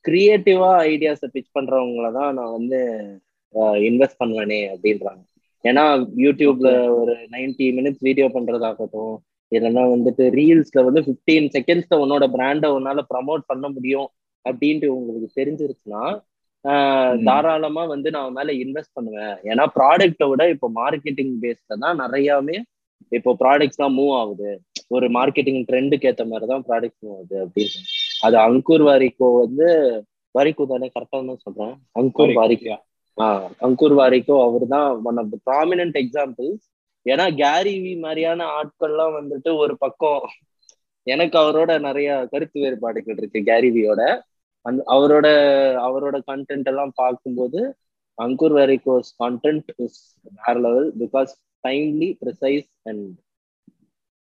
கிரியேட்டிவா 0.05 0.71
ஐடியாஸை 0.91 1.27
பிச் 1.33 1.55
பண்றவங்கள 1.57 2.11
தான் 2.11 2.33
நான் 2.33 2.55
வந்து 2.57 2.79
இன்வெஸ்ட் 3.89 4.21
பண்ணுவேனே 4.23 4.59
அப்படின்றாங்க. 4.73 5.21
ஏன்னா 5.63 5.83
யூடியூப்ல 6.25 6.69
ஒரு 6.99 7.13
90 7.31 7.67
மினிட்ஸ் 7.77 8.03
வீடியோ 8.07 8.27
பண்றதாகட்டும் 8.35 9.15
இல்லைன்னா 9.51 9.83
வந்துட்டு 9.93 10.23
ரீல்ஸ்ல 10.37 10.79
வந்து 10.87 11.01
15 11.07 11.47
செகண்ட்ஸ்ல 11.55 11.97
உன்னோட 12.03 12.25
பிராண்டை 12.35 12.69
உன்னால 12.77 13.03
ப்ரமோட் 13.13 13.43
பண்ண 13.45 13.65
முடியும் 13.69 14.07
அப்படின்ட்டு 14.45 14.87
உங்களுக்கு 14.97 15.29
தெரிஞ்சிருச்சுன்னா. 15.39 16.03
தாராளமா 17.27 17.83
வந்து 17.91 18.09
நான் 18.15 18.35
மேல 18.37 18.53
இன்வெஸ்ட் 18.63 18.95
பண்ணுவேன். 18.97 19.35
ஏன்னா 19.49 19.63
ப்ராடக்ட்டை 19.77 20.25
விட 20.31 20.43
இப்போ 20.53 20.67
மார்க்கெட்டிங் 20.79 21.33
பேஸ்ல 21.43 21.77
தான் 21.83 21.99
நிறையாவே 22.03 22.57
இப்போ 23.11 23.31
ப்ராடக்ட்ஸ் 23.41 23.81
தான் 23.83 23.95
மூவ் 23.97 24.13
ஆகுது. 24.21 24.49
ஒரு 24.95 25.07
மார்க்கெட்டிங் 25.17 25.61
ட்ரெண்டுக்கு 25.69 26.09
ஏத்த 26.09 26.23
மாதிரி 26.31 26.47
தான் 26.51 26.65
ப்ராடக்ட் 26.67 26.99
மூவ் 27.03 27.15
ஆகுது 27.15 27.37
அப்படின்னு 27.45 27.79
அது 28.23 28.37
அங்கூர் 28.45 28.83
வாரிக்கோ 28.87 29.29
வந்து 29.39 29.67
வாரிக்கோ 30.35 30.65
தானே 30.71 30.87
கரெக்டா 30.95 31.19
தான் 31.21 31.43
சொல்றேன். 31.45 31.73
அங்கூர் 31.99 32.33
வாரிக்கோ 32.39 32.75
ஆஹ் 33.17 33.47
அங்கூர் 33.65 33.95
வாரிக்கோ 33.99 34.35
அவர் 34.47 34.65
தான் 34.73 34.89
one 35.09 35.19
of 35.21 35.31
the 35.33 35.39
prominent 35.47 35.97
examples 36.03 36.65
ஏன்னா 37.05 37.25
கேரி 37.41 37.73
வி 37.83 37.93
மாதிரியான 38.03 38.45
ஆட்கள்லாம் 38.57 39.17
வந்துட்டு 39.17 39.49
ஒரு 39.63 39.73
பக்கம் 39.83 40.23
எனக்கு 41.07 41.35
அவரோட 41.41 41.71
நிறைய 41.87 42.09
கருத்து 42.31 42.57
வேறுபாடுகள் 42.63 43.19
இருக்கு 43.19 43.39
கேரிவியோட 43.49 44.01
அந்த 44.61 44.83
அவரோட 44.87 45.27
அவரோட 45.79 46.21
கண்டென்ட் 46.27 46.63
எல்லாம் 46.63 46.91
பார்க்கும்போது 46.95 47.77
அங்கூர் 48.17 48.53
வேரிகோஸ் 48.53 49.09
கண்டென்ட் 49.23 49.69
இஸ் 49.75 50.15
வேற 50.21 50.59
level 50.59 50.97
because 50.97 51.27
timely 51.67 52.17
precise 52.25 52.67
and 52.83 53.19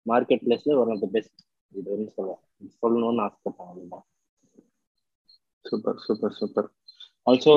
market 0.05 0.43
பிளேஸ்ல 0.45 0.77
ஒன் 0.77 0.89
ஆஃப் 0.89 0.99
த 0.99 1.07
பெஸ்ட் 1.11 1.41
இது 1.71 1.89
வந்து 1.89 2.13
சொல்லுவேன் 2.17 2.41
சொல்லணும்னு 2.81 3.21
ஆசைப்பட்டேன் 3.21 4.03
சூப்பர் 5.61 5.97
சூப்பர் 5.97 6.31
சூப்பர் 6.31 6.71
ஆல்சோ 7.25 7.53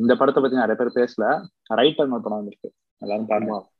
இந்த 0.00 0.16
படத்தை 0.16 0.42
பத்தி 0.42 0.56
நிறைய 0.56 0.74
பேர் 0.74 0.96
பேசல. 0.98 1.24
ரைட்டர் 1.70 2.10
ஒரு 2.10 2.20
படம் 2.20 2.38
வந்திருக்கு. 2.38 2.72
எல்லாரும் 2.98 3.26
பாருங்க. 3.26 3.70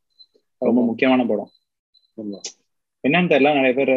ரொம்ப 0.59 0.83
முக்கியமான 0.83 1.27
படம். 1.27 1.51
என்னன்னு 3.03 3.31
தெரியல 3.33 3.53
நிறைய 3.55 3.73
பேர் 3.75 3.95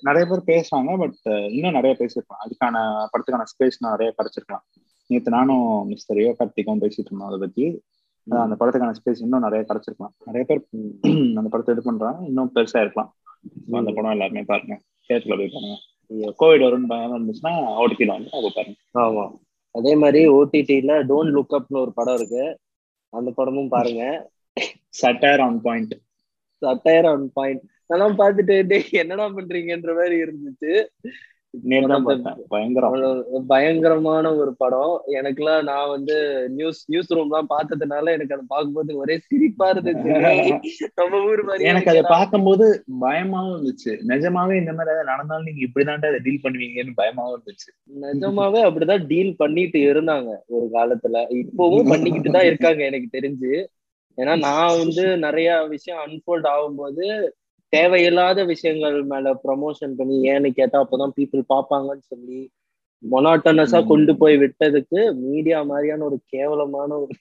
நிறைய 0.00 0.24
பேர் 0.30 0.48
பேசுறாங்க 0.50 0.98
பட் 0.98 1.50
இன்னும் 1.50 1.72
நிறைய 1.72 1.96
பேசியிருக்கலாம். 2.00 2.42
அதுக்கான 2.44 2.76
படத்துக்கான 3.12 3.44
ஸ்பேஸ் 3.52 3.78
நிறைய 3.78 4.14
கிடைச்சிருக்கலாம். 4.18 4.64
நேற்று 5.06 5.30
நானும் 5.30 5.86
மிஸ்டர் 5.86 6.16
ரியோ 6.16 6.36
கார்த்திக்கும் 6.38 6.82
பேசிட்டு 6.82 7.06
இருந்தோம் 7.06 7.26
அதை 7.26 7.38
பத்தி. 7.38 7.82
அந்த 8.26 8.56
படத்துக்கான 8.60 8.94
ஸ்பேஸ் 9.00 9.20
இன்னும் 9.20 9.40
நிறைய 9.40 9.64
கிடைச்சிருக்கலாம். 9.68 10.14
நிறைய 10.24 10.44
பேர் 10.46 10.66
அந்த 11.38 11.48
படத்தை 11.48 11.74
இது 11.74 11.84
பண்றாங்க. 11.84 12.26
இன்னும் 12.26 12.52
பெருசா 12.54 12.80
இருக்கலாம். 12.80 13.16
அந்த 13.72 13.92
படம் 13.92 14.10
எல்லாருமே 14.10 14.42
பாருங்க. 14.42 14.80
தேட்டர்ல 15.08 15.36
போய் 15.36 15.52
பாருங்க. 15.54 15.76
கோவிட் 16.10 16.64
வரும்னு 16.66 16.86
பயம் 16.86 17.14
இருந்துச்சுன்னா 17.14 17.52
ஓடிக்கில 17.82 18.06
வந்து 18.06 18.30
அதை 18.32 18.52
பாருங்க. 18.54 18.78
ஆமா. 18.94 19.24
அதே 19.70 19.94
மாதிரி 19.94 20.28
ஓடிடில 20.28 20.92
டோன்ட் 21.10 21.34
லுக் 21.36 21.54
அப்னு 21.58 21.80
ஒரு 21.80 21.92
படம் 21.94 22.14
இருக்கு. 22.14 22.58
அந்த 23.08 23.30
படமும் 23.30 23.68
பாருங்க. 23.68 24.30
Shutter 24.88 25.40
on 25.40 25.60
point 25.60 25.94
satire 26.62 27.06
on 27.06 27.30
point 27.32 27.62
அதெல்லாம் 27.86 28.18
பார்த்துட்டு 28.18 28.78
என்னடா 28.92 29.28
பண்றீங்கன்ற 29.28 29.92
மாதிரி 29.94 30.16
இருந்துச்சு. 30.16 30.72
பயங்கரமான 33.48 34.34
ஒரு 34.36 34.52
படம். 34.56 34.94
எனக்குலாம் 35.06 35.62
நான் 35.62 35.88
வந்து 35.88 36.16
நியூஸ் 36.48 36.80
நியூஸ் 36.86 37.12
ரூம் 37.12 37.28
தான் 37.28 37.50
பார்த்ததுனால 37.50 38.12
எனக்கு 38.12 38.34
அதை 38.34 38.44
பார்க்கும்போது 38.48 38.96
ஒரே 38.96 39.16
சிரிப்பா 39.18 39.70
இருந்துச்சு. 39.70 40.08
நம்ம 40.94 41.20
ஊர் 41.24 41.42
மாதிரி 41.44 41.64
எனக்கு 41.64 41.90
அதை 41.90 42.02
பார்க்கும்போது 42.08 42.66
பயமாவும் 43.00 43.54
இருந்துச்சு. 43.54 43.92
நிஜமாவே 44.08 44.56
இந்த 44.56 44.72
மாதிரி 44.72 44.94
ஏதாவது 44.94 45.04
நடந்தாலும் 45.04 45.44
நீங்க 45.44 45.62
இப்படிதான்டா 45.68 46.06
அதை 46.06 46.18
டீல் 46.18 46.42
பண்ணுவீங்கன்னு 46.42 46.98
பயமாவும் 47.02 47.34
இருந்துச்சு. 47.36 47.70
நிஜமாவே 48.02 48.62
அப்படிதான் 48.68 49.06
டீல் 49.06 49.32
பண்ணிட்டு 49.36 49.78
இருந்தாங்க 49.78 50.32
ஒரு 50.46 50.68
காலத்துல. 50.72 51.22
இப்பவும் 51.42 51.88
பண்ணிக்கிட்டு 51.88 52.30
தான் 52.30 52.44
இருக்காங்க 52.44 52.84
எனக்கு 52.84 53.08
தெரிஞ்சு. 53.18 53.52
ஏன்னா 54.18 54.34
நான் 54.48 54.78
வந்து 54.78 55.04
நிறைய 55.16 55.48
விஷயம் 55.66 56.02
அன்ஃபோல்ட் 56.06 56.48
ஆகும்போது 56.54 57.06
தேவையில்லாத 57.72 58.40
விஷயங்கள் 58.44 58.98
மேல 59.04 59.32
ப்ரமோஷன் 59.44 59.94
பண்ணி 59.96 60.16
ஏன்னு 60.32 60.50
கேட்டா 60.58 60.82
அப்பதான் 60.82 61.16
பீப்புள் 61.16 61.42
பார்ப்பாங்கன்னு 61.54 62.04
சொல்லி 62.12 62.40
மொனாட்டனஸா. 63.02 63.78
கொண்டு 63.86 64.12
போய் 64.16 64.36
விட்டதுக்கு 64.36 65.00
மீடியா 65.24 65.58
மாதிரியான 65.62 66.04
ஒரு 66.04 66.18
கேவலமான 66.26 66.90
ஒரு 66.98 67.14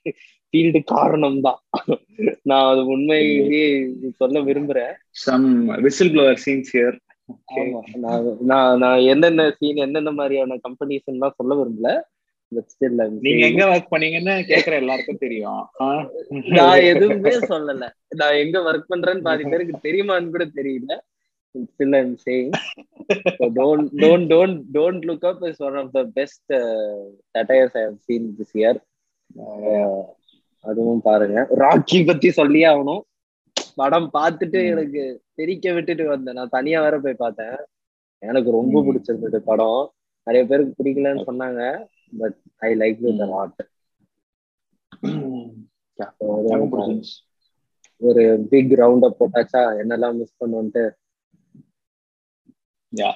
ஃபீல்டு 0.48 0.80
காரணம் 0.84 1.40
தான் 1.42 1.60
நான் 2.42 2.68
அது 2.72 2.82
உண்மையிலேயே 2.86 3.66
சொல்ல 4.18 4.40
விரும்புறேன். 4.40 4.94
Some 5.26 5.48
whistle 5.82 6.14
blower 6.14 6.42
scenes 6.46 6.72
here 6.76 6.98
நான் 8.52 8.80
நான் 8.80 9.02
என்னென்ன 9.12 9.44
சீன் 9.52 9.84
என்னென்ன 9.86 10.12
மாதிரியான 10.12 10.58
கம்பெனிஸ் 10.68 11.10
சொல்ல 11.40 11.54
விரும்பல. 11.56 11.92
But 12.56 12.66
still 12.80 13.02
I'm 13.02 13.20
நீங்க 13.20 13.46
saying- 13.46 13.50
எங்க 13.50 13.66
ஒர்க் 13.66 13.94
பண்ணீங்கன்னு 13.94 14.42
கேக்குற 14.42 14.72
எல்லாருக்கும் 14.72 15.18
தெரியும்? 15.18 15.68
நான் 16.30 16.80
எதுவுமே 16.80 17.30
சொல்லல. 17.30 17.90
நான் 18.10 18.34
எங்க 18.34 18.60
ஒர்க் 18.60 18.84
பண்றேன்னு 18.90 19.22
பாதி 19.22 19.44
பேருக்கு 19.44 19.92
தெரியுமான்னு 19.92 20.30
கூட 20.30 20.46
தெரியல. 20.46 21.00
Still 21.78 21.98
I'm 21.98 22.18
saying 22.26 22.52
so 23.38 23.50
don't 23.50 23.88
don't 23.96 24.26
don't 24.26 24.62
don't 24.74 25.02
look 25.02 25.24
up 25.24 25.42
is 25.42 25.56
one 25.58 25.76
of 25.76 25.88
the 25.94 26.06
best 26.16 26.54
uh, 26.54 27.04
satires 27.38 27.74
I 27.74 27.84
have 27.84 27.98
seen 28.12 28.38
this 28.38 28.58
year. 28.58 28.76
Uh, 29.38 30.04
அதுவும் 30.62 31.02
பாருங்க. 31.02 31.48
ராக்கி 31.58 32.06
பத்தி 32.06 32.32
சொல்லியே 32.32 32.66
ஆகணும். 32.66 33.02
படம் 33.76 34.10
பார்த்துட்டு. 34.14 34.66
எனக்கு 34.66 35.22
தெரிக்க 35.34 35.74
விட்டுட்டு 35.74 36.08
வந்தேன். 36.08 36.34
நான் 36.34 36.50
தனியா 36.50 36.82
வேற 36.82 37.00
போய் 37.00 37.14
பார்த்தேன். 37.14 37.56
எனக்கு 38.18 38.52
ரொம்ப. 38.52 38.82
பிடிச்சிருந்தது 38.82 39.36
படம். 39.36 39.94
நிறைய 40.24 40.48
பேருக்கு 40.48 40.84
பிடிக்கலன்னு 40.84 41.24
சொன்னாங்க. 41.28 41.86
பட் 42.14 42.38
ஐ 42.60 42.72
லைக் 42.76 43.00
ம். 43.04 43.22
லாட் 43.34 43.62
ஒரு 48.02 48.24
பிக் 48.52 48.74
ரவுண்ட் 48.80 49.06
அப் 49.06 49.20
போட்டாச்சா 49.20 49.62
என்னெல்லாம் 49.82 50.18
மிஸ் 50.18 50.40
பண்ணுவோன்ட்டு 50.44 50.84
யா 52.94 53.12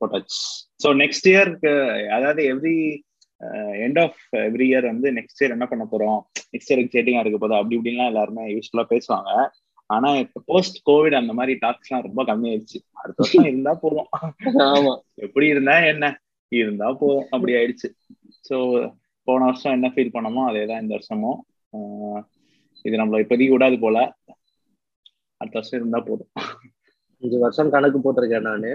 போட்டாச்சு. 0.00 0.40
ஸோ 0.82 0.88
நெக்ஸ்ட் 0.94 1.28
இயர்க்கு 1.30 1.72
அதாவது 2.08 2.42
every 2.54 2.78
end 3.86 4.00
of 4.00 4.20
every 4.48 4.66
year 4.68 4.86
வந்து 4.86 5.08
நெக்ஸ்ட் 5.12 5.40
இயர் 5.42 5.54
என்ன 5.56 5.66
பண்ண 5.66 5.84
போறோம்? 5.84 6.20
நெக்ஸ்ட் 6.52 6.70
இயர் 6.70 6.82
எக்ஸைட்டிங்கா 6.84 7.20
இருக்க 7.20 7.38
போதும் 7.38 7.60
அப்படி 7.60 7.76
இப்படின்லாம் 7.78 8.06
எல்லாருமே 8.06 8.44
யூஸ்ஃபுல்லா 8.54 8.86
பேசுவாங்க. 8.90 9.30
ஆனா 9.90 10.08
இப்போ 10.16 10.38
போஸ்ட் 10.46 10.78
கோவிட் 10.86 11.14
அந்த 11.14 11.32
மாதிரி 11.32 11.52
டாக்ஸ்லாம் 11.60 12.02
ரொம்ப 12.02 12.22
கம்மியாயிடுச்சு. 12.24 12.78
அடுத்த 12.92 13.22
வருஷம் 13.22 13.48
இருந்தா 13.50 13.74
போதும். 13.74 14.08
ஆமா. 14.68 14.94
எப்படி 15.26 15.46
இருந்தா 15.46 15.76
என்ன? 15.92 16.06
இருந்தா 16.52 16.88
போதும் 17.00 17.26
அப்படி 17.30 17.52
ஆயிடுச்சு. 17.52 17.88
ஸோ 18.48 18.56
போன 19.28 19.44
வருஷம் 19.44 19.74
என்ன 19.76 19.88
ஃபீல் 19.94 20.14
பண்ணோமோ 20.14 20.42
அதே 20.50 20.62
தான் 20.66 20.82
இந்த 20.82 20.92
வருஷமும். 20.96 21.38
இது 22.84 22.94
நம்மள 23.00 23.18
இப்போதைக்கு 23.24 23.56
விடாது 23.56 23.78
போல. 23.78 23.98
அடுத்த 25.40 25.56
வருஷம் 25.58 25.78
இருந்தா 25.80 26.00
போதும். 26.00 26.30
அஞ்சு 27.22 27.38
வருஷம் 27.38 27.72
கணக்கு 27.74 27.98
போட்டிருக்கேன் 27.98 28.48
நானு. 28.50 28.72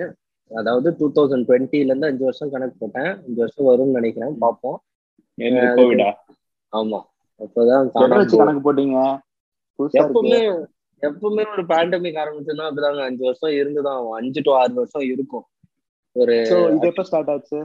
அதாவது 0.52 0.90
டூ 1.00 1.06
தௌசண்ட் 1.16 1.48
டுவெண்ட்டில 1.48 1.92
இருந்து 1.92 2.10
அஞ்சு 2.12 2.24
வருஷம் 2.24 2.52
கணக்கு 2.56 2.76
போட்டேன். 2.80 3.12
அஞ்சு 3.26 3.40
வருஷம் 3.44 3.68
வரும்னு 3.70 3.98
நினைக்கிறேன். 4.00 4.36
பார்ப்போம். 4.44 4.78
கோவிடா 5.78 6.10
ஆமா. 6.74 7.00
அப்பதான் 7.40 7.90
கணக்கு 7.94 8.64
போட்டீங்க? 8.68 9.00
எப்பவுமே 10.00 10.42
எப்பவுமே 11.04 11.44
ஒரு 11.54 11.64
பேண்டமிக் 11.72 12.20
ஆரம்பிச்சுன்னா 12.24 12.68
அப்படிதாங்க. 12.68 13.02
அஞ்சு 13.10 13.24
வருஷம் 13.30 13.56
இருந்துதான். 13.62 14.04
அஞ்சு 14.20 14.42
டு 14.46 14.52
ஆறு 14.60 14.74
வருஷம் 14.74 15.06
இருக்கும். 15.14 15.46
ஒரு 16.16 16.34
இது 16.76 16.88
எப்போ 16.92 17.04
ஸ்டார்ட் 17.04 17.30
ஆச்சு? 17.30 17.60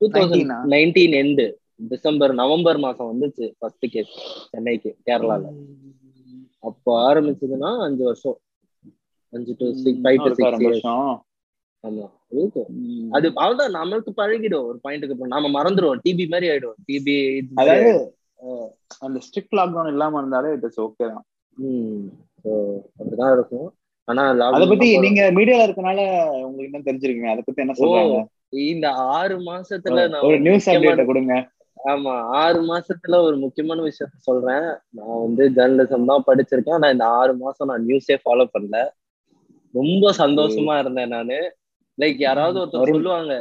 டூ 0.00 0.06
தௌசண்ட் 0.06 0.34
19 0.34 0.52
ஆ? 0.56 0.58
நைன்டீன் 0.74 1.14
எண்டு 1.20 1.46
டிசம்பர் 1.90 2.32
நவம்பர் 2.34 2.78
மாசம் 2.78 3.10
வந்துச்சு 3.10 3.46
ஃபர்ஸ்ட் 3.58 3.86
கேஸ் 3.92 4.12
சென்னைக்கு 4.52 4.90
கேரளால. 5.06 5.44
அப்போ 6.62 6.92
ஆரம்பிச்சதுன்னா 7.08 7.70
அஞ்சு 7.86 8.02
வருஷம். 8.04 8.38
அஞ்சு 9.32 9.52
to 9.58 9.66
six 9.82 10.02
five 10.04 10.18
to 10.18 10.30
six 10.30 10.62
years 10.64 10.86
ஆமா. 11.84 12.06
அது 13.16 13.26
அவ்வளவுதான் 13.34 13.76
நமக்கு 13.76 14.12
பழகிடும். 14.12 14.66
ஒரு 14.70 14.78
பாயிண்ட்டுக்கு 14.84 15.14
அப்புறம் 15.14 15.34
நாம 15.34 15.50
மறந்துடுவோம். 15.56 16.00
டிபி 16.06 16.24
மாதிரி 16.28 16.48
ஆயிடும் 16.52 16.78
டிபி 16.88 17.16
அதாவது 17.60 17.90
அந்த 19.00 19.18
ஸ்ட்ரிக்ட் 19.26 19.56
லாக்டவுன் 19.58 19.92
இல்லாம 19.92 20.18
இருந்தாலே 20.18 20.50
இட் 20.56 20.66
இஸ் 20.68 20.80
ஓகே 20.80 21.04
தான். 21.12 21.24
ஸோ 22.42 22.50
அப்படிதான் 22.98 23.34
இருக்கும். 23.36 23.68
ஆனா 24.08 24.22
அத 24.48 24.64
பத்தி 24.66 24.88
நீங்க 24.98 25.22
மீடியால 25.36 25.66
இருக்கனால 25.66 26.00
உங்களுக்கு 26.46 26.68
என்ன 26.70 26.86
தெரிஞ்சிருக்கீங்க 26.86 27.30
அத 27.30 27.40
பத்தி 27.40 27.62
என்ன 27.62 27.74
சொல்றாங்க? 27.78 28.18
இந்த 28.68 28.86
ஆறு 29.16 29.36
மாசத்துல 29.48 29.98
நான் 30.08 30.26
ஒரு 30.28 30.38
நியூஸ் 30.40 30.68
அப்டேட் 30.68 31.08
கொடுங்க. 31.10 31.34
ஆமா 31.90 32.12
ஆறு 32.38 32.60
மாசத்துல 32.70 33.18
ஒரு 33.22 33.36
முக்கியமான 33.36 33.82
விஷயத்த 33.82 34.16
சொல்றேன். 34.20 34.66
நான் 34.90 35.20
வந்து 35.20 35.44
ஜேர்னலிசம் 35.48 36.04
தான் 36.04 36.24
படிச்சிருக்கேன். 36.26 36.76
ஆனா 36.78 36.90
இந்த 36.90 37.06
ஆறு 37.18 37.34
மாசம் 37.36 37.68
நான் 37.68 37.86
நியூஸே 37.86 38.16
ஃபாலோ 38.22 38.46
பண்ணல. 38.54 38.78
ரொம்ப 39.74 40.12
சந்தோஷமா 40.18 40.74
இருந்தேன் 40.78 41.08
நானு. 41.08 41.38
லைக் 41.98 42.18
யாராவது 42.18 42.58
ஒருத்தர் 42.60 42.82
ஒரு- 42.82 42.94
சொல்லுவாங்க 42.94 43.34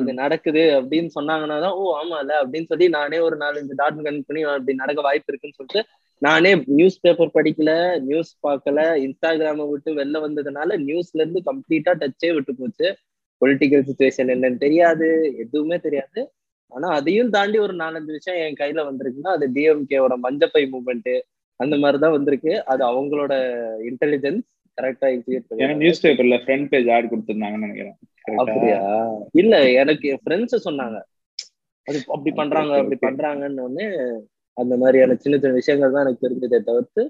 இது 0.00 0.12
நடக்குது 0.14 0.62
அப்படின்னு 0.78 1.10
சொன்னாங்கன்னா 1.14 1.60
தான் 1.60 1.72
ஓ 1.72 1.84
ஆமால 1.98 2.30
அப்படின்னு 2.42 2.66
சொல்லி 2.66 2.88
நானே 2.88 3.18
ஒரு 3.18 3.36
நாலஞ்சு 3.36 3.74
டாட் 3.76 3.98
கனெக்ட் 3.98 4.28
பண்ணி 4.28 4.42
அப்படி 4.52 4.74
நடக்க 4.74 5.00
வாய்ப்பு 5.00 5.30
இருக்குன்னு 5.30 5.58
சொல்லிட்டு 5.58 5.82
நானே 6.18 6.62
நியூஸ் 6.66 7.00
பேப்பர் 7.00 7.34
படிக்கல 7.34 8.00
நியூஸ் 8.00 8.38
பார்க்கல 8.46 8.78
இன்ஸ்டாகிராம 9.04 9.68
விட்டு 9.68 9.94
வெளில 9.94 10.18
வந்ததுனால 10.26 10.78
நியூஸ்ல 10.86 11.20
இருந்து 11.20 11.42
கம்ப்ளீட்டா 11.46 11.92
டச்சே 11.94 12.34
விட்டு 12.34 12.54
போச்சு. 12.54 12.88
பொலிட்டிக்கல் 13.40 13.86
சுச்சுவேஷன் 13.88 14.32
என்னன்னு 14.34 14.56
தெரியாது 14.56 15.34
எதுவுமே 15.38 15.78
தெரியாது. 15.78 16.32
ஆனா 16.72 16.88
அதையும் 16.88 17.30
தாண்டி 17.30 17.58
ஒரு 17.58 17.74
நாலஞ்சு 17.74 18.04
விஷயம் 18.04 18.46
என் 18.46 18.54
கையில 18.54 18.80
வந்திருக்குன்னா 18.80 19.28
அது 19.28 19.50
டிஎம்கேவோட 19.50 20.14
மஞ்சப்பை 20.22 20.62
மூவ்மெண்ட் 20.72 21.20
அந்த 21.60 21.76
மாதிரிதான் 21.76 22.10
வந்திருக்கு. 22.10 22.64
அது 22.64 22.82
அவங்களோட 22.90 23.32
இன்டெலிஜென்ஸ் 23.90 24.48
கரெக்டா 24.80 25.06
எக்ஸிக்யூட் 25.14 25.76
நியூஸ் 25.76 26.06
பேப்பர்ல 26.06 26.36
ஃப்ரண்ட் 26.42 26.68
பேஜ் 26.68 26.88
ஆட் 26.88 27.10
கொடுத்துருந்தாங்கன்னு 27.12 27.64
நினைக்கிறேன்? 27.66 27.96
அப்படியா? 28.36 28.80
இல்ல 29.32 29.70
எனக்கு 29.72 30.08
என் 30.08 30.20
ஃப்ரெண்ட்ஸ் 30.24 30.64
சொன்னாங்க. 30.64 30.98
அது 31.86 31.98
அப்படி 32.06 32.30
பண்றாங்க 32.34 32.74
அப்படி. 32.76 32.98
பண்றாங்கன்னு 33.06 33.60
உடனே 33.60 33.86
அந்த 34.58 34.74
மாதிரியான 34.76 35.16
சின்ன 35.22 35.34
சின்ன 35.42 35.56
விஷயங்கள் 35.60 35.94
தான் 35.94 36.04
எனக்கு 36.06 36.24
தெரிஞ்சதே 36.26 36.60
தவிர்த்து 36.70 37.02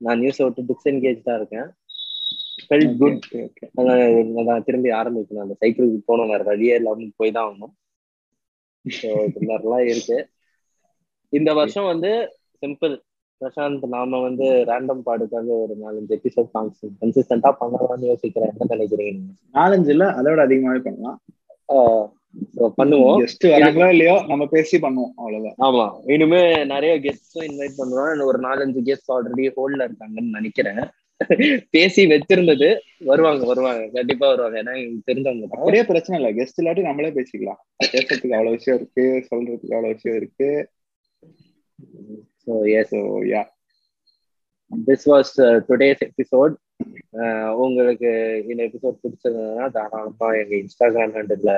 நான் 0.00 0.20
நியூஸை 0.22 0.44
விட்டு 0.46 0.62
டிஸ்என்கேஜ் 0.70 1.26
தான் 1.28 1.38
இருக்கேன். 1.40 1.68
Felt 2.66 2.94
good 3.00 3.24
okay. 3.46 3.68
நான் 4.48 4.66
திரும்பி 4.66 4.90
ஆரம்பிக்கணும். 5.00 5.44
அந்த 5.46 5.56
சைக்கிளுக்கு 5.62 6.00
போகணும். 6.10 6.30
வேற 6.32 6.42
வழியே 6.50 6.76
இல்லாம 6.80 7.08
போய் 7.20 7.34
தான் 7.36 7.46
ஆகணும். 7.48 7.74
ஸோ 8.84 9.08
இது 9.28 9.40
மாதிரிலாம் 9.50 9.86
இருக்கு. 9.92 10.18
இந்த 11.32 11.50
வருஷம் 11.60 11.90
வந்து 11.92 12.10
சிம்பிள் 12.62 12.94
பிரசாந்த் 13.40 13.84
நாம 13.94 14.18
வந்து 14.26 14.46
ரேண்டம் 14.70 15.04
பாடுக்காக 15.06 15.48
ஒரு 15.62 15.74
நாலஞ்சு 15.84 16.12
எபிசோட் 16.18 16.52
சாங்ஸ் 16.54 16.82
கன்சிஸ்டன்டா 17.00 17.50
பண்ணலாம்னு 17.62 18.10
யோசிக்கிறேன். 18.12 18.52
என்ன 18.52 18.68
நினைக்கிறீங்க 18.74 19.32
நாலஞ்சு 19.58 19.90
இல்ல 19.94 20.06
அதோட 20.20 20.40
அதிகமாவே 20.46 20.82
பண்ணலாம். 20.86 21.18
பண்ணுவோம். 22.78 23.18
ஜஸ்ட் 23.22 23.44
வராங்களோ 23.52 23.88
இல்லையோ 23.94 24.16
நம்ம 24.30 24.44
பேசி 24.54 24.76
பண்ணுவோம் 24.84 25.12
அவ்வளவுதான். 25.20 25.56
ஆமா. 25.66 25.86
இனிமே 26.14 26.42
நிறைய 26.72 26.92
கெஸ்டும் 27.04 27.46
இன்வைட் 27.48 27.80
இன்னும் 27.84 28.28
ஒரு 28.32 28.40
நாலஞ்சு 28.46 28.82
கெஸ்ட் 28.88 29.12
ஆல்ரெடி 29.16 29.46
ஹோல்ட்ல 29.58 29.88
இருக்காங்கன்னு 29.88 30.36
நினைக்கிறேன். 30.38 30.82
பேசி 31.74 32.02
வச்சிருந்தது. 32.12 32.68
வருவாங்க 33.10 33.42
வருவாங்க. 33.50 33.82
கண்டிப்பா 33.96 34.26
வருவாங்க. 34.30 34.56
ஏன்னா 34.62 34.74
தெரிஞ்சவங்க 35.10 35.48
அப்படியே 35.58 35.82
பிரச்சனை 35.90 36.16
இல்ல. 36.20 36.30
கெஸ்ட் 36.38 36.60
இல்லாட்டி 36.62 36.82
நம்மளே 36.88 37.12
பேசிக்கலாம். 37.18 37.60
பேசுறதுக்கு 37.94 38.36
அவ்வளவு 38.38 38.56
விஷயம் 38.56 38.78
இருக்கு. 38.80 39.04
சொல்றதுக்கு 39.30 39.76
அவ்வளவு 39.76 39.94
விஷயம் 39.94 40.18
இருக்கு. 40.22 40.50
So 42.44 42.54
yes 42.78 42.92
so 42.94 43.00
ya 43.32 43.42
this 44.70 45.06
was 45.12 45.32
today's 45.68 46.02
episode 46.10 46.54
உங்களுக்கு 47.64 48.10
இந்த 48.50 48.60
எபிசோட் 48.68 49.00
பிடிச்சிருந்ததுன்னா 49.02 49.66
தாராளமா 49.76 50.28
எங்க 50.40 50.54
இன்ஸ்டாகிராம் 50.62 51.14
ஹேண்டில் 51.16 51.50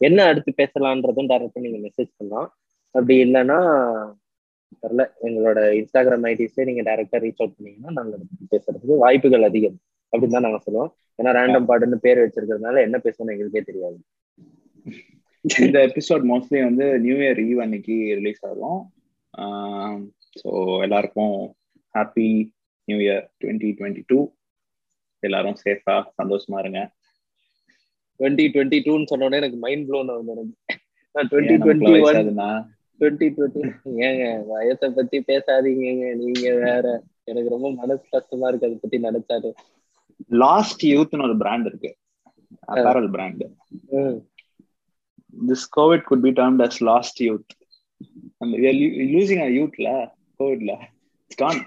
என்ன 0.00 0.24
அடுத்து 0.30 0.50
பேசலான்றதும் 0.60 1.30
டேரக்டா 1.32 1.62
நீங்க 1.64 1.78
மெசேஜ் 1.86 2.10
பண்ணலாம். 2.18 2.48
அப்படி 2.94 3.14
இல்லைன்னா 3.24 3.58
தெரில 4.82 5.02
எங்களோட 5.26 5.60
இன்ஸ்டாகிராம் 5.80 6.26
ஐடிஸ்ல 6.30 6.66
நீங்க 6.68 6.82
டைரக்டா 6.88 7.18
ரீச் 7.24 7.40
அவுட் 7.42 7.56
பண்ணீங்கன்னா 7.56 7.92
நாங்க 7.98 8.12
அதை 8.16 8.24
பத்தி 8.30 8.46
பேசுறதுக்கு 8.54 8.96
வாய்ப்புகள் 9.04 9.48
அதிகம். 9.48 9.78
அப்படின்னு 10.12 10.36
தான் 10.36 10.46
நாங்க 10.46 10.60
சொல்லுவோம். 10.66 10.90
ஏன்னா 11.18 11.30
ரேண்டம் 11.38 11.68
பாடுன்னு 11.70 11.98
பேர் 12.04 12.22
வச்சிருக்கிறதுனால 12.22 12.82
என்ன 12.86 12.96
பேசணும் 13.06 13.32
எங்களுக்கே 13.34 13.62
தெரியாது. 13.70 13.98
இந்த 15.64 15.78
எபிசோட் 15.88 16.24
மோஸ்ட்லி 16.30 16.58
வந்து 16.68 16.86
நியூ 17.04 17.16
இயர் 17.24 17.40
ஈவ் 17.48 17.60
அன்னைக்கு 17.64 17.96
ரிலீஸ் 18.18 18.42
ஆகும். 18.50 18.80
ஸோ 20.40 20.50
எல்லாருக்கும் 20.86 21.36
happy 21.94 22.28
new 22.88 22.98
year 23.06 23.24
twenty 23.42 23.70
twenty 23.78 24.02
two 24.10 24.18
எல்லாரும் 25.22 25.58
சேஃபா 25.64 25.96
சந்தோஷமா 26.20 26.58
இருங்க. 26.60 26.80
டுவெண்ட்டி 28.20 28.46
டுவெண்ட்டி 28.54 28.78
டூன்னு 28.86 29.10
சொன்ன 29.10 29.26
உடனே 29.26 29.40
எனக்கு 29.42 29.58
மைண்ட் 29.64 29.88
ப்ளோன் 29.90 30.10
ஆகுது 30.14 30.32
எனக்கு. 30.34 30.56
நான் 31.14 31.28
twenty 31.30 31.56
twenty 31.64 31.92
one 32.08 32.28
twenty 33.00 33.28
twenty 33.36 33.62
ஏங்க 34.06 34.24
வயசை 34.50 34.88
பத்தி 34.98 35.18
பேசாதீங்க 35.28 36.14
நீங்க 36.22 36.48
வேற. 36.64 36.86
எனக்கு 37.30 37.52
ரொம்ப 37.54 37.68
மனசு 37.80 38.04
கஷ்டமா 38.10 38.48
இருக்கு 38.48 38.68
அதை 38.68 38.78
பத்தி 38.82 38.98
நினைச்சாரு 39.06 39.50
லாஸ்ட் 40.42 40.82
யூத்னு 40.86 41.26
ஒரு 41.28 41.36
பிராண்ட் 41.42 41.68
இருக்கு. 41.70 41.90
Apparel 42.72 43.10
brand. 43.10 43.44
This 45.48 45.66
covid 45.76 46.04
could 46.10 46.24
be 46.26 46.30
termed 46.40 46.64
as 46.66 46.80
lost 46.90 47.20
youth 47.22 47.50
losing 49.14 49.42
யூத்ல 49.58 49.88
கோவிட்ல 50.38 50.74
கான் 51.40 51.60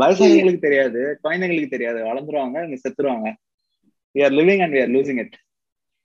வயசானவங்களுக்கு 0.00 0.66
தெரியாது 0.66 1.00
குழந்தைங்களுக்கு 1.24 1.74
தெரியாது. 1.74 1.98
வளர்ந்துருவாங்க 2.06 2.78
செத்துருவாங்க. 2.84 3.28
We 4.14 4.22
are 4.22 4.30
living 4.30 4.60
and 4.62 4.72
we 4.72 4.80
are 4.80 4.92
losing 4.96 5.18
it. 5.18 5.32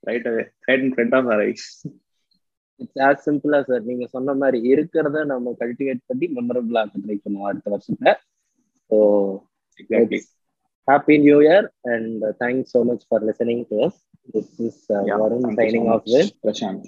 Right 0.03 0.25
away. 0.25 0.45
Right 0.67 0.79
in 0.79 0.93
front 0.97 1.13
of 1.13 1.25
our 1.27 1.41
eyes. 1.41 1.65
It's 2.79 2.99
as 3.05 3.23
சிம்பிளா 3.27 3.59
சார் 3.67 3.85
நீங்க 3.87 4.05
சொன்ன 4.15 4.33
மாதிரி 4.41 4.57
இருக்கிறத 4.71 5.21
நம்ம 5.31 5.53
கல்டிவேட் 5.61 6.01
பண்ணி 6.09 6.27
மெமரபிள் 6.35 6.75
ட்ரை 7.05 7.15
பண்ணுவோம் 7.23 7.47
அடுத்த 7.49 7.67
வருஷத்துல. 7.73 8.11
So 8.91 8.97
happy 10.87 11.15
new 11.23 11.37
year 11.47 11.65
and 11.93 12.11
thanks 12.43 12.71
so 12.75 12.81
much 12.89 13.05
for 13.07 13.25
listening 13.29 13.63
to 13.71 13.79
us 13.87 13.97
this 14.35 14.53
is 14.67 14.79
Varun 15.23 15.47
signing 15.61 15.89
off. 15.95 16.05
With 16.15 16.35
Prashanth 16.45 16.85